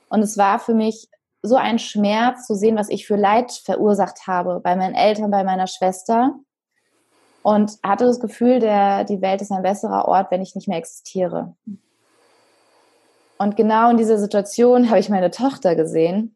Und 0.10 0.22
es 0.22 0.38
war 0.38 0.60
für 0.60 0.74
mich 0.74 1.08
so 1.42 1.56
ein 1.56 1.80
Schmerz 1.80 2.46
zu 2.46 2.56
sehen, 2.56 2.76
was 2.76 2.90
ich 2.90 3.08
für 3.08 3.16
Leid 3.16 3.52
verursacht 3.52 4.28
habe 4.28 4.60
bei 4.60 4.76
meinen 4.76 4.96
Eltern, 4.96 5.32
bei 5.32 5.44
meiner 5.44 5.68
Schwester 5.68 6.36
und 7.44 7.78
hatte 7.84 8.06
das 8.06 8.20
Gefühl, 8.20 8.60
der, 8.60 9.06
die 9.06 9.22
Welt 9.22 9.42
ist 9.42 9.52
ein 9.52 9.62
besserer 9.62 10.08
Ort, 10.08 10.32
wenn 10.32 10.42
ich 10.42 10.56
nicht 10.56 10.68
mehr 10.68 10.78
existiere. 10.78 11.56
Und 13.38 13.56
genau 13.56 13.90
in 13.90 13.98
dieser 13.98 14.18
Situation 14.18 14.90
habe 14.90 15.00
ich 15.00 15.10
meine 15.10 15.32
Tochter 15.32 15.76
gesehen 15.76 16.36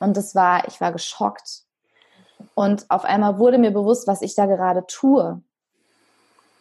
und 0.00 0.16
das 0.16 0.34
war, 0.34 0.66
ich 0.68 0.80
war 0.80 0.92
geschockt. 0.92 1.64
Und 2.54 2.86
auf 2.88 3.04
einmal 3.04 3.38
wurde 3.38 3.58
mir 3.58 3.72
bewusst, 3.72 4.06
was 4.06 4.22
ich 4.22 4.34
da 4.34 4.46
gerade 4.46 4.84
tue. 4.86 5.42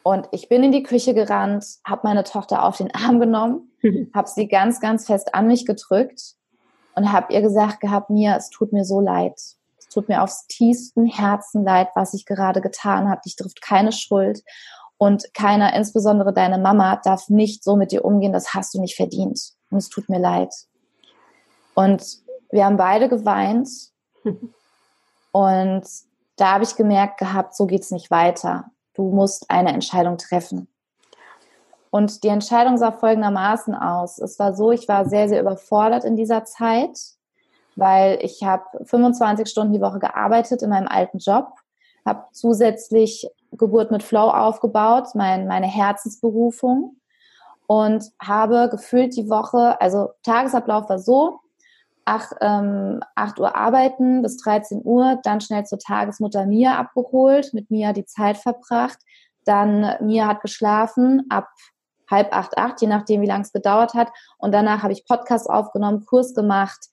Und 0.07 0.29
ich 0.31 0.47
bin 0.47 0.63
in 0.63 0.71
die 0.71 0.83
Küche 0.83 1.13
gerannt, 1.13 1.65
habe 1.85 2.01
meine 2.03 2.23
Tochter 2.23 2.63
auf 2.63 2.77
den 2.77 2.93
Arm 2.93 3.19
genommen, 3.19 3.71
habe 4.13 4.29
sie 4.29 4.47
ganz, 4.47 4.79
ganz 4.79 5.05
fest 5.05 5.33
an 5.35 5.47
mich 5.47 5.65
gedrückt 5.65 6.35
und 6.95 7.11
habe 7.11 7.33
ihr 7.33 7.41
gesagt 7.41 7.81
gehabt, 7.81 8.09
mir, 8.09 8.35
es 8.37 8.49
tut 8.49 8.71
mir 8.71 8.85
so 8.85 9.01
leid 9.01 9.39
tut 9.97 10.09
mir 10.09 10.21
aufs 10.21 10.45
tiefsten 10.47 11.05
Herzen 11.05 11.63
leid, 11.63 11.89
was 11.95 12.13
ich 12.13 12.25
gerade 12.25 12.61
getan 12.61 13.09
habe. 13.09 13.21
Dich 13.25 13.35
trifft 13.35 13.61
keine 13.61 13.91
Schuld. 13.91 14.43
Und 14.97 15.33
keiner, 15.33 15.73
insbesondere 15.75 16.33
deine 16.33 16.57
Mama, 16.57 16.97
darf 17.03 17.29
nicht 17.29 17.63
so 17.63 17.75
mit 17.75 17.91
dir 17.91 18.03
umgehen, 18.03 18.33
das 18.33 18.53
hast 18.53 18.73
du 18.73 18.81
nicht 18.81 18.95
verdient. 18.95 19.39
Und 19.69 19.77
es 19.77 19.89
tut 19.89 20.09
mir 20.09 20.19
leid. 20.19 20.53
Und 21.75 22.03
wir 22.51 22.65
haben 22.65 22.77
beide 22.77 23.09
geweint. 23.09 23.69
Und 25.31 25.83
da 26.35 26.53
habe 26.53 26.63
ich 26.63 26.75
gemerkt 26.75 27.19
gehabt, 27.19 27.55
so 27.55 27.67
geht 27.67 27.81
es 27.81 27.91
nicht 27.91 28.09
weiter. 28.09 28.71
Du 28.97 29.09
musst 29.11 29.49
eine 29.49 29.71
Entscheidung 29.71 30.17
treffen. 30.17 30.67
Und 31.89 32.23
die 32.23 32.27
Entscheidung 32.27 32.77
sah 32.77 32.91
folgendermaßen 32.91 33.73
aus. 33.73 34.19
Es 34.19 34.37
war 34.39 34.53
so, 34.53 34.71
ich 34.71 34.89
war 34.89 35.07
sehr, 35.07 35.29
sehr 35.29 35.39
überfordert 35.39 36.03
in 36.03 36.17
dieser 36.17 36.43
Zeit 36.43 36.97
weil 37.77 38.17
ich 38.21 38.43
habe 38.43 38.63
25 38.83 39.47
Stunden 39.47 39.71
die 39.71 39.81
Woche 39.81 39.99
gearbeitet 39.99 40.61
in 40.63 40.69
meinem 40.71 40.87
alten 40.87 41.19
Job, 41.19 41.53
habe 42.05 42.25
zusätzlich 42.33 43.29
Geburt 43.51 43.91
mit 43.91 44.03
Flow 44.03 44.29
aufgebaut, 44.29 45.09
mein, 45.13 45.47
meine 45.47 45.67
Herzensberufung 45.67 46.97
und 47.67 48.03
habe 48.19 48.67
gefühlt 48.69 49.15
die 49.15 49.29
Woche, 49.29 49.79
also 49.79 50.09
Tagesablauf 50.23 50.89
war 50.89 50.99
so, 50.99 51.39
8, 52.07 52.35
ähm, 52.41 53.01
8 53.15 53.39
Uhr 53.39 53.55
arbeiten 53.55 54.21
bis 54.21 54.37
13 54.37 54.81
Uhr, 54.83 55.19
dann 55.23 55.41
schnell 55.41 55.65
zur 55.65 55.79
Tagesmutter 55.79 56.45
Mia 56.45 56.77
abgeholt, 56.77 57.53
mit 57.53 57.69
Mia 57.69 57.93
die 57.93 58.05
Zeit 58.05 58.37
verbracht, 58.37 58.99
dann 59.45 59.95
Mia 60.01 60.27
hat 60.27 60.41
geschlafen, 60.41 61.25
ab 61.29 61.47
halb 62.09 62.33
acht, 62.33 62.57
acht, 62.57 62.81
je 62.81 62.87
nachdem, 62.87 63.21
wie 63.21 63.27
lange 63.27 63.43
es 63.43 63.51
gedauert 63.51 63.93
hat. 63.93 64.09
Und 64.37 64.53
danach 64.53 64.81
habe 64.83 64.93
ich 64.93 65.05
Podcast 65.05 65.49
aufgenommen, 65.49 66.05
Kurs 66.05 66.33
gemacht, 66.33 66.87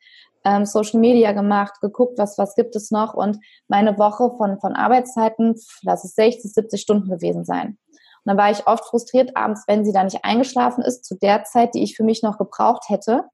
ähm, 0.45 0.67
Social 0.67 0.99
Media 0.99 1.33
gemacht, 1.33 1.81
geguckt, 1.81 2.19
was, 2.19 2.37
was 2.37 2.57
gibt 2.57 2.75
es 2.75 2.91
noch 2.91 3.15
und 3.15 3.39
meine 3.69 3.97
Woche 3.97 4.37
von, 4.37 4.59
von 4.59 4.75
Arbeitszeiten, 4.75 5.55
lass 5.83 6.05
es 6.05 6.15
60, 6.17 6.53
70 6.53 6.81
Stunden 6.81 7.09
gewesen 7.09 7.45
sein. 7.45 7.79
dann 8.25 8.37
war 8.37 8.51
ich 8.51 8.67
oft 8.67 8.85
frustriert 8.85 9.37
abends, 9.37 9.63
wenn 9.69 9.85
sie 9.85 9.93
da 9.93 10.03
nicht 10.03 10.25
eingeschlafen 10.25 10.83
ist, 10.83 11.05
zu 11.05 11.17
der 11.17 11.45
Zeit, 11.45 11.75
die 11.75 11.85
ich 11.85 11.97
für 11.97 12.05
mich 12.05 12.23
noch 12.23 12.37
gebraucht 12.37 12.89
hätte. 12.89 13.25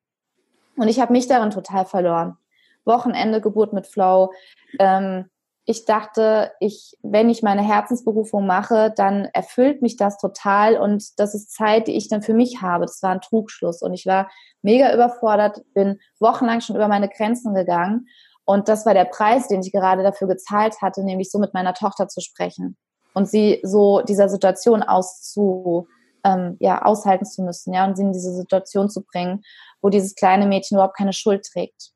Und 0.80 0.88
ich 0.88 0.98
habe 0.98 1.12
mich 1.12 1.28
darin 1.28 1.50
total 1.50 1.84
verloren. 1.84 2.38
Wochenende, 2.86 3.42
Geburt 3.42 3.74
mit 3.74 3.86
Flow. 3.86 4.32
Ähm, 4.78 5.28
ich 5.66 5.84
dachte, 5.84 6.52
ich, 6.58 6.96
wenn 7.02 7.28
ich 7.28 7.42
meine 7.42 7.60
Herzensberufung 7.60 8.46
mache, 8.46 8.90
dann 8.96 9.26
erfüllt 9.34 9.82
mich 9.82 9.98
das 9.98 10.16
total 10.16 10.78
und 10.78 11.20
das 11.20 11.34
ist 11.34 11.52
Zeit, 11.52 11.86
die 11.86 11.98
ich 11.98 12.08
dann 12.08 12.22
für 12.22 12.32
mich 12.32 12.62
habe. 12.62 12.86
Das 12.86 13.02
war 13.02 13.10
ein 13.10 13.20
Trugschluss 13.20 13.82
und 13.82 13.92
ich 13.92 14.06
war 14.06 14.30
mega 14.62 14.94
überfordert, 14.94 15.60
bin 15.74 16.00
wochenlang 16.18 16.62
schon 16.62 16.76
über 16.76 16.88
meine 16.88 17.10
Grenzen 17.10 17.52
gegangen 17.52 18.06
und 18.46 18.68
das 18.68 18.86
war 18.86 18.94
der 18.94 19.04
Preis, 19.04 19.48
den 19.48 19.60
ich 19.60 19.72
gerade 19.72 20.02
dafür 20.02 20.28
gezahlt 20.28 20.80
hatte, 20.80 21.04
nämlich 21.04 21.30
so 21.30 21.38
mit 21.38 21.52
meiner 21.52 21.74
Tochter 21.74 22.08
zu 22.08 22.22
sprechen 22.22 22.78
und 23.12 23.28
sie 23.28 23.60
so 23.62 24.00
dieser 24.00 24.30
Situation 24.30 24.82
auszu, 24.82 25.88
ähm, 26.24 26.56
ja, 26.58 26.82
aushalten 26.82 27.26
zu 27.26 27.42
müssen, 27.42 27.74
ja, 27.74 27.84
und 27.84 27.96
sie 27.96 28.02
in 28.02 28.12
diese 28.12 28.34
Situation 28.34 28.88
zu 28.88 29.02
bringen, 29.02 29.42
wo 29.82 29.88
dieses 29.88 30.14
kleine 30.14 30.46
Mädchen 30.46 30.76
überhaupt 30.76 30.96
keine 30.96 31.12
Schuld 31.12 31.44
trägt. 31.44 31.92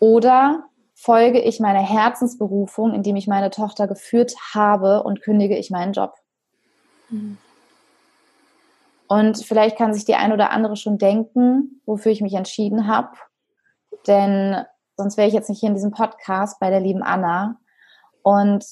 Oder 0.00 0.64
folge 0.94 1.40
ich 1.40 1.60
meiner 1.60 1.82
Herzensberufung, 1.82 2.94
indem 2.94 3.16
ich 3.16 3.26
meine 3.26 3.50
Tochter 3.50 3.86
geführt 3.86 4.34
habe 4.54 5.02
und 5.02 5.22
kündige 5.22 5.56
ich 5.56 5.70
meinen 5.70 5.92
Job. 5.92 6.14
Mhm. 7.10 7.38
Und 9.08 9.44
vielleicht 9.44 9.78
kann 9.78 9.94
sich 9.94 10.04
die 10.04 10.16
ein 10.16 10.32
oder 10.32 10.50
andere 10.50 10.76
schon 10.76 10.98
denken, 10.98 11.80
wofür 11.86 12.12
ich 12.12 12.20
mich 12.20 12.34
entschieden 12.34 12.86
habe. 12.86 13.16
Denn 14.06 14.64
sonst 14.96 15.16
wäre 15.16 15.26
ich 15.26 15.34
jetzt 15.34 15.48
nicht 15.48 15.60
hier 15.60 15.70
in 15.70 15.74
diesem 15.74 15.92
Podcast 15.92 16.60
bei 16.60 16.68
der 16.68 16.80
lieben 16.80 17.02
Anna. 17.02 17.58
Und 18.22 18.66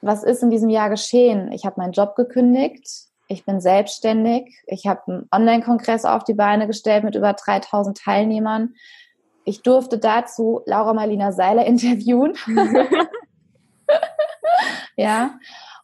was 0.00 0.24
ist 0.24 0.42
in 0.42 0.50
diesem 0.50 0.68
Jahr 0.68 0.90
geschehen? 0.90 1.52
Ich 1.52 1.64
habe 1.64 1.80
meinen 1.80 1.92
Job 1.92 2.16
gekündigt. 2.16 3.07
Ich 3.28 3.44
bin 3.44 3.60
selbstständig. 3.60 4.58
Ich 4.66 4.86
habe 4.86 5.02
einen 5.06 5.28
Online-Kongress 5.30 6.06
auf 6.06 6.24
die 6.24 6.34
Beine 6.34 6.66
gestellt 6.66 7.04
mit 7.04 7.14
über 7.14 7.34
3000 7.34 7.98
Teilnehmern. 7.98 8.74
Ich 9.44 9.62
durfte 9.62 9.98
dazu 9.98 10.62
Laura 10.64 10.94
Marlina 10.94 11.30
Seiler 11.32 11.66
interviewen. 11.66 12.32
ja. 14.96 15.38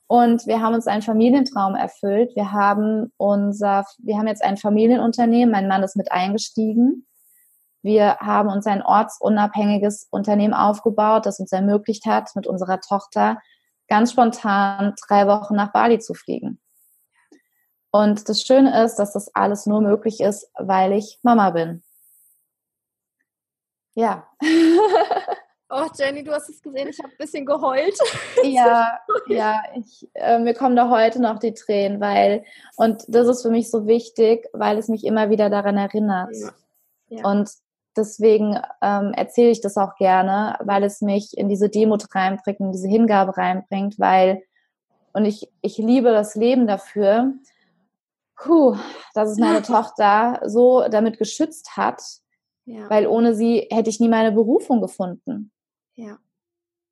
Und 0.07 0.47
wir 0.47 0.61
haben 0.61 0.75
uns 0.75 0.87
einen 0.87 1.03
Familientraum 1.03 1.75
erfüllt. 1.75 2.35
Wir 2.35 2.53
haben 2.53 3.13
unser, 3.19 3.85
wir 3.99 4.17
haben 4.17 4.27
jetzt 4.27 4.43
ein 4.43 4.57
Familienunternehmen. 4.57 5.53
Mein 5.53 5.69
Mann 5.69 5.83
ist 5.83 5.97
mit 5.97 6.13
eingestiegen. 6.13 7.07
Wir 7.83 8.17
haben 8.21 8.49
uns 8.49 8.67
ein 8.67 8.83
ortsunabhängiges 8.83 10.09
Unternehmen 10.11 10.55
aufgebaut, 10.55 11.27
das 11.27 11.41
uns 11.41 11.53
ermöglicht 11.53 12.07
hat, 12.07 12.35
mit 12.35 12.47
unserer 12.47 12.81
Tochter 12.81 13.39
ganz 13.89 14.13
spontan 14.13 14.95
drei 15.07 15.27
Wochen 15.27 15.55
nach 15.55 15.73
Bali 15.73 15.99
zu 15.99 16.15
fliegen. 16.15 16.59
Und 17.95 18.29
das 18.29 18.43
Schöne 18.43 18.83
ist, 18.83 18.97
dass 18.97 19.13
das 19.13 19.33
alles 19.37 19.67
nur 19.67 19.81
möglich 19.81 20.19
ist, 20.19 20.51
weil 20.55 20.95
ich 20.95 21.21
Mama 21.23 21.51
bin. 21.51 21.83
Ja. 23.95 24.27
Oh, 25.71 25.87
Jenny, 25.99 26.23
du 26.23 26.31
hast 26.31 26.49
es 26.51 26.63
gesehen, 26.63 26.89
ich 26.89 26.99
habe 27.01 27.09
ein 27.09 27.17
bisschen 27.19 27.45
geheult. 27.45 27.99
Ja, 28.45 29.01
ja, 29.27 29.61
ich, 29.75 30.09
äh, 30.15 30.39
mir 30.39 30.55
kommen 30.55 30.77
da 30.77 30.89
heute 30.89 31.21
noch 31.21 31.41
die 31.41 31.55
Tränen, 31.55 32.01
weil, 32.01 32.45
und 32.77 33.03
das 33.09 33.27
ist 33.27 33.43
für 33.43 33.51
mich 33.51 33.71
so 33.71 33.87
wichtig, 33.87 34.47
weil 34.53 34.79
es 34.79 34.87
mich 34.87 35.05
immer 35.05 35.31
wieder 35.31 35.51
daran 35.51 35.77
erinnert. 35.77 36.37
Ja. 36.37 36.51
Ja. 37.09 37.29
Und 37.29 37.51
deswegen 37.97 38.61
ähm, 38.83 39.15
erzähle 39.17 39.51
ich 39.51 39.63
das 39.63 39.77
auch 39.77 39.97
gerne, 39.97 40.57
weil 40.61 40.85
es 40.85 41.01
mich 41.01 41.37
in 41.37 41.49
diese 41.49 41.71
Demut 41.71 42.15
reinbringt, 42.15 42.61
in 42.61 42.71
diese 42.71 42.89
Hingabe 42.89 43.37
reinbringt, 43.37 43.99
weil, 43.99 44.45
und 45.13 45.25
ich, 45.25 45.51
ich 45.61 45.79
liebe 45.79 46.13
das 46.13 46.37
Leben 46.37 46.69
dafür, 46.69 47.33
puh, 48.37 48.77
dass 49.15 49.31
es 49.31 49.39
meine 49.39 49.63
Tochter 49.63 50.41
so 50.45 50.87
damit 50.89 51.19
geschützt 51.19 51.77
hat, 51.77 52.03
ja. 52.65 52.89
weil 52.91 53.07
ohne 53.07 53.35
sie 53.35 53.69
hätte 53.71 53.91
ich 53.91 54.01
nie 54.01 54.09
meine 54.09 54.33
Berufung 54.33 54.81
gefunden. 54.81 55.53
Ja. 55.95 56.19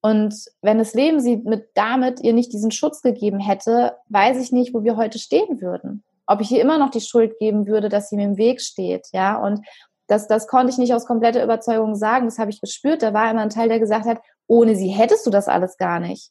Und 0.00 0.34
wenn 0.62 0.78
das 0.78 0.94
Leben 0.94 1.20
sie 1.20 1.36
mit 1.36 1.70
damit 1.74 2.20
ihr 2.20 2.32
nicht 2.32 2.52
diesen 2.52 2.72
Schutz 2.72 3.02
gegeben 3.02 3.38
hätte, 3.38 3.96
weiß 4.08 4.42
ich 4.42 4.50
nicht, 4.50 4.74
wo 4.74 4.82
wir 4.82 4.96
heute 4.96 5.18
stehen 5.18 5.60
würden. 5.60 6.02
Ob 6.26 6.40
ich 6.40 6.50
ihr 6.50 6.60
immer 6.60 6.78
noch 6.78 6.90
die 6.90 7.00
Schuld 7.00 7.38
geben 7.38 7.66
würde, 7.66 7.88
dass 7.88 8.08
sie 8.08 8.16
mir 8.16 8.24
im 8.24 8.36
Weg 8.36 8.60
steht, 8.60 9.08
ja. 9.12 9.40
Und 9.40 9.64
das, 10.08 10.26
das 10.26 10.48
konnte 10.48 10.72
ich 10.72 10.78
nicht 10.78 10.92
aus 10.92 11.06
kompletter 11.06 11.42
Überzeugung 11.42 11.94
sagen. 11.94 12.26
Das 12.26 12.38
habe 12.38 12.50
ich 12.50 12.60
gespürt. 12.60 13.02
Da 13.02 13.14
war 13.14 13.30
immer 13.30 13.42
ein 13.42 13.50
Teil, 13.50 13.68
der 13.68 13.78
gesagt 13.78 14.04
hat, 14.04 14.20
ohne 14.46 14.74
sie 14.74 14.88
hättest 14.88 15.24
du 15.24 15.30
das 15.30 15.48
alles 15.48 15.76
gar 15.76 16.00
nicht. 16.00 16.30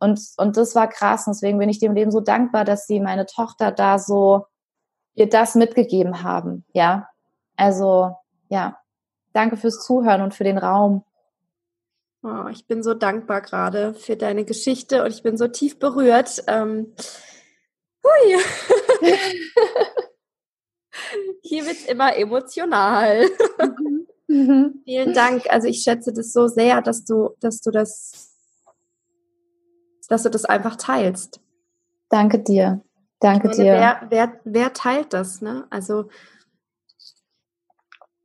Und, 0.00 0.20
und 0.38 0.56
das 0.56 0.74
war 0.74 0.88
krass. 0.88 1.26
Und 1.26 1.34
deswegen 1.34 1.58
bin 1.58 1.68
ich 1.68 1.78
dem 1.78 1.94
Leben 1.94 2.10
so 2.10 2.20
dankbar, 2.20 2.64
dass 2.64 2.86
sie 2.86 3.00
meine 3.00 3.26
Tochter 3.26 3.70
da 3.70 3.98
so 3.98 4.46
ihr 5.14 5.28
das 5.28 5.54
mitgegeben 5.54 6.22
haben. 6.22 6.64
Ja. 6.72 7.08
Also, 7.56 8.16
ja. 8.48 8.78
Danke 9.32 9.56
fürs 9.56 9.84
Zuhören 9.84 10.22
und 10.22 10.34
für 10.34 10.44
den 10.44 10.58
Raum. 10.58 11.04
Oh, 12.22 12.48
ich 12.50 12.66
bin 12.66 12.82
so 12.82 12.94
dankbar 12.94 13.40
gerade 13.40 13.94
für 13.94 14.16
deine 14.16 14.44
Geschichte 14.44 15.04
und 15.04 15.10
ich 15.10 15.22
bin 15.22 15.36
so 15.36 15.46
tief 15.46 15.78
berührt. 15.78 16.42
Ähm, 16.48 16.94
hui. 18.02 18.36
Hier 21.42 21.64
wird 21.64 21.76
es 21.76 21.86
immer 21.86 22.16
emotional. 22.16 23.26
Mhm. 23.58 24.06
Mhm. 24.30 24.82
Vielen 24.84 25.12
Dank. 25.12 25.50
Also 25.50 25.66
ich 25.66 25.82
schätze 25.82 26.12
das 26.12 26.32
so 26.32 26.46
sehr, 26.46 26.82
dass 26.82 27.04
du, 27.04 27.30
dass 27.40 27.60
du 27.60 27.72
das, 27.72 28.29
dass 30.10 30.24
du 30.24 30.28
das 30.28 30.44
einfach 30.44 30.76
teilst. 30.76 31.40
Danke 32.10 32.40
dir. 32.40 32.82
Danke 33.20 33.48
meine, 33.48 33.62
dir. 33.62 33.72
Wer, 33.72 34.06
wer, 34.10 34.40
wer 34.44 34.72
teilt 34.72 35.12
das? 35.14 35.40
Ne? 35.40 35.66
Also 35.70 36.08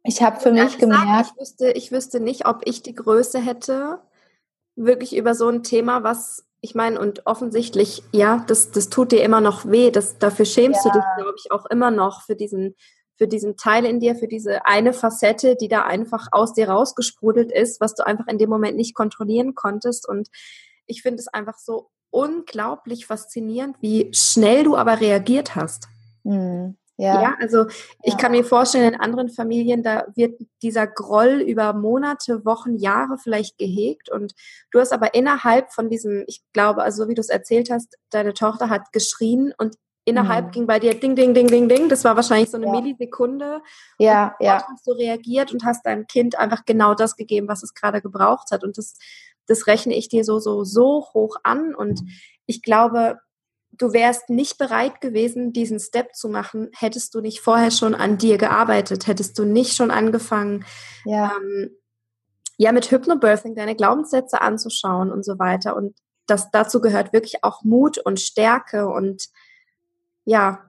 ich 0.04 0.22
habe 0.22 0.40
für 0.40 0.52
mich 0.52 0.78
gemerkt. 0.78 1.32
ich, 1.32 1.40
wüsste, 1.40 1.72
ich 1.72 1.92
wüsste 1.92 2.20
nicht, 2.20 2.48
ob 2.48 2.62
ich 2.66 2.84
die 2.84 2.96
Größe 2.96 3.40
hätte, 3.40 4.00
wirklich 4.76 5.16
über 5.16 5.36
so 5.36 5.48
ein 5.48 5.64
Thema, 5.64 6.04
was 6.04 6.46
ich 6.62 6.74
meine, 6.74 7.00
und 7.00 7.28
offensichtlich, 7.28 8.02
ja, 8.12 8.44
das, 8.48 8.72
das 8.72 8.90
tut 8.90 9.12
dir 9.12 9.24
immer 9.24 9.40
noch 9.40 9.66
weh. 9.66 9.92
Das, 9.92 10.18
dafür 10.18 10.46
schämst 10.46 10.84
ja. 10.84 10.92
du 10.92 10.98
dich, 10.98 11.08
glaube 11.18 11.36
ich, 11.38 11.52
auch 11.52 11.68
immer 11.68 11.92
noch 11.92 12.24
für 12.24 12.36
diesen, 12.36 12.76
für 13.14 13.28
diesen 13.28 13.56
Teil 13.56 13.86
in 13.86 14.00
dir, 14.00 14.16
für 14.16 14.28
diese 14.28 14.66
eine 14.66 14.92
Facette, 14.92 15.56
die 15.56 15.68
da 15.68 15.84
einfach 15.84 16.30
aus 16.32 16.54
dir 16.54 16.70
rausgesprudelt 16.70 17.52
ist, 17.52 17.80
was 17.82 17.94
du 17.94 18.04
einfach 18.04 18.26
in 18.28 18.40
dem 18.40 18.50
Moment 18.50 18.78
nicht 18.78 18.96
kontrollieren 18.96 19.54
konntest. 19.54 20.10
Und 20.10 20.30
ich 20.88 21.02
finde 21.02 21.20
es 21.20 21.28
einfach 21.28 21.58
so 21.58 21.90
unglaublich 22.10 23.06
faszinierend, 23.06 23.76
wie 23.82 24.10
schnell 24.14 24.64
du 24.64 24.76
aber 24.76 25.02
reagiert 25.02 25.56
hast. 25.56 25.88
Mhm. 26.24 26.78
Ja. 26.98 27.22
ja, 27.22 27.36
also 27.42 27.66
ich 28.04 28.14
ja. 28.14 28.18
kann 28.18 28.32
mir 28.32 28.46
vorstellen, 28.46 28.94
in 28.94 29.00
anderen 29.00 29.28
Familien, 29.30 29.84
da 29.84 30.06
wird 30.16 30.40
dieser 30.62 30.88
Groll 30.88 31.42
über 31.42 31.74
Monate, 31.74 32.46
Wochen, 32.46 32.78
Jahre 32.78 33.18
vielleicht 33.18 33.58
gehegt 33.58 34.10
und 34.10 34.34
du 34.72 34.80
hast 34.80 34.94
aber 34.94 35.14
innerhalb 35.14 35.74
von 35.74 35.90
diesem, 35.90 36.24
ich 36.28 36.42
glaube, 36.54 36.84
also 36.84 37.04
so 37.04 37.10
wie 37.10 37.14
du 37.14 37.20
es 37.20 37.28
erzählt 37.28 37.70
hast, 37.70 37.98
deine 38.12 38.34
Tochter 38.34 38.70
hat 38.70 38.94
geschrien 38.94 39.54
und 39.58 39.76
innerhalb 40.06 40.46
mhm. 40.48 40.52
ging 40.52 40.68
bei 40.68 40.80
dir 40.80 40.98
ding, 40.98 41.16
ding, 41.16 41.34
ding, 41.34 41.48
ding, 41.48 41.68
ding. 41.68 41.90
Das 41.90 42.06
war 42.06 42.16
wahrscheinlich 42.16 42.50
so 42.50 42.58
eine 42.58 42.68
ja. 42.68 42.72
Millisekunde. 42.72 43.62
Ja, 43.98 44.36
und 44.40 44.46
ja. 44.46 44.64
hast 44.66 44.88
du 44.88 44.92
reagiert 44.92 45.52
und 45.52 45.66
hast 45.66 45.86
deinem 45.86 46.08
Kind 46.08 46.38
einfach 46.38 46.64
genau 46.66 46.94
das 46.94 47.16
gegeben, 47.16 47.48
was 47.48 47.64
es 47.64 47.74
gerade 47.74 48.02
gebraucht 48.02 48.52
hat. 48.52 48.64
Und 48.64 48.78
das, 48.78 48.98
das 49.48 49.68
rechne 49.68 49.96
ich 49.96 50.10
dir 50.10 50.24
so, 50.24 50.39
so, 50.39 50.64
so 50.64 51.08
hoch 51.14 51.38
an. 51.43 51.76
Und 51.76 52.02
ich 52.46 52.62
glaube, 52.62 53.20
du 53.78 53.93
wärst 53.93 54.30
nicht 54.30 54.58
bereit 54.58 55.02
gewesen, 55.02 55.54
diesen 55.54 55.80
Step 55.80 56.16
zu 56.16 56.30
machen, 56.30 56.70
hättest 56.78 57.14
du 57.14 57.22
nicht 57.22 57.41
vorher 57.41 57.72
schon 57.72 57.96
an 57.96 58.18
dir 58.18 58.38
gearbeitet, 58.38 59.08
hättest 59.08 59.38
du 59.38 59.46
nicht 59.46 59.76
schon 59.76 59.91
angefangen, 59.91 60.66
ja, 61.04 61.34
ähm, 61.38 61.72
ja 62.58 62.72
mit 62.72 62.89
Hypnobirthing 62.89 63.56
deine 63.56 63.76
Glaubenssätze 63.76 64.41
anzuschauen 64.41 65.12
und 65.12 65.26
so 65.26 65.39
weiter. 65.39 65.76
Und 65.76 65.98
das 66.28 66.50
dazu 66.52 66.82
gehört 66.82 67.14
wirklich 67.14 67.43
auch 67.43 67.64
Mut 67.64 67.98
und 67.98 68.20
Stärke 68.20 68.88
und 68.88 69.28
ja. 70.24 70.66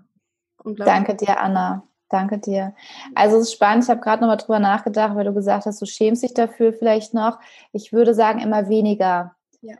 Danke 0.64 1.14
dir, 1.14 1.40
Anna. 1.40 1.86
Danke 2.08 2.38
dir. 2.38 2.74
Also 3.14 3.36
es 3.36 3.44
ist 3.44 3.52
spannend, 3.54 3.84
ich 3.84 3.90
habe 3.90 4.00
gerade 4.00 4.22
nochmal 4.22 4.36
drüber 4.36 4.60
nachgedacht, 4.60 5.16
weil 5.16 5.24
du 5.24 5.34
gesagt 5.34 5.66
hast, 5.66 5.82
du 5.82 5.86
schämst 5.86 6.22
dich 6.22 6.34
dafür 6.34 6.72
vielleicht 6.72 7.14
noch. 7.14 7.40
Ich 7.72 7.92
würde 7.92 8.14
sagen, 8.14 8.38
immer 8.38 8.68
weniger. 8.68 9.34
Ja. 9.60 9.74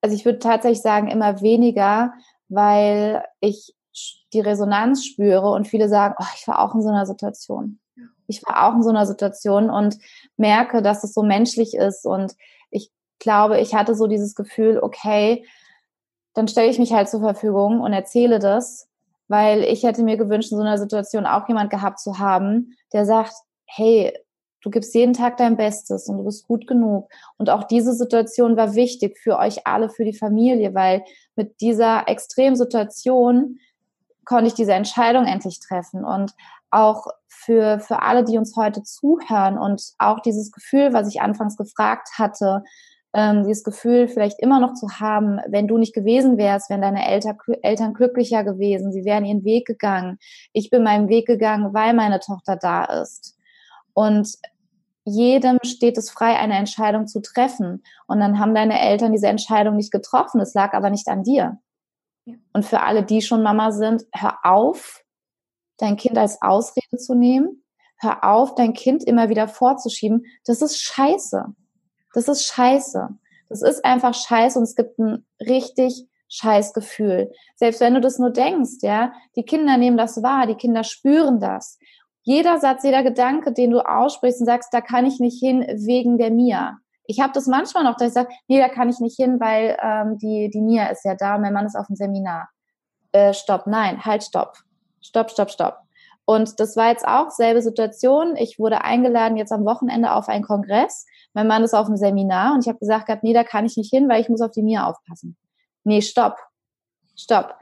Also 0.00 0.14
ich 0.14 0.24
würde 0.24 0.38
tatsächlich 0.38 0.82
sagen, 0.82 1.08
immer 1.08 1.40
weniger, 1.40 2.14
weil 2.48 3.24
ich 3.40 3.74
die 4.32 4.40
Resonanz 4.40 5.04
spüre 5.04 5.50
und 5.50 5.66
viele 5.66 5.88
sagen, 5.88 6.14
oh, 6.18 6.26
ich 6.36 6.46
war 6.46 6.60
auch 6.60 6.74
in 6.74 6.82
so 6.82 6.88
einer 6.88 7.06
Situation. 7.06 7.80
Ich 8.26 8.42
war 8.44 8.68
auch 8.68 8.76
in 8.76 8.82
so 8.82 8.90
einer 8.90 9.06
Situation 9.06 9.68
und 9.68 9.98
merke, 10.36 10.80
dass 10.80 11.04
es 11.04 11.12
so 11.12 11.22
menschlich 11.22 11.74
ist 11.74 12.06
und 12.06 12.34
ich 12.70 12.90
glaube, 13.18 13.60
ich 13.60 13.74
hatte 13.74 13.94
so 13.94 14.06
dieses 14.06 14.34
Gefühl, 14.34 14.78
okay, 14.80 15.44
dann 16.34 16.48
stelle 16.48 16.68
ich 16.68 16.78
mich 16.78 16.92
halt 16.92 17.08
zur 17.08 17.20
Verfügung 17.20 17.80
und 17.80 17.92
erzähle 17.92 18.38
das, 18.38 18.88
weil 19.28 19.62
ich 19.62 19.82
hätte 19.82 20.02
mir 20.02 20.16
gewünscht, 20.16 20.52
in 20.52 20.58
so 20.58 20.64
einer 20.64 20.78
Situation 20.78 21.26
auch 21.26 21.48
jemand 21.48 21.70
gehabt 21.70 22.00
zu 22.00 22.18
haben, 22.18 22.76
der 22.92 23.06
sagt, 23.06 23.34
hey, 23.66 24.12
Du 24.64 24.70
gibst 24.70 24.94
jeden 24.94 25.12
Tag 25.12 25.36
dein 25.36 25.58
Bestes 25.58 26.08
und 26.08 26.16
du 26.16 26.24
bist 26.24 26.48
gut 26.48 26.66
genug. 26.66 27.10
Und 27.36 27.50
auch 27.50 27.64
diese 27.64 27.92
Situation 27.92 28.56
war 28.56 28.74
wichtig 28.74 29.18
für 29.18 29.38
euch 29.38 29.66
alle, 29.66 29.90
für 29.90 30.06
die 30.06 30.16
Familie, 30.16 30.74
weil 30.74 31.04
mit 31.36 31.60
dieser 31.60 32.08
Extremsituation 32.08 33.58
konnte 34.24 34.46
ich 34.46 34.54
diese 34.54 34.72
Entscheidung 34.72 35.26
endlich 35.26 35.60
treffen. 35.60 36.02
Und 36.02 36.32
auch 36.70 37.08
für, 37.28 37.78
für 37.78 38.00
alle, 38.00 38.24
die 38.24 38.38
uns 38.38 38.56
heute 38.56 38.82
zuhören 38.82 39.58
und 39.58 39.82
auch 39.98 40.20
dieses 40.20 40.50
Gefühl, 40.50 40.94
was 40.94 41.08
ich 41.08 41.20
anfangs 41.20 41.58
gefragt 41.58 42.08
hatte, 42.16 42.64
ähm, 43.14 43.44
dieses 43.44 43.62
Gefühl 43.62 44.08
vielleicht 44.08 44.40
immer 44.40 44.58
noch 44.60 44.74
zu 44.74 44.88
haben, 44.98 45.38
wenn 45.46 45.68
du 45.68 45.78
nicht 45.78 45.94
gewesen 45.94 46.36
wärst, 46.36 46.68
wären 46.68 46.82
deine 46.82 47.08
Eltern, 47.08 47.38
Eltern 47.62 47.94
glücklicher 47.94 48.42
gewesen, 48.42 48.92
sie 48.92 49.04
wären 49.04 49.24
ihren 49.24 49.44
Weg 49.44 49.66
gegangen. 49.66 50.18
Ich 50.52 50.68
bin 50.68 50.82
meinen 50.82 51.08
Weg 51.08 51.26
gegangen, 51.26 51.72
weil 51.72 51.94
meine 51.94 52.18
Tochter 52.18 52.56
da 52.56 52.84
ist. 52.84 53.38
Und 53.92 54.34
jedem 55.04 55.58
steht 55.64 55.96
es 55.96 56.10
frei, 56.10 56.36
eine 56.36 56.56
Entscheidung 56.56 57.06
zu 57.06 57.20
treffen. 57.20 57.84
Und 58.08 58.20
dann 58.20 58.40
haben 58.40 58.54
deine 58.54 58.80
Eltern 58.80 59.12
diese 59.12 59.28
Entscheidung 59.28 59.76
nicht 59.76 59.92
getroffen. 59.92 60.40
Es 60.40 60.54
lag 60.54 60.72
aber 60.72 60.90
nicht 60.90 61.06
an 61.08 61.22
dir. 61.22 61.58
Ja. 62.24 62.34
Und 62.52 62.64
für 62.64 62.80
alle, 62.80 63.04
die 63.04 63.22
schon 63.22 63.42
Mama 63.42 63.70
sind, 63.70 64.04
hör 64.12 64.38
auf, 64.42 65.04
dein 65.76 65.96
Kind 65.96 66.18
als 66.18 66.42
Ausrede 66.42 66.96
zu 66.96 67.14
nehmen. 67.14 67.62
Hör 67.98 68.24
auf, 68.24 68.54
dein 68.54 68.72
Kind 68.72 69.04
immer 69.04 69.28
wieder 69.28 69.46
vorzuschieben. 69.46 70.24
Das 70.46 70.62
ist 70.62 70.80
scheiße. 70.80 71.54
Das 72.14 72.28
ist 72.28 72.46
scheiße. 72.46 73.10
Das 73.50 73.62
ist 73.62 73.84
einfach 73.84 74.14
scheiße 74.14 74.58
und 74.58 74.64
es 74.64 74.74
gibt 74.74 74.98
ein 74.98 75.26
richtig 75.40 76.06
scheiß 76.28 76.72
Gefühl. 76.72 77.30
Selbst 77.56 77.80
wenn 77.80 77.94
du 77.94 78.00
das 78.00 78.18
nur 78.18 78.30
denkst, 78.30 78.78
ja, 78.80 79.12
die 79.36 79.44
Kinder 79.44 79.76
nehmen 79.76 79.98
das 79.98 80.22
wahr, 80.22 80.46
die 80.46 80.54
Kinder 80.54 80.82
spüren 80.82 81.38
das 81.38 81.78
jeder 82.24 82.58
Satz, 82.58 82.82
jeder 82.82 83.02
Gedanke, 83.02 83.52
den 83.52 83.70
du 83.70 83.80
aussprichst 83.80 84.40
und 84.40 84.46
sagst, 84.46 84.72
da 84.72 84.80
kann 84.80 85.06
ich 85.06 85.20
nicht 85.20 85.38
hin 85.38 85.60
wegen 85.60 86.18
der 86.18 86.30
Mia. 86.30 86.78
Ich 87.06 87.20
habe 87.20 87.34
das 87.34 87.46
manchmal 87.46 87.84
noch, 87.84 87.96
dass 87.96 88.08
ich 88.08 88.14
sage, 88.14 88.30
nee, 88.48 88.58
da 88.58 88.68
kann 88.68 88.88
ich 88.88 88.98
nicht 88.98 89.16
hin, 89.16 89.38
weil 89.38 89.76
ähm, 89.80 90.18
die, 90.18 90.50
die 90.52 90.62
Mia 90.62 90.86
ist 90.86 91.04
ja 91.04 91.14
da, 91.14 91.38
mein 91.38 91.52
Mann 91.52 91.66
ist 91.66 91.76
auf 91.76 91.86
dem 91.86 91.96
Seminar. 91.96 92.48
Äh, 93.12 93.34
stopp, 93.34 93.66
nein, 93.66 94.04
halt, 94.06 94.24
stopp. 94.24 94.56
Stopp, 95.02 95.30
stopp, 95.30 95.50
stopp. 95.50 95.80
Und 96.24 96.58
das 96.60 96.76
war 96.76 96.88
jetzt 96.88 97.06
auch 97.06 97.28
selbe 97.28 97.60
Situation. 97.60 98.36
Ich 98.36 98.58
wurde 98.58 98.82
eingeladen 98.82 99.36
jetzt 99.36 99.52
am 99.52 99.66
Wochenende 99.66 100.12
auf 100.12 100.30
einen 100.30 100.44
Kongress. 100.44 101.04
Mein 101.34 101.48
Mann 101.48 101.64
ist 101.64 101.74
auf 101.74 101.86
dem 101.86 101.96
Seminar 101.96 102.54
und 102.54 102.60
ich 102.60 102.68
habe 102.68 102.78
gesagt 102.78 103.06
gehabt, 103.06 103.24
nee, 103.24 103.34
da 103.34 103.44
kann 103.44 103.66
ich 103.66 103.76
nicht 103.76 103.90
hin, 103.90 104.08
weil 104.08 104.20
ich 104.20 104.28
muss 104.28 104.40
auf 104.40 104.52
die 104.52 104.62
Mia 104.62 104.86
aufpassen. 104.86 105.36
Nee, 105.82 106.00
stopp. 106.00 106.38
Stopp. 107.16 107.56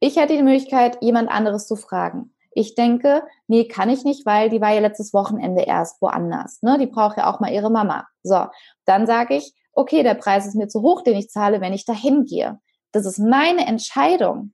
Ich 0.00 0.16
hätte 0.16 0.36
die 0.36 0.42
Möglichkeit, 0.42 0.98
jemand 1.02 1.28
anderes 1.28 1.66
zu 1.66 1.76
fragen. 1.76 2.34
Ich 2.52 2.74
denke, 2.74 3.22
nee, 3.46 3.66
kann 3.66 3.90
ich 3.90 4.04
nicht, 4.04 4.24
weil 4.24 4.48
die 4.48 4.60
war 4.60 4.72
ja 4.72 4.80
letztes 4.80 5.12
Wochenende 5.12 5.62
erst 5.62 6.00
woanders. 6.00 6.62
Ne? 6.62 6.78
Die 6.78 6.86
braucht 6.86 7.18
ja 7.18 7.32
auch 7.32 7.40
mal 7.40 7.52
ihre 7.52 7.70
Mama. 7.70 8.06
So, 8.22 8.46
dann 8.84 9.06
sage 9.06 9.34
ich, 9.34 9.52
okay, 9.72 10.02
der 10.02 10.14
Preis 10.14 10.46
ist 10.46 10.54
mir 10.54 10.68
zu 10.68 10.82
hoch, 10.82 11.02
den 11.02 11.16
ich 11.16 11.28
zahle, 11.28 11.60
wenn 11.60 11.72
ich 11.72 11.84
dahin 11.84 12.24
gehe. 12.24 12.58
Das 12.92 13.06
ist 13.06 13.18
meine 13.18 13.66
Entscheidung. 13.66 14.52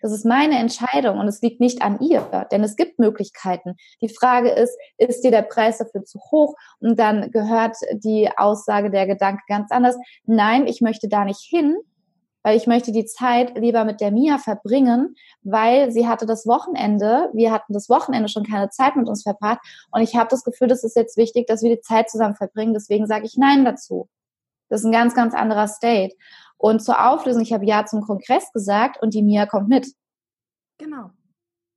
Das 0.00 0.12
ist 0.12 0.26
meine 0.26 0.58
Entscheidung 0.58 1.18
und 1.18 1.28
es 1.28 1.40
liegt 1.40 1.60
nicht 1.60 1.82
an 1.82 1.98
ihr, 2.00 2.20
denn 2.52 2.62
es 2.62 2.76
gibt 2.76 2.98
Möglichkeiten. 2.98 3.76
Die 4.02 4.08
Frage 4.08 4.50
ist, 4.50 4.76
ist 4.98 5.22
dir 5.22 5.30
der 5.30 5.42
Preis 5.42 5.78
dafür 5.78 6.04
zu 6.04 6.18
hoch? 6.30 6.54
Und 6.80 6.98
dann 6.98 7.30
gehört 7.30 7.76
die 7.92 8.28
Aussage, 8.36 8.90
der 8.90 9.06
Gedanke 9.06 9.42
ganz 9.48 9.70
anders. 9.70 9.96
Nein, 10.24 10.66
ich 10.66 10.80
möchte 10.80 11.08
da 11.08 11.24
nicht 11.24 11.40
hin, 11.40 11.76
weil 12.44 12.56
ich 12.56 12.66
möchte 12.66 12.92
die 12.92 13.06
Zeit 13.06 13.56
lieber 13.58 13.84
mit 13.84 14.00
der 14.00 14.10
Mia 14.10 14.38
verbringen, 14.38 15.16
weil 15.42 15.90
sie 15.90 16.06
hatte 16.06 16.26
das 16.26 16.46
Wochenende, 16.46 17.30
wir 17.32 17.50
hatten 17.50 17.72
das 17.72 17.88
Wochenende 17.88 18.28
schon 18.28 18.44
keine 18.44 18.68
Zeit 18.68 18.96
mit 18.96 19.08
uns 19.08 19.22
verbracht 19.22 19.60
und 19.90 20.02
ich 20.02 20.14
habe 20.14 20.28
das 20.28 20.44
Gefühl, 20.44 20.68
das 20.68 20.84
ist 20.84 20.94
jetzt 20.94 21.16
wichtig, 21.16 21.46
dass 21.46 21.62
wir 21.62 21.74
die 21.74 21.80
Zeit 21.80 22.10
zusammen 22.10 22.36
verbringen, 22.36 22.74
deswegen 22.74 23.06
sage 23.06 23.24
ich 23.24 23.38
Nein 23.38 23.64
dazu. 23.64 24.08
Das 24.68 24.80
ist 24.80 24.86
ein 24.86 24.92
ganz, 24.92 25.14
ganz 25.14 25.34
anderer 25.34 25.68
State. 25.68 26.14
Und 26.58 26.80
zur 26.80 27.10
Auflösung, 27.10 27.42
ich 27.42 27.52
habe 27.52 27.66
Ja 27.66 27.84
zum 27.84 28.02
Kongress 28.02 28.52
gesagt 28.52 29.02
und 29.02 29.14
die 29.14 29.22
Mia 29.22 29.46
kommt 29.46 29.68
mit. 29.68 29.88
Genau. 30.78 31.10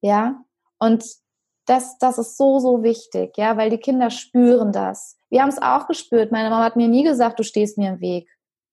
Ja, 0.01 0.43
und 0.79 1.03
das, 1.65 1.97
das 1.97 2.17
ist 2.17 2.37
so, 2.37 2.59
so 2.59 2.83
wichtig, 2.83 3.37
ja, 3.37 3.57
weil 3.57 3.69
die 3.69 3.77
Kinder 3.77 4.09
spüren 4.09 4.71
das. 4.71 5.17
Wir 5.29 5.41
haben 5.41 5.49
es 5.49 5.61
auch 5.61 5.87
gespürt. 5.87 6.31
Meine 6.31 6.49
Mama 6.49 6.63
hat 6.63 6.77
mir 6.77 6.87
nie 6.87 7.03
gesagt, 7.03 7.39
du 7.39 7.43
stehst 7.43 7.77
mir 7.77 7.89
im 7.89 7.99
Weg. 7.99 8.29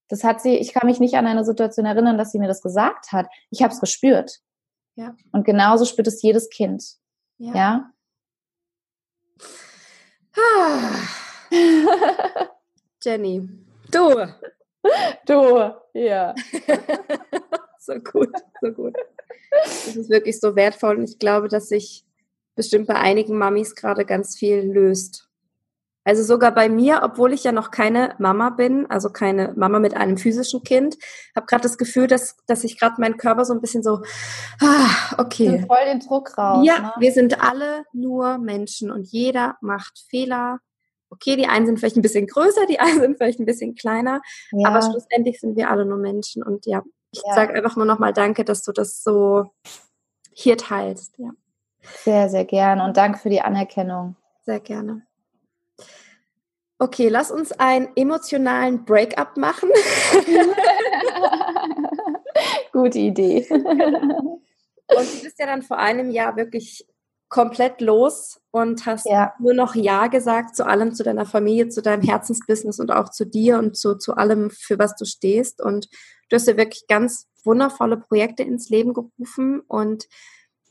Das 0.09 0.23
hat 0.23 0.41
sie, 0.41 0.57
ich 0.57 0.73
kann 0.73 0.87
mich 0.87 1.01
nicht 1.01 1.15
an 1.15 1.27
eine 1.27 1.45
Situation 1.45 1.87
erinnern, 1.87 2.19
dass 2.19 2.31
sie 2.31 2.39
mir 2.39 2.47
das 2.47 2.63
gesagt 2.63 3.11
hat. 3.11 3.27
Ich 3.51 3.63
habe 3.63 3.73
es 3.73 3.81
gespürt. 3.81 4.39
Ja. 4.95 5.17
Und 5.33 5.45
genauso 5.45 5.85
spürt 5.85 6.07
es 6.07 6.23
jedes 6.23 6.51
Kind. 6.51 6.85
Ja. 7.39 7.55
ja? 7.55 7.91
Jenny, 13.03 13.49
du. 13.91 14.27
Du, 15.27 15.73
ja. 15.95 16.35
so 17.79 17.95
gut, 17.95 18.31
so 18.61 18.71
gut. 18.73 18.95
Das 19.63 19.97
ist 19.97 20.11
wirklich 20.11 20.39
so 20.39 20.57
wertvoll 20.57 20.97
und 20.97 21.05
ich 21.05 21.19
glaube, 21.19 21.49
dass 21.49 21.69
sich 21.69 22.05
bestimmt 22.55 22.87
bei 22.87 22.97
einigen 22.97 23.39
Mamis 23.39 23.75
gerade 23.75 24.05
ganz 24.05 24.37
viel 24.37 24.61
löst. 24.61 25.29
Also 26.07 26.23
sogar 26.23 26.53
bei 26.53 26.69
mir, 26.69 27.01
obwohl 27.03 27.33
ich 27.33 27.45
ja 27.45 27.53
noch 27.53 27.71
keine 27.71 28.15
Mama 28.19 28.51
bin, 28.51 28.85
also 28.91 29.09
keine 29.09 29.55
Mama 29.57 29.79
mit 29.79 29.97
einem 29.97 30.19
physischen 30.19 30.63
Kind, 30.63 30.99
habe 31.35 31.47
gerade 31.47 31.63
das 31.63 31.79
Gefühl, 31.79 32.07
dass, 32.07 32.37
dass 32.47 32.63
ich 32.63 32.79
gerade 32.79 33.01
meinen 33.01 33.17
Körper 33.17 33.47
so 33.47 33.55
ein 33.55 33.63
bisschen 33.63 33.83
so, 33.83 34.03
ah, 34.61 35.15
okay. 35.17 35.65
Voll 35.67 35.85
den 35.87 36.01
Druck 36.01 36.37
raus. 36.37 36.67
Ja, 36.67 36.79
ne? 36.79 36.93
wir 36.99 37.13
sind 37.13 37.43
alle 37.43 37.85
nur 37.95 38.37
Menschen 38.37 38.91
und 38.91 39.11
jeder 39.11 39.57
macht 39.63 40.05
Fehler. 40.11 40.59
Okay, 41.11 41.37
die 41.37 41.47
einen 41.47 41.67
sind 41.67 41.79
vielleicht 41.79 41.97
ein 41.97 42.03
bisschen 42.03 42.27
größer, 42.27 42.67
die 42.67 42.81
einen 42.81 43.01
sind 43.01 43.17
vielleicht 43.17 43.39
ein 43.39 43.47
bisschen 43.47 43.75
kleiner, 43.75 44.21
ja. 44.53 44.69
aber 44.69 44.83
schlussendlich 44.83 45.41
sind 45.41 45.57
wir 45.57 45.71
alle 45.71 45.87
nur 45.87 45.99
Menschen. 45.99 46.43
Und 46.43 46.67
ja, 46.67 46.83
ich 47.13 47.23
ja. 47.25 47.35
sage 47.35 47.55
einfach 47.55 47.77
nur 47.77 47.87
nochmal 47.87 48.13
Danke, 48.13 48.45
dass 48.45 48.63
du 48.63 48.73
das 48.73 49.03
so 49.03 49.53
hier 50.33 50.57
teilst. 50.57 51.15
Ja. 51.19 51.31
Sehr, 52.03 52.29
sehr 52.29 52.45
gerne 52.45 52.85
und 52.85 52.97
danke 52.97 53.19
für 53.19 53.31
die 53.31 53.41
Anerkennung. 53.41 54.17
Sehr 54.45 54.61
gerne. 54.61 55.07
Okay, 56.79 57.09
lass 57.09 57.31
uns 57.31 57.53
einen 57.53 57.89
emotionalen 57.95 58.85
Breakup 58.85 59.37
machen. 59.37 59.71
Gute 62.73 62.99
Idee. 62.99 63.47
Und 63.51 64.43
du 64.89 65.23
bist 65.23 65.39
ja 65.39 65.47
dann 65.47 65.63
vor 65.63 65.79
einem 65.79 66.11
Jahr 66.11 66.37
wirklich 66.37 66.85
komplett 67.35 67.81
los 67.81 68.41
und 68.53 68.87
hast 68.87 69.07
ja. 69.07 69.35
nur 69.41 69.55
noch 69.55 69.75
Ja 69.75 70.07
gesagt 70.07 70.55
zu 70.55 70.65
allem, 70.65 70.95
zu 70.95 71.03
deiner 71.03 71.27
Familie, 71.27 71.69
zu 71.69 71.83
deinem 71.83 72.03
Herzensbusiness 72.03 72.79
und 72.79 72.93
auch 72.93 73.09
zu 73.09 73.27
dir 73.27 73.59
und 73.59 73.77
zu, 73.77 73.97
zu 73.97 74.15
allem, 74.15 74.51
für 74.51 74.79
was 74.79 74.95
du 74.95 75.05
stehst. 75.05 75.61
Und 75.61 75.89
du 76.29 76.37
hast 76.37 76.47
ja 76.47 76.57
wirklich 76.57 76.85
ganz 76.87 77.27
wundervolle 77.43 77.97
Projekte 77.97 78.45
ins 78.45 78.69
Leben 78.69 78.95
gerufen 78.95 79.63
und 79.67 80.05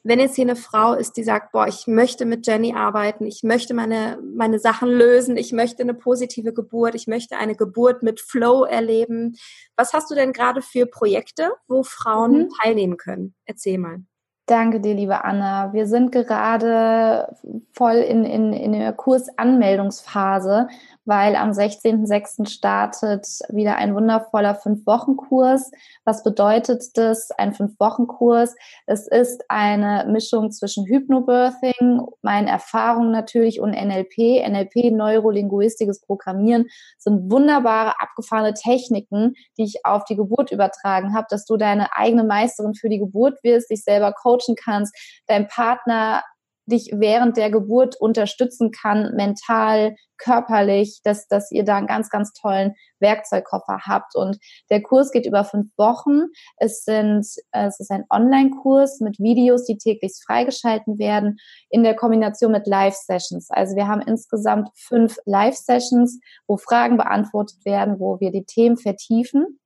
wenn 0.06 0.20
jetzt 0.20 0.36
hier 0.36 0.44
eine 0.44 0.58
Frau 0.58 0.94
ist, 0.94 1.16
die 1.16 1.24
sagt, 1.24 1.54
boah, 1.54 1.66
ich 1.68 1.88
möchte 1.88 2.26
mit 2.26 2.46
Jenny 2.46 2.74
arbeiten, 2.74 3.26
ich 3.26 3.42
möchte 3.44 3.74
meine, 3.74 4.20
meine 4.36 4.60
Sachen 4.60 4.90
lösen, 4.90 5.38
ich 5.38 5.54
möchte 5.54 5.82
eine 5.82 5.94
positive 5.94 6.54
Geburt, 6.54 6.94
ich 6.94 7.08
möchte 7.08 7.38
eine 7.38 7.56
Geburt 7.56 8.04
mit 8.04 8.20
Flow 8.20 8.66
erleben. 8.66 9.38
Was 9.78 9.94
hast 9.94 10.12
du 10.12 10.16
denn 10.16 10.34
gerade 10.34 10.62
für 10.62 10.88
Projekte, 10.88 11.52
wo 11.70 11.84
Frauen 11.84 12.34
mhm. 12.34 12.50
teilnehmen 12.62 12.98
können? 12.98 13.34
Erzähl 13.46 13.78
mal. 13.78 14.04
Danke 14.46 14.82
dir, 14.82 14.94
liebe 14.94 15.24
Anna. 15.24 15.72
Wir 15.72 15.88
sind 15.88 16.12
gerade 16.12 17.34
voll 17.72 17.96
in, 17.96 18.26
in, 18.26 18.52
in 18.52 18.74
der 18.74 18.92
Kursanmeldungsphase 18.92 20.68
weil 21.06 21.36
am 21.36 21.52
16.06. 21.52 22.48
startet 22.50 23.28
wieder 23.50 23.76
ein 23.78 23.96
wundervoller 23.96 24.56
Fünf-Wochen-Kurs. 24.56 25.72
Was 26.06 26.24
bedeutet 26.24 26.84
das? 26.96 27.32
Ein 27.32 27.54
Fünf-Wochen-Kurs. 27.54 28.56
Es 28.86 29.08
ist 29.08 29.44
eine 29.50 30.06
Mischung 30.10 30.52
zwischen 30.52 30.86
Hypnobirthing, 30.86 32.02
meinen 32.22 32.48
Erfahrungen 32.48 33.12
natürlich 33.12 33.60
und 33.60 33.72
NLP. 33.72 34.48
NLP, 34.48 34.92
Neurolinguistisches 34.92 36.02
Programmieren, 36.02 36.68
sind 36.98 37.32
wunderbare, 37.32 38.00
abgefahrene 38.00 38.54
Techniken, 38.54 39.34
die 39.58 39.64
ich 39.64 39.86
auf 39.86 40.06
die 40.06 40.16
Geburt 40.16 40.52
übertragen 40.52 41.14
habe, 41.14 41.28
dass 41.30 41.46
du 41.46 41.58
deine 41.58 41.96
eigene 41.96 42.24
Meisterin 42.24 42.76
für 42.76 42.90
die 42.90 43.00
Geburt 43.00 43.44
wirst, 43.44 43.70
dich 43.70 43.84
selber 43.84 44.14
coachen 44.14 44.56
kannst, 44.56 44.96
dein 45.28 45.48
Partner 45.48 46.24
dich 46.66 46.92
während 46.94 47.38
der 47.38 47.52
Geburt 47.52 47.96
unterstützen 48.00 48.72
kann, 48.72 49.16
mental, 49.16 49.96
körperlich, 50.18 51.02
dass, 51.04 51.28
dass 51.28 51.52
ihr 51.52 51.64
da 51.66 51.78
einen 51.78 51.88
ganz, 51.88 52.10
ganz 52.10 52.34
tollen 52.34 52.76
Werkzeugkoffer 53.00 53.80
habt. 53.86 54.16
Und 54.16 54.38
der 54.70 54.82
Kurs 54.82 55.12
geht 55.12 55.26
über 55.26 55.44
fünf 55.44 55.68
Wochen. 55.78 56.28
Es 56.58 56.84
sind, 56.84 57.26
es 57.52 57.80
ist 57.80 57.92
ein 57.92 58.06
Online-Kurs 58.10 59.02
mit 59.02 59.20
Videos, 59.20 59.66
die 59.66 59.78
täglich 59.78 60.14
freigeschalten 60.26 60.98
werden, 60.98 61.38
in 61.70 61.84
der 61.84 61.96
Kombination 61.96 62.52
mit 62.52 62.68
Live-Sessions. 62.68 63.50
Also 63.50 63.76
wir 63.76 63.88
haben 63.88 64.02
insgesamt 64.02 64.70
fünf 64.76 65.18
Live-Sessions, 65.26 66.20
wo 66.48 66.58
Fragen 66.58 66.98
beantwortet 66.98 67.66
werden, 67.66 68.00
wo 68.00 68.20
wir 68.20 68.32
die 68.32 68.46
Themen 68.46 68.78
vertiefen. 68.78 69.60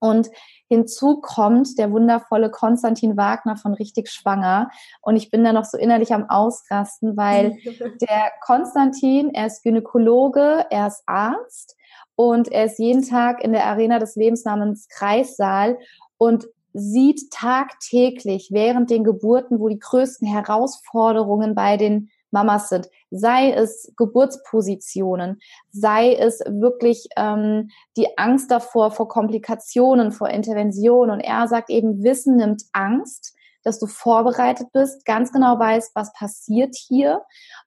Und 0.00 0.30
hinzu 0.68 1.20
kommt 1.20 1.78
der 1.78 1.90
wundervolle 1.90 2.50
Konstantin 2.50 3.16
Wagner 3.16 3.56
von 3.56 3.74
Richtig 3.74 4.10
Schwanger. 4.10 4.70
Und 5.00 5.16
ich 5.16 5.30
bin 5.30 5.44
da 5.44 5.52
noch 5.52 5.64
so 5.64 5.78
innerlich 5.78 6.12
am 6.12 6.28
Ausrasten, 6.28 7.16
weil 7.16 7.56
der 8.00 8.30
Konstantin, 8.44 9.30
er 9.34 9.46
ist 9.46 9.62
Gynäkologe, 9.62 10.66
er 10.70 10.86
ist 10.86 11.02
Arzt 11.06 11.76
und 12.14 12.48
er 12.48 12.66
ist 12.66 12.78
jeden 12.78 13.06
Tag 13.06 13.42
in 13.42 13.52
der 13.52 13.66
Arena 13.66 13.98
des 13.98 14.16
Lebens 14.16 14.44
namens 14.44 14.88
Kreissaal 14.88 15.78
und 16.16 16.46
sieht 16.74 17.30
tagtäglich 17.30 18.50
während 18.52 18.90
den 18.90 19.04
Geburten, 19.04 19.58
wo 19.58 19.68
die 19.68 19.78
größten 19.78 20.28
Herausforderungen 20.28 21.54
bei 21.54 21.76
den 21.76 22.10
Mamas 22.30 22.68
sind, 22.68 22.88
sei 23.10 23.52
es 23.52 23.92
Geburtspositionen, 23.96 25.40
sei 25.70 26.14
es 26.14 26.40
wirklich 26.46 27.08
ähm, 27.16 27.70
die 27.96 28.18
Angst 28.18 28.50
davor, 28.50 28.90
vor 28.90 29.08
Komplikationen, 29.08 30.12
vor 30.12 30.28
Interventionen. 30.28 31.10
Und 31.10 31.20
er 31.20 31.48
sagt 31.48 31.70
eben, 31.70 32.02
Wissen 32.02 32.36
nimmt 32.36 32.64
Angst, 32.72 33.34
dass 33.62 33.78
du 33.78 33.86
vorbereitet 33.86 34.68
bist, 34.72 35.04
ganz 35.04 35.32
genau 35.32 35.58
weißt, 35.58 35.94
was 35.94 36.12
passiert 36.12 36.74
hier. 36.76 37.22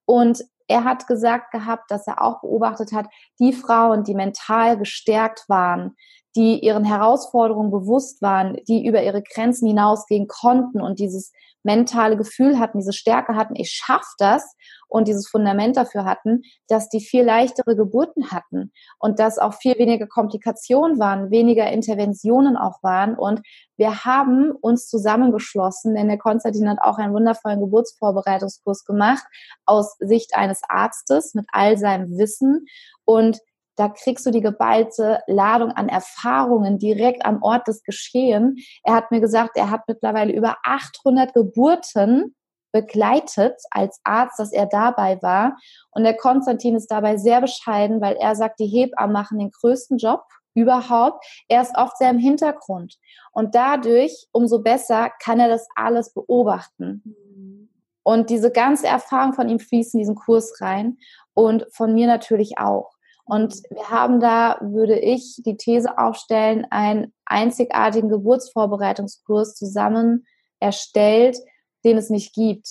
Und 0.05 0.43
er 0.68 0.86
hat 0.86 1.05
gesagt 1.05 1.51
gehabt, 1.51 1.91
dass 1.91 2.07
er 2.07 2.22
auch 2.22 2.41
beobachtet 2.41 2.93
hat, 2.93 3.07
die 3.39 3.51
Frauen, 3.51 4.03
die 4.03 4.16
mental 4.16 4.78
gestärkt 4.78 5.43
waren, 5.49 5.95
die 6.36 6.60
ihren 6.60 6.84
Herausforderungen 6.84 7.72
bewusst 7.72 8.22
waren, 8.22 8.58
die 8.68 8.86
über 8.86 9.04
ihre 9.04 9.22
Grenzen 9.22 9.68
hinausgehen 9.68 10.28
konnten 10.28 10.82
und 10.82 11.00
dieses 11.00 11.32
mentale 11.64 12.18
Gefühl 12.18 12.60
hatten, 12.60 12.80
diese 12.80 12.94
Stärke 12.94 13.36
hatten, 13.36 13.56
ich 13.56 13.72
schaffe 13.72 14.16
das 14.18 14.56
und 14.88 15.08
dieses 15.08 15.28
Fundament 15.28 15.78
dafür 15.78 16.06
hatten, 16.06 16.42
dass 16.68 16.90
die 16.90 17.00
viel 17.00 17.24
leichtere 17.24 17.76
Geburten 17.76 18.32
hatten 18.32 18.72
und 19.00 19.20
dass 19.20 19.38
auch 19.38 19.54
viel 19.54 19.78
weniger 19.78 20.08
Komplikationen 20.08 21.00
waren, 21.00 21.32
weniger 21.32 21.72
Interventionen 21.72 22.58
auch 22.58 22.82
waren. 22.82 23.16
Und 23.16 23.42
wir 23.78 24.06
haben 24.06 24.52
uns 24.60 24.88
zusammengeschlossen, 24.88 25.96
denn 25.96 26.08
der 26.08 26.18
Konstantin 26.18 26.70
hat 26.70 26.80
auch 26.82 26.98
einen 26.98 27.14
wundervollen 27.14 27.60
Geburtsvorbereitungskurs 27.60 28.84
gemacht 28.84 29.24
aus 29.66 29.96
Sicht 30.00 30.36
eines 30.36 30.62
Arztes 30.68 31.36
mit 31.36 31.46
all 31.52 31.78
seinem 31.78 32.18
Wissen. 32.18 32.66
Und 33.06 33.40
da 33.82 33.90
kriegst 33.90 34.28
du 34.28 34.30
die 34.30 34.42
geballte 34.42 35.24
Ladung 35.26 35.72
an 35.72 35.90
Erfahrungen 35.90 36.78
direkt 36.78 37.26
am 37.26 37.42
Ort 37.42 37.68
des 37.68 37.82
Geschehen. 37.82 38.58
Er 38.84 38.94
hat 38.94 39.10
mir 39.10 39.22
gesagt, 39.22 39.58
er 39.58 39.72
hat 39.72 39.82
mittlerweile 39.88 40.32
über 40.34 40.58
800 40.62 41.34
Geburten 41.34 42.36
begleitet 42.72 43.56
als 43.72 44.00
Arzt, 44.04 44.38
dass 44.38 44.54
er 44.54 44.68
dabei 44.68 45.20
war. 45.24 45.58
Und 45.90 46.04
der 46.04 46.16
Konstantin 46.16 46.76
ist 46.76 46.92
dabei 46.92 47.18
sehr 47.18 47.42
bescheiden, 47.42 48.02
weil 48.02 48.18
er 48.18 48.36
sagt, 48.36 48.60
die 48.60 48.68
Hebammen 48.68 49.14
machen 49.14 49.40
den 49.40 49.50
größten 49.50 49.98
Job 49.98 50.22
überhaupt. 50.54 51.26
Er 51.48 51.64
ist 51.64 51.76
oft 51.76 51.98
sehr 51.98 52.12
im 52.12 52.20
Hintergrund. 52.20 53.00
Und 53.32 53.56
dadurch, 53.56 54.28
umso 54.32 54.62
besser, 54.62 55.10
kann 55.24 55.40
er 55.40 55.50
das 55.50 55.68
alles 55.76 56.14
beobachten. 56.14 57.66
Und 58.04 58.30
diese 58.30 58.52
ganze 58.52 58.86
Erfahrung 58.86 59.34
von 59.34 59.50
ihm 59.50 59.60
fließt 59.60 59.96
in 59.96 60.02
diesen 60.02 60.16
Kurs 60.16 60.62
rein 60.62 61.00
und 61.34 61.66
von 61.72 61.96
mir 61.96 62.06
natürlich 62.06 62.60
auch. 62.60 62.92
Und 63.32 63.64
wir 63.70 63.90
haben 63.90 64.20
da, 64.20 64.58
würde 64.60 65.00
ich 65.00 65.42
die 65.46 65.56
These 65.56 65.98
aufstellen, 65.98 66.68
einen 66.70 67.14
einzigartigen 67.24 68.10
Geburtsvorbereitungskurs 68.10 69.56
zusammen 69.56 70.26
erstellt, 70.60 71.38
den 71.86 71.98
es 71.98 72.10
nicht 72.10 72.36
gibt, 72.36 72.68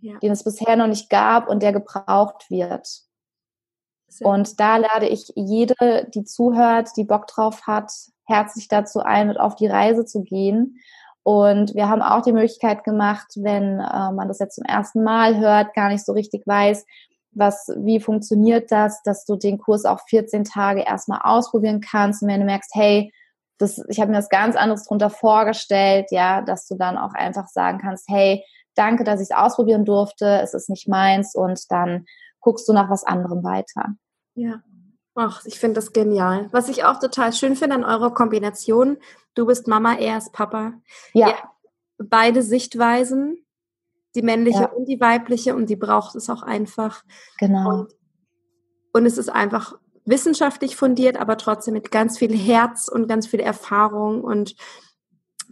ja. 0.00 0.18
den 0.18 0.32
es 0.32 0.44
bisher 0.44 0.76
noch 0.76 0.86
nicht 0.86 1.08
gab 1.08 1.48
und 1.48 1.62
der 1.62 1.72
gebraucht 1.72 2.50
wird. 2.50 2.86
Sehr 4.08 4.26
und 4.26 4.60
da 4.60 4.76
lade 4.76 5.08
ich 5.08 5.32
jede, 5.34 6.06
die 6.14 6.24
zuhört, 6.24 6.90
die 6.98 7.04
Bock 7.04 7.26
drauf 7.26 7.66
hat, 7.66 7.90
herzlich 8.26 8.68
dazu 8.68 9.00
ein, 9.00 9.28
mit 9.28 9.40
auf 9.40 9.56
die 9.56 9.66
Reise 9.66 10.04
zu 10.04 10.24
gehen. 10.24 10.78
Und 11.22 11.74
wir 11.74 11.88
haben 11.88 12.02
auch 12.02 12.20
die 12.20 12.34
Möglichkeit 12.34 12.84
gemacht, 12.84 13.28
wenn 13.36 13.80
äh, 13.80 14.12
man 14.12 14.28
das 14.28 14.40
jetzt 14.40 14.56
zum 14.56 14.64
ersten 14.66 15.04
Mal 15.04 15.38
hört, 15.38 15.72
gar 15.72 15.88
nicht 15.88 16.04
so 16.04 16.12
richtig 16.12 16.46
weiß, 16.46 16.84
was, 17.32 17.68
wie 17.76 18.00
funktioniert 18.00 18.70
das, 18.70 19.02
dass 19.02 19.24
du 19.24 19.36
den 19.36 19.58
Kurs 19.58 19.84
auch 19.84 20.00
14 20.08 20.44
Tage 20.44 20.82
erstmal 20.82 21.20
ausprobieren 21.22 21.80
kannst 21.80 22.22
und 22.22 22.28
wenn 22.28 22.40
du 22.40 22.46
merkst, 22.46 22.70
hey, 22.74 23.12
das, 23.58 23.82
ich 23.88 24.00
habe 24.00 24.10
mir 24.10 24.16
das 24.16 24.28
ganz 24.28 24.56
anderes 24.56 24.84
drunter 24.84 25.10
vorgestellt, 25.10 26.06
ja, 26.10 26.42
dass 26.42 26.66
du 26.66 26.76
dann 26.76 26.98
auch 26.98 27.14
einfach 27.14 27.48
sagen 27.48 27.78
kannst, 27.78 28.08
hey, 28.08 28.44
danke, 28.74 29.04
dass 29.04 29.20
ich 29.20 29.30
es 29.30 29.36
ausprobieren 29.36 29.84
durfte, 29.84 30.40
es 30.42 30.54
ist 30.54 30.68
nicht 30.68 30.88
meins 30.88 31.34
und 31.34 31.70
dann 31.70 32.06
guckst 32.40 32.68
du 32.68 32.72
nach 32.72 32.90
was 32.90 33.04
anderem 33.04 33.44
weiter. 33.44 33.94
Ja. 34.34 34.62
Ach, 35.14 35.44
ich 35.44 35.60
finde 35.60 35.74
das 35.74 35.92
genial. 35.92 36.48
Was 36.52 36.70
ich 36.70 36.84
auch 36.84 36.98
total 36.98 37.32
schön 37.34 37.54
finde 37.54 37.76
an 37.76 37.84
eurer 37.84 38.14
Kombination, 38.14 38.96
du 39.34 39.46
bist 39.46 39.68
Mama, 39.68 39.94
er 39.94 40.18
ist 40.18 40.32
Papa. 40.32 40.72
Ja. 41.12 41.28
ja 41.28 41.34
beide 41.98 42.42
Sichtweisen, 42.42 43.41
die 44.14 44.22
männliche 44.22 44.62
ja. 44.62 44.70
und 44.70 44.86
die 44.86 45.00
weibliche 45.00 45.54
und 45.54 45.70
die 45.70 45.76
braucht 45.76 46.14
es 46.14 46.28
auch 46.28 46.42
einfach. 46.42 47.02
Genau. 47.38 47.68
Und, 47.68 47.92
und 48.92 49.06
es 49.06 49.18
ist 49.18 49.28
einfach 49.28 49.74
wissenschaftlich 50.04 50.76
fundiert, 50.76 51.16
aber 51.16 51.36
trotzdem 51.36 51.74
mit 51.74 51.90
ganz 51.90 52.18
viel 52.18 52.36
Herz 52.36 52.88
und 52.88 53.08
ganz 53.08 53.26
viel 53.26 53.40
Erfahrung 53.40 54.22
und 54.22 54.54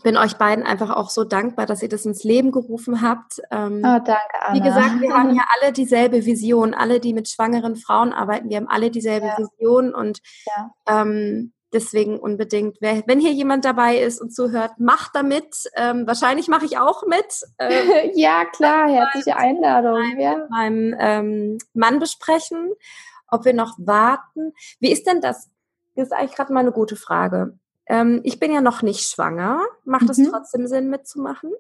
bin 0.03 0.17
euch 0.17 0.37
beiden 0.37 0.65
einfach 0.65 0.91
auch 0.91 1.11
so 1.11 1.25
dankbar, 1.25 1.67
dass 1.67 1.83
ihr 1.83 1.89
das 1.89 2.07
ins 2.07 2.25
Leben 2.25 2.53
gerufen 2.53 3.03
habt. 3.03 3.41
Ähm, 3.51 3.79
oh, 3.79 3.99
danke, 3.99 4.43
Anna. 4.43 4.55
Wie 4.55 4.61
gesagt, 4.61 5.01
wir 5.01 5.13
haben 5.13 5.35
ja 5.35 5.43
alle 5.61 5.73
dieselbe 5.73 6.25
Vision, 6.25 6.75
alle, 6.75 7.01
die 7.01 7.13
mit 7.13 7.29
schwangeren 7.29 7.77
Frauen 7.77 8.13
arbeiten, 8.13 8.49
wir 8.49 8.57
haben 8.57 8.69
alle 8.69 8.91
dieselbe 8.91 9.27
ja. 9.27 9.39
Vision 9.39 9.95
und 9.95 10.21
ja. 10.47 10.71
ähm, 10.89 11.53
Deswegen 11.73 12.19
unbedingt, 12.19 12.81
wenn 12.81 13.21
hier 13.21 13.33
jemand 13.33 13.65
dabei 13.65 13.99
ist 13.99 14.21
und 14.21 14.35
zuhört, 14.35 14.73
macht 14.79 15.15
damit. 15.15 15.71
Ähm, 15.77 16.05
wahrscheinlich 16.07 16.49
mache 16.49 16.65
ich 16.65 16.79
auch 16.79 17.07
mit. 17.07 17.45
Ähm, 17.59 18.11
ja, 18.15 18.45
klar, 18.45 18.89
herzliche 18.89 19.37
Einladung. 19.37 20.01
Mit 20.11 20.21
ja. 20.21 20.47
meinem 20.51 20.97
ähm, 20.99 21.59
Mann 21.73 22.01
besprechen, 22.01 22.73
ob 23.29 23.45
wir 23.45 23.55
noch 23.55 23.77
warten. 23.79 24.53
Wie 24.81 24.91
ist 24.91 25.07
denn 25.07 25.21
das? 25.21 25.49
Das 25.95 26.07
ist 26.07 26.13
eigentlich 26.13 26.35
gerade 26.35 26.53
mal 26.53 26.61
eine 26.61 26.73
gute 26.73 26.97
Frage. 26.97 27.57
Ähm, 27.87 28.21
ich 28.25 28.41
bin 28.41 28.53
ja 28.53 28.61
noch 28.61 28.83
nicht 28.83 29.09
schwanger. 29.09 29.63
Macht 29.85 30.05
mhm. 30.05 30.11
es 30.11 30.31
trotzdem 30.31 30.67
Sinn 30.67 30.91
mitzumachen? 30.91 31.53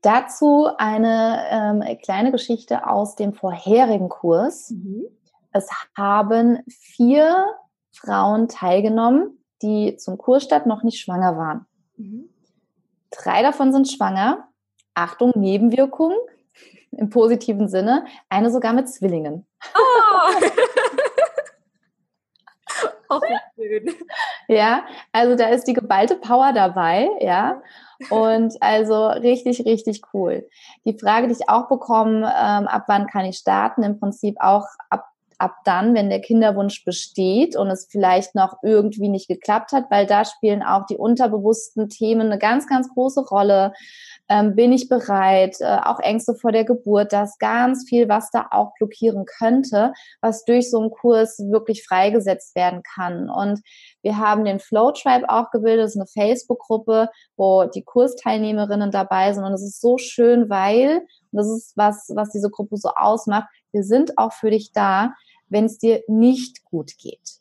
Dazu 0.00 0.68
eine 0.78 1.44
ähm, 1.50 1.98
kleine 2.02 2.30
Geschichte 2.30 2.86
aus 2.88 3.16
dem 3.16 3.32
vorherigen 3.32 4.08
Kurs. 4.08 4.70
Mhm. 4.70 5.06
Es 5.50 5.68
haben 5.96 6.60
vier 6.68 7.46
Frauen 7.96 8.48
teilgenommen, 8.48 9.42
die 9.62 9.96
zum 9.96 10.18
Kursstart 10.18 10.66
noch 10.66 10.82
nicht 10.82 11.00
schwanger 11.00 11.36
waren. 11.36 11.66
Mhm. 11.96 12.28
Drei 13.10 13.42
davon 13.42 13.72
sind 13.72 13.88
schwanger. 13.88 14.48
Achtung, 14.94 15.32
Nebenwirkungen 15.34 16.18
im 16.90 17.10
positiven 17.10 17.68
Sinne. 17.68 18.06
Eine 18.28 18.50
sogar 18.50 18.72
mit 18.72 18.88
Zwillingen. 18.88 19.46
Oh. 19.74 20.46
Auch 23.08 23.22
schön. 23.54 23.94
Ja, 24.48 24.84
also 25.12 25.36
da 25.36 25.48
ist 25.48 25.64
die 25.64 25.72
geballte 25.72 26.16
Power 26.16 26.52
dabei, 26.52 27.08
ja. 27.20 27.62
Und 28.10 28.60
also 28.60 29.08
richtig, 29.08 29.64
richtig 29.64 30.02
cool. 30.12 30.48
Die 30.84 30.98
Frage, 30.98 31.28
die 31.28 31.34
ich 31.34 31.48
auch 31.48 31.68
bekomme, 31.68 32.26
ähm, 32.26 32.66
ab 32.66 32.84
wann 32.88 33.06
kann 33.06 33.24
ich 33.24 33.38
starten? 33.38 33.82
Im 33.82 33.98
Prinzip 33.98 34.36
auch 34.40 34.66
ab 34.90 35.06
ab 35.38 35.56
dann, 35.64 35.94
wenn 35.94 36.08
der 36.08 36.20
Kinderwunsch 36.20 36.84
besteht 36.84 37.56
und 37.56 37.68
es 37.68 37.86
vielleicht 37.90 38.34
noch 38.34 38.56
irgendwie 38.62 39.08
nicht 39.08 39.28
geklappt 39.28 39.72
hat, 39.72 39.90
weil 39.90 40.06
da 40.06 40.24
spielen 40.24 40.62
auch 40.62 40.86
die 40.86 40.96
unterbewussten 40.96 41.88
Themen 41.88 42.28
eine 42.28 42.38
ganz, 42.38 42.66
ganz 42.66 42.88
große 42.88 43.20
Rolle. 43.20 43.72
Ähm, 44.28 44.56
bin 44.56 44.72
ich 44.72 44.88
bereit? 44.88 45.56
Äh, 45.60 45.78
auch 45.84 46.00
Ängste 46.00 46.34
vor 46.34 46.52
der 46.52 46.64
Geburt, 46.64 47.12
da 47.12 47.24
ist 47.24 47.38
ganz 47.38 47.86
viel, 47.88 48.08
was 48.08 48.30
da 48.30 48.48
auch 48.50 48.72
blockieren 48.78 49.26
könnte, 49.26 49.92
was 50.20 50.44
durch 50.44 50.70
so 50.70 50.80
einen 50.80 50.90
Kurs 50.90 51.38
wirklich 51.38 51.84
freigesetzt 51.84 52.56
werden 52.56 52.82
kann. 52.82 53.28
Und 53.28 53.60
wir 54.02 54.18
haben 54.18 54.44
den 54.44 54.58
Flow 54.58 54.90
Tribe 54.92 55.28
auch 55.28 55.50
gebildet, 55.50 55.84
das 55.84 55.96
ist 55.96 56.00
eine 56.00 56.06
Facebook-Gruppe, 56.06 57.10
wo 57.36 57.64
die 57.66 57.82
Kursteilnehmerinnen 57.82 58.90
dabei 58.90 59.32
sind. 59.32 59.44
Und 59.44 59.52
es 59.52 59.62
ist 59.62 59.80
so 59.80 59.98
schön, 59.98 60.48
weil, 60.48 61.02
und 61.30 61.38
das 61.38 61.48
ist 61.48 61.76
was, 61.76 62.10
was 62.14 62.30
diese 62.30 62.50
Gruppe 62.50 62.78
so 62.78 62.90
ausmacht, 62.96 63.48
wir 63.72 63.84
sind 63.84 64.16
auch 64.16 64.32
für 64.32 64.50
dich 64.50 64.72
da, 64.72 65.12
wenn 65.48 65.66
es 65.66 65.78
dir 65.78 66.02
nicht 66.08 66.64
gut 66.64 66.92
geht. 66.98 67.40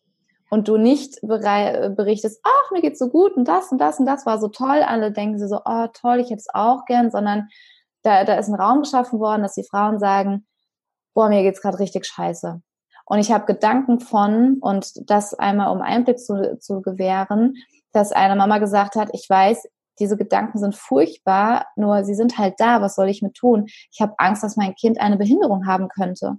Und 0.49 0.67
du 0.67 0.77
nicht 0.77 1.19
berichtest, 1.21 2.39
ach, 2.43 2.71
mir 2.71 2.81
geht's 2.81 2.99
so 2.99 3.09
gut 3.09 3.35
und 3.35 3.47
das 3.47 3.71
und 3.71 3.79
das 3.79 3.99
und 3.99 4.05
das 4.05 4.25
war 4.25 4.39
so 4.39 4.47
toll. 4.47 4.83
Alle 4.83 5.11
denken 5.11 5.39
sie 5.39 5.47
so, 5.47 5.59
oh 5.65 5.87
toll, 5.93 6.19
ich 6.19 6.29
hätte 6.29 6.39
es 6.39 6.53
auch 6.53 6.85
gern, 6.85 7.11
sondern 7.11 7.49
da, 8.03 8.23
da 8.23 8.35
ist 8.35 8.47
ein 8.47 8.55
Raum 8.55 8.81
geschaffen 8.81 9.19
worden, 9.19 9.41
dass 9.41 9.55
die 9.55 9.67
Frauen 9.69 9.99
sagen, 9.99 10.45
boah, 11.13 11.29
mir 11.29 11.41
geht's 11.41 11.61
gerade 11.61 11.79
richtig 11.79 12.05
scheiße. 12.05 12.61
Und 13.05 13.19
ich 13.19 13.31
habe 13.31 13.45
Gedanken 13.45 13.99
von, 13.99 14.57
und 14.61 15.09
das 15.09 15.33
einmal 15.33 15.75
um 15.75 15.81
Einblick 15.81 16.19
zu, 16.19 16.57
zu 16.59 16.81
gewähren, 16.81 17.55
dass 17.91 18.11
eine 18.11 18.35
Mama 18.35 18.57
gesagt 18.57 18.95
hat, 18.95 19.09
ich 19.13 19.27
weiß, 19.29 19.67
diese 19.99 20.17
Gedanken 20.17 20.59
sind 20.59 20.75
furchtbar, 20.75 21.67
nur 21.75 22.03
sie 22.03 22.15
sind 22.15 22.37
halt 22.37 22.55
da, 22.57 22.81
was 22.81 22.95
soll 22.95 23.09
ich 23.09 23.21
mit 23.21 23.35
tun? 23.35 23.65
Ich 23.91 24.01
habe 24.01 24.13
Angst, 24.17 24.43
dass 24.43 24.57
mein 24.57 24.75
Kind 24.75 24.99
eine 24.99 25.17
Behinderung 25.17 25.67
haben 25.67 25.87
könnte. 25.87 26.37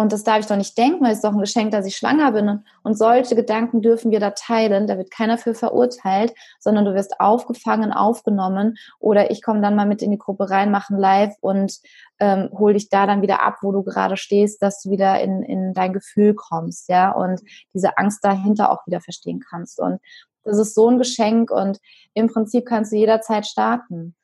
Und 0.00 0.12
das 0.12 0.22
darf 0.22 0.38
ich 0.38 0.46
doch 0.46 0.56
nicht 0.56 0.78
denken, 0.78 1.04
weil 1.04 1.10
es 1.10 1.18
ist 1.18 1.24
doch 1.24 1.32
ein 1.32 1.40
Geschenk, 1.40 1.72
dass 1.72 1.84
ich 1.84 1.96
schwanger 1.96 2.30
bin. 2.30 2.62
Und, 2.84 2.96
solche 2.96 3.34
Gedanken 3.34 3.82
dürfen 3.82 4.12
wir 4.12 4.20
da 4.20 4.30
teilen. 4.30 4.86
Da 4.86 4.96
wird 4.96 5.10
keiner 5.10 5.38
für 5.38 5.54
verurteilt, 5.54 6.32
sondern 6.60 6.84
du 6.84 6.94
wirst 6.94 7.20
aufgefangen, 7.20 7.92
aufgenommen. 7.92 8.76
Oder 9.00 9.32
ich 9.32 9.42
komme 9.42 9.60
dann 9.60 9.74
mal 9.74 9.86
mit 9.86 10.00
in 10.00 10.12
die 10.12 10.18
Gruppe 10.18 10.50
rein, 10.50 10.70
mache 10.70 10.94
ein 10.94 11.00
Live 11.00 11.34
und 11.40 11.78
ähm, 12.20 12.48
hol 12.56 12.74
dich 12.74 12.88
da 12.90 13.08
dann 13.08 13.22
wieder 13.22 13.42
ab, 13.42 13.56
wo 13.60 13.72
du 13.72 13.82
gerade 13.82 14.16
stehst, 14.16 14.62
dass 14.62 14.80
du 14.82 14.90
wieder 14.90 15.20
in, 15.20 15.42
in 15.42 15.74
dein 15.74 15.92
Gefühl 15.92 16.34
kommst, 16.34 16.88
ja, 16.88 17.10
und 17.10 17.40
diese 17.74 17.98
Angst 17.98 18.24
dahinter 18.24 18.70
auch 18.70 18.86
wieder 18.86 19.00
verstehen 19.00 19.40
kannst. 19.50 19.80
Und 19.80 20.00
das 20.44 20.58
ist 20.58 20.76
so 20.76 20.88
ein 20.88 20.98
Geschenk 20.98 21.50
und 21.50 21.80
im 22.14 22.28
Prinzip 22.28 22.66
kannst 22.66 22.92
du 22.92 22.96
jederzeit 22.96 23.46
starten. 23.46 24.14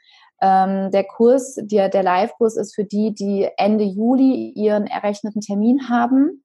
Ähm, 0.40 0.90
der 0.90 1.04
Kurs, 1.04 1.56
der, 1.60 1.88
der 1.88 2.02
Live-Kurs 2.02 2.56
ist 2.56 2.74
für 2.74 2.84
die, 2.84 3.14
die 3.14 3.48
Ende 3.56 3.84
Juli 3.84 4.52
ihren 4.54 4.86
errechneten 4.86 5.40
Termin 5.40 5.88
haben. 5.88 6.44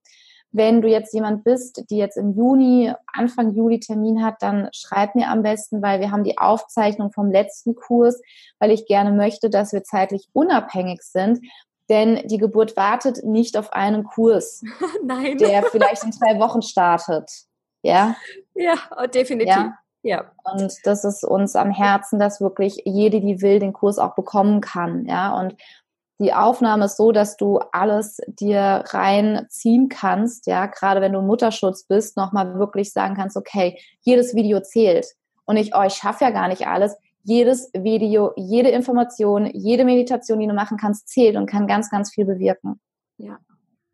Wenn 0.52 0.82
du 0.82 0.88
jetzt 0.88 1.14
jemand 1.14 1.44
bist, 1.44 1.84
die 1.92 1.98
jetzt 1.98 2.18
im 2.18 2.32
Juni, 2.32 2.92
Anfang 3.14 3.54
Juli 3.54 3.80
Termin 3.80 4.24
hat, 4.24 4.42
dann 4.42 4.70
schreib 4.72 5.14
mir 5.14 5.30
am 5.30 5.44
besten, 5.44 5.82
weil 5.84 6.00
wir 6.00 6.12
haben 6.12 6.24
die 6.24 6.40
Aufzeichnung 6.40 7.12
vom 7.12 7.30
letzten 7.30 7.76
Kurs, 7.76 8.20
weil 8.58 8.72
ich 8.72 8.88
gerne 8.88 9.12
möchte, 9.12 9.52
dass 9.52 9.74
wir 9.74 9.84
zeitlich 9.84 10.28
unabhängig 10.34 11.04
sind. 11.04 11.40
Denn 11.88 12.28
die 12.28 12.38
Geburt 12.38 12.78
wartet 12.78 13.24
nicht 13.24 13.58
auf 13.58 13.74
einen 13.74 14.04
Kurs, 14.04 14.64
der 15.04 15.64
vielleicht 15.64 16.04
in 16.04 16.14
zwei 16.14 16.40
Wochen 16.40 16.62
startet. 16.62 17.30
Ja? 17.82 18.16
Ja, 18.56 19.08
definitiv. 19.08 19.56
Ja? 19.56 19.78
Ja. 20.02 20.32
Und 20.43 20.74
das 20.86 21.04
ist 21.04 21.24
uns 21.24 21.56
am 21.56 21.72
Herzen, 21.72 22.20
dass 22.20 22.41
wirklich 22.41 22.82
jede, 22.86 23.20
die 23.22 23.41
will, 23.41 23.60
den 23.60 23.74
Kurs 23.74 24.00
auch 24.00 24.16
bekommen 24.16 24.62
kann. 24.62 25.06
Ja. 25.06 25.38
Und 25.38 25.56
die 26.20 26.34
Aufnahme 26.34 26.86
ist 26.86 26.97
so, 26.97 27.12
dass 27.12 27.38
du 27.38 27.60
alles 27.72 28.20
dir 28.28 28.84
reinziehen 28.88 29.88
kannst, 29.88 30.47
ja, 30.47 30.66
gerade 30.66 31.00
wenn 31.00 31.14
du 31.14 31.22
Mutterschutz 31.22 31.86
bist, 31.86 32.18
nochmal 32.18 32.60
wirklich 32.60 32.91
sagen 32.91 33.16
kannst, 33.16 33.38
okay, 33.38 33.80
jedes 34.02 34.36
Video 34.36 34.60
zählt. 34.60 35.08
Und 35.45 35.56
ich, 35.58 35.74
oh, 35.74 35.84
ich 35.84 35.93
schaffe 35.93 36.26
ja 36.26 36.32
gar 36.32 36.50
nicht 36.50 36.68
alles. 36.68 36.95
Jedes 37.24 37.72
Video, 37.74 38.34
jede 38.36 38.70
Information, 38.70 39.45
jede 39.54 39.86
Meditation, 39.86 40.39
die 40.39 40.47
du 40.47 40.54
machen 40.54 40.78
kannst, 40.78 41.08
zählt 41.08 41.38
und 41.38 41.45
kann 41.45 41.68
ganz, 41.68 41.89
ganz 41.89 42.12
viel 42.12 42.26
bewirken. 42.26 42.82
Ja, 43.18 43.39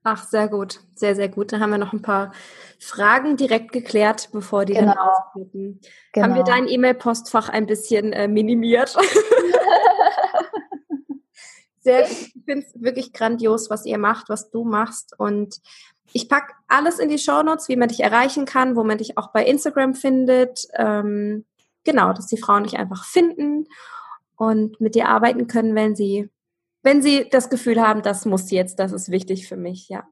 Ach, 0.07 0.23
sehr 0.23 0.49
gut, 0.49 0.81
sehr, 0.93 1.15
sehr 1.15 1.29
gut. 1.29 1.51
Dann 1.51 1.61
haben 1.61 1.71
wir 1.71 1.79
noch 1.79 1.91
ein 1.91 2.03
paar 2.03 2.31
Fragen 2.77 3.37
direkt 3.37 3.71
geklärt, 3.71 4.29
bevor 4.31 4.63
die 4.63 4.73
genau. 4.73 4.93
dann 4.93 4.99
auftreten. 4.99 5.81
Genau. 6.13 6.23
Haben 6.23 6.35
wir 6.35 6.43
genau. 6.43 6.55
dein 6.55 6.67
E-Mail-Postfach 6.67 7.49
ein 7.49 7.65
bisschen 7.65 8.13
äh, 8.13 8.27
minimiert? 8.27 8.95
sehr, 11.79 12.03
ich 12.03 12.35
finde 12.45 12.67
es 12.67 12.79
wirklich 12.79 13.13
grandios, 13.13 13.71
was 13.71 13.87
ihr 13.87 13.97
macht, 13.97 14.29
was 14.29 14.51
du 14.51 14.63
machst. 14.63 15.15
Und 15.17 15.59
ich 16.13 16.29
packe 16.29 16.53
alles 16.67 16.99
in 16.99 17.09
die 17.09 17.17
Show 17.17 17.41
Notes, 17.41 17.67
wie 17.67 17.75
man 17.75 17.89
dich 17.89 18.01
erreichen 18.01 18.45
kann, 18.45 18.75
wo 18.75 18.83
man 18.83 18.99
dich 18.99 19.17
auch 19.17 19.31
bei 19.31 19.43
Instagram 19.43 19.95
findet. 19.95 20.67
Ähm, 20.75 21.45
genau, 21.83 22.13
dass 22.13 22.27
die 22.27 22.37
Frauen 22.37 22.65
dich 22.65 22.77
einfach 22.77 23.05
finden 23.05 23.65
und 24.35 24.79
mit 24.79 24.93
dir 24.93 25.09
arbeiten 25.09 25.47
können, 25.47 25.73
wenn 25.73 25.95
sie 25.95 26.29
wenn 26.85 27.01
Sie 27.01 27.27
das 27.29 27.49
Gefühl 27.49 27.81
haben, 27.81 28.03
das 28.03 28.25
muss 28.25 28.51
jetzt, 28.51 28.79
das 28.79 28.91
ist 28.91 29.09
wichtig 29.09 29.47
für 29.47 29.57
mich, 29.57 29.89
ja. 29.89 30.03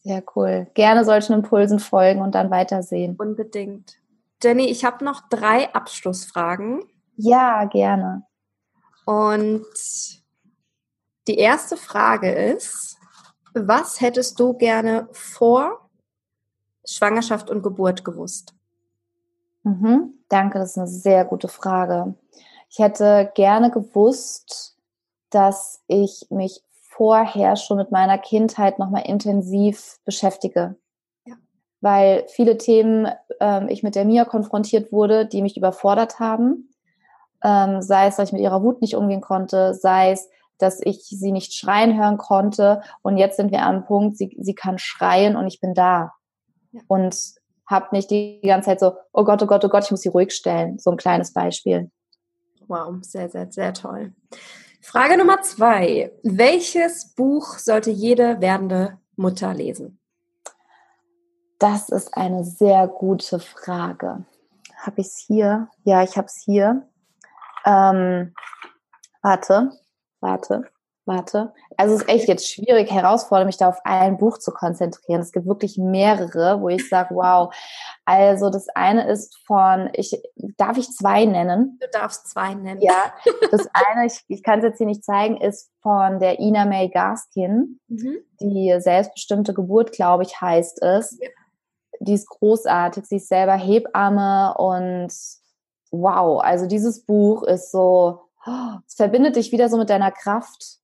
Sehr 0.00 0.24
cool. 0.34 0.66
Gerne 0.74 1.04
solchen 1.04 1.34
Impulsen 1.34 1.78
folgen 1.78 2.22
und 2.22 2.34
dann 2.34 2.50
weitersehen. 2.50 3.16
Unbedingt. 3.16 4.00
Jenny, 4.42 4.64
ich 4.64 4.84
habe 4.84 5.04
noch 5.04 5.28
drei 5.28 5.72
Abschlussfragen. 5.74 6.82
Ja, 7.16 7.66
gerne. 7.66 8.24
Und 9.04 9.66
die 11.28 11.36
erste 11.36 11.76
Frage 11.76 12.32
ist, 12.32 12.96
was 13.54 14.00
hättest 14.00 14.40
du 14.40 14.54
gerne 14.54 15.08
vor 15.12 15.90
Schwangerschaft 16.84 17.50
und 17.50 17.62
Geburt 17.62 18.04
gewusst? 18.04 18.54
Mhm, 19.62 20.14
danke, 20.28 20.58
das 20.58 20.70
ist 20.70 20.78
eine 20.78 20.86
sehr 20.88 21.24
gute 21.24 21.48
Frage. 21.48 22.14
Ich 22.68 22.78
hätte 22.78 23.30
gerne 23.34 23.70
gewusst, 23.70 24.76
dass 25.34 25.82
ich 25.88 26.26
mich 26.30 26.62
vorher 26.92 27.56
schon 27.56 27.78
mit 27.78 27.90
meiner 27.90 28.18
Kindheit 28.18 28.78
nochmal 28.78 29.06
intensiv 29.06 29.98
beschäftige. 30.04 30.76
Ja. 31.24 31.34
Weil 31.80 32.26
viele 32.28 32.58
Themen 32.58 33.08
ähm, 33.40 33.68
ich 33.68 33.82
mit 33.82 33.94
der 33.94 34.04
Mia 34.04 34.24
konfrontiert 34.24 34.92
wurde, 34.92 35.26
die 35.26 35.42
mich 35.42 35.56
überfordert 35.56 36.20
haben. 36.20 36.70
Ähm, 37.42 37.82
sei 37.82 38.06
es, 38.06 38.16
dass 38.16 38.28
ich 38.28 38.32
mit 38.32 38.42
ihrer 38.42 38.62
Wut 38.62 38.80
nicht 38.82 38.94
umgehen 38.94 39.22
konnte, 39.22 39.74
sei 39.74 40.12
es, 40.12 40.28
dass 40.58 40.80
ich 40.80 41.02
sie 41.04 41.32
nicht 41.32 41.54
schreien 41.54 41.98
hören 41.98 42.18
konnte. 42.18 42.82
Und 43.02 43.16
jetzt 43.16 43.36
sind 43.36 43.50
wir 43.50 43.62
am 43.62 43.84
Punkt, 43.84 44.16
sie, 44.16 44.36
sie 44.40 44.54
kann 44.54 44.78
schreien 44.78 45.34
und 45.34 45.46
ich 45.46 45.60
bin 45.60 45.74
da. 45.74 46.12
Ja. 46.72 46.82
Und 46.86 47.16
habe 47.66 47.88
nicht 47.92 48.10
die 48.10 48.40
ganze 48.44 48.66
Zeit 48.66 48.80
so, 48.80 48.92
oh 49.12 49.24
Gott, 49.24 49.42
oh 49.42 49.46
Gott, 49.46 49.64
oh 49.64 49.68
Gott, 49.68 49.84
ich 49.84 49.90
muss 49.90 50.02
sie 50.02 50.10
ruhig 50.10 50.32
stellen. 50.32 50.78
So 50.78 50.90
ein 50.90 50.96
kleines 50.96 51.32
Beispiel. 51.32 51.90
Wow, 52.68 52.96
sehr, 53.02 53.28
sehr, 53.28 53.50
sehr 53.50 53.74
toll. 53.74 54.12
Frage 54.84 55.16
Nummer 55.16 55.40
zwei. 55.42 56.12
Welches 56.24 57.14
Buch 57.14 57.58
sollte 57.58 57.92
jede 57.92 58.40
werdende 58.40 58.98
Mutter 59.14 59.54
lesen? 59.54 60.00
Das 61.60 61.88
ist 61.88 62.16
eine 62.16 62.44
sehr 62.44 62.88
gute 62.88 63.38
Frage. 63.38 64.24
Habe 64.76 65.00
ich 65.00 65.06
es 65.06 65.18
hier? 65.18 65.68
Ja, 65.84 66.02
ich 66.02 66.16
habe 66.16 66.26
es 66.26 66.42
hier. 66.44 66.88
Ähm, 67.64 68.34
warte, 69.22 69.70
warte 70.18 70.71
warte. 71.04 71.52
Also 71.76 71.94
es 71.94 72.02
ist 72.02 72.08
echt 72.08 72.28
jetzt 72.28 72.48
schwierig, 72.48 72.90
herausfordernd, 72.90 73.46
mich 73.46 73.56
da 73.56 73.68
auf 73.68 73.80
ein 73.84 74.18
Buch 74.18 74.38
zu 74.38 74.52
konzentrieren. 74.52 75.20
Es 75.20 75.32
gibt 75.32 75.46
wirklich 75.46 75.78
mehrere, 75.78 76.60
wo 76.60 76.68
ich 76.68 76.88
sage, 76.88 77.14
wow. 77.14 77.52
Also 78.04 78.50
das 78.50 78.68
eine 78.68 79.08
ist 79.08 79.38
von, 79.46 79.90
ich 79.94 80.20
darf 80.56 80.78
ich 80.78 80.90
zwei 80.90 81.24
nennen? 81.24 81.78
Du 81.80 81.88
darfst 81.90 82.28
zwei 82.28 82.54
nennen. 82.54 82.80
Ja, 82.80 83.12
das 83.50 83.68
eine, 83.72 84.06
ich, 84.06 84.24
ich 84.28 84.42
kann 84.42 84.60
es 84.60 84.64
jetzt 84.64 84.78
hier 84.78 84.86
nicht 84.86 85.04
zeigen, 85.04 85.36
ist 85.40 85.70
von 85.80 86.20
der 86.20 86.38
Ina 86.38 86.64
May 86.64 86.88
Gaskin. 86.88 87.80
Mhm. 87.88 88.18
Die 88.40 88.74
selbstbestimmte 88.78 89.54
Geburt, 89.54 89.92
glaube 89.92 90.22
ich, 90.22 90.40
heißt 90.40 90.82
es. 90.82 91.18
Ja. 91.20 91.28
Die 92.00 92.14
ist 92.14 92.28
großartig. 92.28 93.06
Sie 93.06 93.16
ist 93.16 93.28
selber 93.28 93.54
Hebamme 93.54 94.54
und 94.56 95.12
wow. 95.90 96.40
Also 96.42 96.66
dieses 96.66 97.04
Buch 97.04 97.42
ist 97.44 97.70
so, 97.70 98.22
es 98.86 98.94
verbindet 98.94 99.36
dich 99.36 99.52
wieder 99.52 99.68
so 99.68 99.76
mit 99.76 99.90
deiner 99.90 100.10
Kraft. 100.10 100.81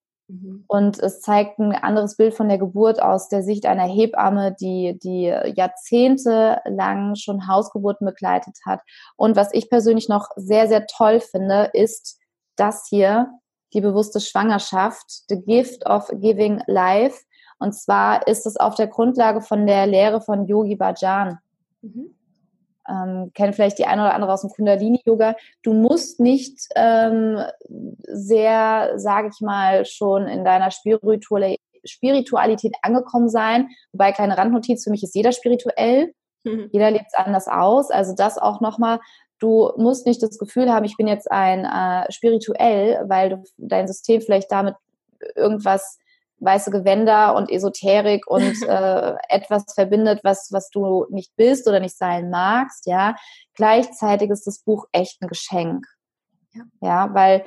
Und 0.67 0.99
es 0.99 1.21
zeigt 1.21 1.59
ein 1.59 1.73
anderes 1.73 2.17
Bild 2.17 2.35
von 2.35 2.49
der 2.49 2.59
Geburt 2.59 3.01
aus 3.01 3.29
der 3.29 3.43
Sicht 3.43 3.65
einer 3.65 3.87
Hebamme, 3.87 4.55
die, 4.61 4.99
die 5.03 5.35
jahrzehntelang 5.55 7.15
schon 7.15 7.49
Hausgeburten 7.49 8.07
begleitet 8.07 8.59
hat. 8.67 8.81
Und 9.17 9.37
was 9.37 9.53
ich 9.55 9.71
persönlich 9.71 10.09
noch 10.09 10.29
sehr, 10.37 10.69
sehr 10.69 10.87
toll 10.87 11.21
finde, 11.21 11.71
ist 11.73 12.19
das 12.57 12.87
hier, 12.89 13.31
die 13.73 13.81
bewusste 13.81 14.21
Schwangerschaft, 14.21 15.07
The 15.29 15.43
Gift 15.43 15.87
of 15.87 16.11
Giving 16.13 16.63
Life. 16.67 17.21
Und 17.59 17.73
zwar 17.75 18.27
ist 18.27 18.47
es 18.47 18.57
auf 18.57 18.75
der 18.75 18.87
Grundlage 18.87 19.41
von 19.41 19.67
der 19.67 19.87
Lehre 19.87 20.21
von 20.21 20.47
Yogi 20.47 20.77
Bhajan. 20.77 21.39
Mhm 21.83 22.18
ähm, 22.89 23.33
kennen 23.35 23.53
vielleicht 23.53 23.79
die 23.79 23.87
eine 23.87 24.03
oder 24.03 24.15
andere 24.15 24.33
aus 24.33 24.43
dem 24.43 24.51
Kundalini-Yoga. 24.51 25.37
Du 25.63 25.73
musst 25.73 26.21
nicht 26.21 26.61
ähm, 26.75 27.39
sehr, 28.03 28.93
sage 28.97 29.31
ich 29.33 29.41
mal, 29.41 29.85
schon 29.85 30.27
in 30.27 30.45
deiner 30.45 30.71
Spiritualität 30.71 32.75
angekommen 32.83 33.29
sein. 33.29 33.69
Wobei, 33.93 34.13
kleine 34.13 34.37
Randnotiz, 34.37 34.85
für 34.85 34.91
mich 34.91 35.03
ist 35.03 35.15
jeder 35.15 35.33
spirituell. 35.33 36.13
Mhm. 36.45 36.69
Jeder 36.73 36.91
lebt 36.91 37.07
es 37.09 37.15
anders 37.15 37.49
aus. 37.49 37.91
Also 37.91 38.15
das 38.15 38.39
auch 38.39 38.61
nochmal, 38.61 39.01
du 39.39 39.73
musst 39.77 40.07
nicht 40.07 40.23
das 40.23 40.39
Gefühl 40.39 40.73
haben, 40.73 40.85
ich 40.85 40.97
bin 40.97 41.07
jetzt 41.07 41.31
ein 41.31 41.65
äh, 41.65 42.11
spirituell, 42.11 43.05
weil 43.09 43.31
du 43.31 43.43
dein 43.57 43.87
System 43.87 44.21
vielleicht 44.21 44.51
damit 44.51 44.75
irgendwas 45.35 45.99
weiße 46.41 46.71
Gewänder 46.71 47.35
und 47.35 47.51
Esoterik 47.51 48.27
und 48.27 48.63
äh, 48.69 49.15
etwas 49.29 49.65
verbindet, 49.75 50.21
was, 50.25 50.49
was 50.53 50.71
du 50.71 51.07
nicht 51.11 51.35
bist 51.37 51.67
oder 51.69 51.81
nicht 51.81 51.97
sein 51.97 52.31
magst, 52.31 52.87
ja. 52.87 53.17
Gleichzeitig 53.55 54.31
ist 54.31 54.47
das 54.47 54.61
Buch 54.61 54.87
echt 54.93 55.21
ein 55.21 55.29
Geschenk. 55.29 55.87
Ja, 56.53 56.63
ja 56.81 57.15
weil 57.15 57.45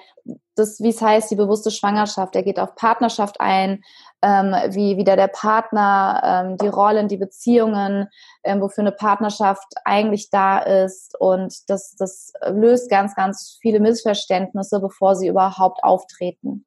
das, 0.55 0.79
wie 0.79 0.89
es 0.89 1.01
heißt, 1.01 1.31
die 1.31 1.35
bewusste 1.35 1.71
Schwangerschaft, 1.71 2.35
er 2.35 2.43
geht 2.43 2.59
auf 2.59 2.75
Partnerschaft 2.75 3.39
ein, 3.39 3.81
ähm, 4.21 4.53
wie 4.69 4.97
wieder 4.97 5.15
der 5.15 5.27
Partner, 5.27 6.21
ähm, 6.23 6.57
die 6.57 6.67
Rollen, 6.67 7.07
die 7.07 7.17
Beziehungen, 7.17 8.07
ähm, 8.43 8.61
wofür 8.61 8.83
eine 8.83 8.91
Partnerschaft 8.91 9.67
eigentlich 9.85 10.29
da 10.29 10.59
ist. 10.59 11.19
Und 11.19 11.69
das, 11.69 11.95
das 11.97 12.33
löst 12.49 12.89
ganz, 12.89 13.15
ganz 13.15 13.57
viele 13.61 13.79
Missverständnisse, 13.79 14.79
bevor 14.79 15.15
sie 15.15 15.27
überhaupt 15.27 15.83
auftreten. 15.83 16.65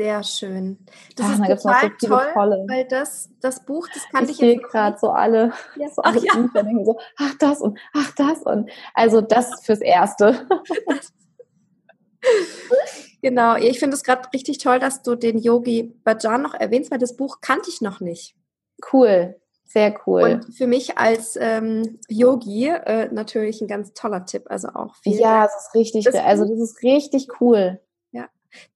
Sehr 0.00 0.22
schön. 0.22 0.78
Das 1.14 1.26
Ach, 1.26 1.46
ist 1.46 1.62
total 1.62 1.90
so 1.98 2.08
toll, 2.08 2.26
tolle. 2.32 2.64
weil 2.70 2.86
das, 2.86 3.28
das 3.42 3.66
Buch, 3.66 3.86
das 3.92 4.08
kannte 4.10 4.32
ich, 4.32 4.40
ich 4.40 4.54
jetzt 4.54 4.70
gerade 4.70 4.96
so 4.98 5.10
alle, 5.10 5.52
ja. 5.76 5.90
so 5.90 6.00
alle 6.00 6.20
ach, 6.20 6.54
ja. 6.54 6.84
so, 6.86 6.98
ach 7.18 7.34
das 7.38 7.60
und 7.60 7.78
ach 7.92 8.10
das 8.14 8.40
und 8.40 8.70
also 8.94 9.20
das 9.20 9.62
fürs 9.62 9.82
Erste. 9.82 10.48
genau, 13.20 13.56
ich 13.56 13.78
finde 13.78 13.94
es 13.94 14.02
gerade 14.02 14.26
richtig 14.32 14.56
toll, 14.56 14.78
dass 14.78 15.02
du 15.02 15.16
den 15.16 15.36
Yogi 15.36 15.94
Bhajan 16.02 16.40
noch 16.40 16.54
erwähnst, 16.54 16.90
weil 16.90 16.98
das 16.98 17.18
Buch 17.18 17.42
kannte 17.42 17.68
ich 17.68 17.82
noch 17.82 18.00
nicht. 18.00 18.34
Cool. 18.94 19.38
Sehr 19.66 19.94
cool. 20.06 20.22
Und 20.22 20.54
für 20.54 20.66
mich 20.66 20.96
als 20.96 21.36
ähm, 21.38 22.00
Yogi 22.08 22.68
äh, 22.68 23.10
natürlich 23.12 23.60
ein 23.60 23.68
ganz 23.68 23.92
toller 23.92 24.24
Tipp. 24.24 24.44
Also 24.46 24.68
auch 24.68 24.94
viel. 24.96 25.20
Ja, 25.20 25.44
das 25.44 25.66
ist 25.66 25.74
richtig. 25.74 26.04
Das 26.06 26.14
also 26.14 26.46
das 26.46 26.58
ist 26.58 26.82
richtig 26.82 27.28
cool. 27.38 27.82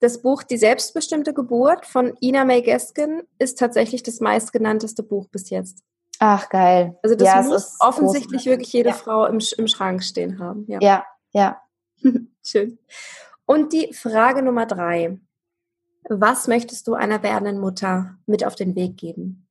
Das 0.00 0.22
Buch 0.22 0.42
Die 0.42 0.56
selbstbestimmte 0.56 1.34
Geburt 1.34 1.86
von 1.86 2.16
Ina 2.20 2.44
May 2.44 2.62
Gaskin 2.62 3.22
ist 3.38 3.58
tatsächlich 3.58 4.02
das 4.02 4.20
meistgenannteste 4.20 5.02
Buch 5.02 5.28
bis 5.28 5.50
jetzt. 5.50 5.82
Ach, 6.18 6.48
geil. 6.48 6.98
Also 7.02 7.16
das 7.16 7.28
ja, 7.28 7.42
muss 7.42 7.76
offensichtlich 7.80 8.44
großartig. 8.44 8.46
wirklich 8.46 8.72
jede 8.72 8.90
ja. 8.90 8.94
Frau 8.94 9.26
im, 9.26 9.40
im 9.58 9.68
Schrank 9.68 10.02
stehen 10.02 10.38
haben. 10.38 10.64
Ja, 10.68 10.78
ja. 10.80 11.04
ja. 11.32 11.62
Schön. 12.46 12.78
Und 13.46 13.72
die 13.72 13.92
Frage 13.92 14.42
Nummer 14.42 14.66
drei. 14.66 15.18
Was 16.08 16.48
möchtest 16.48 16.86
du 16.86 16.94
einer 16.94 17.22
werdenden 17.22 17.58
Mutter 17.58 18.16
mit 18.26 18.44
auf 18.44 18.54
den 18.54 18.74
Weg 18.76 18.98
geben? 18.98 19.46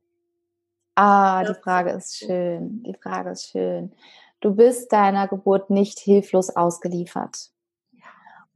Ah, 0.96 1.44
die 1.44 1.56
Frage 1.56 1.90
ist 1.92 2.18
schön. 2.18 2.84
Die 2.84 2.94
Frage 2.94 3.32
ist 3.32 3.50
schön. 3.50 3.92
Du 4.40 4.54
bist 4.56 4.92
deiner 4.92 5.28
Geburt 5.28 5.72
nicht 5.72 6.00
hilflos 6.00 6.52
ausgeliefert. 6.52 7.50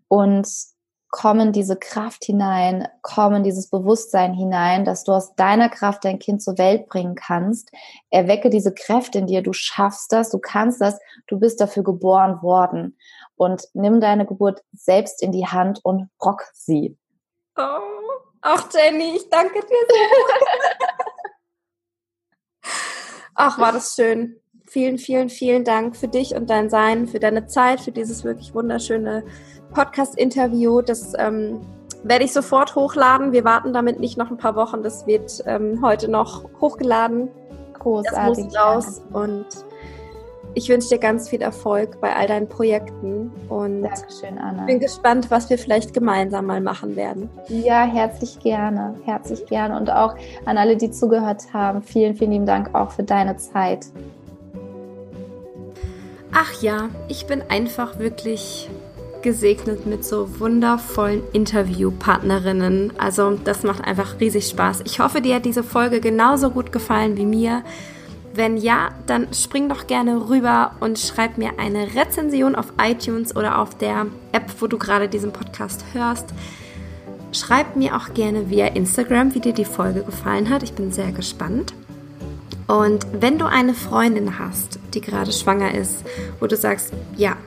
Und 0.08 0.48
kommen 1.10 1.54
diese 1.54 1.78
Kraft 1.78 2.26
hinein, 2.26 2.88
kommen 3.02 3.44
dieses 3.44 3.70
Bewusstsein 3.70 4.34
hinein, 4.34 4.84
dass 4.86 5.04
du 5.04 5.14
aus 5.14 5.36
deiner 5.36 5.70
Kraft 5.70 6.04
dein 6.06 6.20
Kind 6.20 6.42
zur 6.42 6.58
Welt 6.58 6.88
bringen 6.88 7.16
kannst. 7.16 7.72
Erwecke 8.10 8.50
diese 8.50 8.74
Kräfte 8.74 9.20
in 9.20 9.28
dir. 9.28 9.42
Du 9.42 9.54
schaffst 9.54 10.12
das, 10.12 10.30
du 10.30 10.40
kannst 10.40 10.82
das, 10.82 11.00
du 11.28 11.40
bist 11.40 11.62
dafür 11.62 11.84
geboren 11.84 12.42
worden. 12.42 12.98
Und 13.36 13.68
nimm 13.74 14.02
deine 14.02 14.26
Geburt 14.26 14.64
selbst 14.74 15.24
in 15.24 15.32
die 15.32 15.48
Hand 15.48 15.80
und 15.84 16.10
rock 16.24 16.44
sie. 16.54 16.98
Oh, 17.56 17.62
auch 18.42 18.64
Jenny, 18.74 19.16
ich 19.16 19.30
danke 19.30 19.60
dir 19.60 19.68
sehr. 19.68 20.08
Ach, 23.36 23.60
war 23.60 23.72
das 23.72 23.96
schön. 23.96 24.42
Vielen, 24.66 24.98
vielen, 24.98 25.30
vielen 25.30 25.64
Dank 25.64 25.96
für 25.96 26.10
dich 26.10 26.36
und 26.36 26.50
dein 26.50 26.70
Sein, 26.70 27.08
für 27.08 27.20
deine 27.20 27.48
Zeit, 27.48 27.80
für 27.80 27.92
dieses 27.92 28.26
wirklich 28.26 28.54
wunderschöne 28.54 29.24
Podcast-Interview. 29.72 30.82
Das 30.82 31.14
ähm, 31.18 31.62
werde 32.04 32.26
ich 32.26 32.34
sofort 32.34 32.76
hochladen. 32.76 33.32
Wir 33.32 33.44
warten 33.44 33.74
damit 33.74 34.00
nicht 34.00 34.18
noch 34.18 34.30
ein 34.30 34.38
paar 34.38 34.56
Wochen. 34.56 34.84
Das 34.84 35.08
wird 35.08 35.44
ähm, 35.46 35.82
heute 35.82 36.10
noch 36.10 36.46
hochgeladen. 36.62 37.30
Großartig. 37.74 38.46
Das 38.46 38.54
muss 38.54 38.58
raus. 38.58 39.02
Und 39.14 39.46
ich 40.58 40.70
wünsche 40.70 40.90
dir 40.90 40.98
ganz 40.98 41.30
viel 41.30 41.44
Erfolg 41.44 42.02
bei 42.02 42.16
all 42.16 42.26
deinen 42.26 42.50
Projekten 42.50 43.32
und 43.48 43.84
Dankeschön, 43.84 44.40
Anna. 44.40 44.66
bin 44.66 44.80
gespannt, 44.80 45.30
was 45.30 45.52
wir 45.52 45.60
vielleicht 45.60 45.94
gemeinsam 45.94 46.48
mal 46.48 46.62
machen 46.62 46.96
werden. 46.96 47.30
Ja, 47.48 47.84
herzlich 47.84 48.40
gerne, 48.40 48.96
herzlich 49.06 49.46
gerne 49.46 49.78
und 49.78 49.92
auch 49.92 50.16
an 50.46 50.58
alle, 50.58 50.76
die 50.76 50.90
zugehört 50.90 51.54
haben, 51.54 51.84
vielen, 51.84 52.16
vielen 52.16 52.32
lieben 52.32 52.46
Dank 52.48 52.74
auch 52.74 52.90
für 52.90 53.04
deine 53.04 53.38
Zeit. 53.38 53.86
Ach 56.34 56.60
ja, 56.62 56.90
ich 57.08 57.28
bin 57.28 57.44
einfach 57.50 58.00
wirklich 58.00 58.68
gesegnet 59.22 59.86
mit 59.86 60.06
so 60.06 60.40
wundervollen 60.40 61.22
Interviewpartnerinnen. 61.34 62.94
Also 62.98 63.38
das 63.44 63.64
macht 63.64 63.84
einfach 63.84 64.20
riesig 64.20 64.48
Spaß. 64.48 64.82
Ich 64.86 65.00
hoffe, 65.00 65.22
dir 65.22 65.36
hat 65.36 65.46
diese 65.46 65.64
Folge 65.64 66.00
genauso 66.00 66.50
gut 66.50 66.72
gefallen 66.72 67.18
wie 67.18 67.26
mir. 67.26 67.64
Wenn 68.34 68.58
ja, 68.58 68.90
dann 69.08 69.34
spring 69.34 69.68
doch 69.68 69.88
gerne 69.88 70.30
rüber 70.30 70.72
und 70.80 71.00
schreib 71.00 71.38
mir 71.38 71.58
eine 71.58 71.96
Rezension 71.96 72.56
auf 72.56 72.74
iTunes 72.80 73.36
oder 73.36 73.60
auf 73.60 73.76
der 73.76 74.06
App, 74.32 74.52
wo 74.60 74.68
du 74.68 74.78
gerade 74.78 75.10
diesen 75.10 75.32
Podcast 75.32 75.84
hörst. 75.94 76.28
Schreib 77.32 77.76
mir 77.76 77.96
auch 77.96 78.14
gerne 78.14 78.50
via 78.50 78.68
Instagram, 78.68 79.34
wie 79.34 79.40
dir 79.40 79.54
die 79.54 79.66
Folge 79.66 80.04
gefallen 80.04 80.50
hat. 80.50 80.64
Ich 80.64 80.74
bin 80.74 80.92
sehr 80.92 81.12
gespannt. 81.12 81.74
Und 82.68 83.08
wenn 83.14 83.40
du 83.40 83.46
eine 83.46 83.74
Freundin 83.74 84.40
hast, 84.40 84.80
die 84.94 85.02
gerade 85.02 85.32
schwanger 85.32 85.74
ist, 85.74 86.04
wo 86.40 86.48
du 86.48 86.56
sagst, 86.56 86.94
ja, 87.16 87.38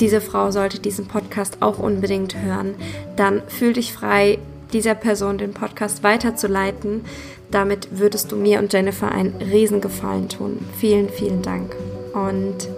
diese 0.00 0.20
Frau 0.20 0.50
sollte 0.50 0.80
diesen 0.80 1.06
Podcast 1.06 1.58
auch 1.60 1.78
unbedingt 1.78 2.36
hören, 2.36 2.74
dann 3.16 3.42
fühl 3.46 3.74
dich 3.74 3.92
frei, 3.92 4.38
dieser 4.72 4.94
Person 4.94 5.38
den 5.38 5.52
Podcast 5.52 6.02
weiterzuleiten. 6.02 7.04
Damit 7.50 7.98
würdest 7.98 8.32
du 8.32 8.36
mir 8.36 8.60
und 8.60 8.72
Jennifer 8.72 9.10
einen 9.10 9.34
Riesengefallen 9.36 10.28
tun. 10.28 10.64
Vielen, 10.78 11.08
vielen 11.08 11.42
Dank. 11.42 11.74
Und 12.14 12.68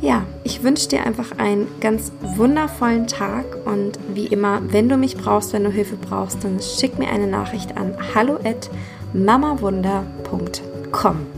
ja, 0.00 0.26
ich 0.42 0.62
wünsche 0.62 0.88
dir 0.88 1.06
einfach 1.06 1.38
einen 1.38 1.66
ganz 1.80 2.12
wundervollen 2.36 3.06
Tag 3.06 3.44
und 3.64 3.98
wie 4.12 4.26
immer, 4.26 4.60
wenn 4.70 4.88
du 4.88 4.96
mich 4.96 5.16
brauchst, 5.16 5.52
wenn 5.52 5.64
du 5.64 5.70
Hilfe 5.70 5.96
brauchst, 5.96 6.44
dann 6.44 6.60
schick 6.60 6.98
mir 6.98 7.08
eine 7.08 7.26
Nachricht 7.26 7.76
an 7.76 7.96
hallo 8.14 8.38
mamawunder.com. 9.14 11.33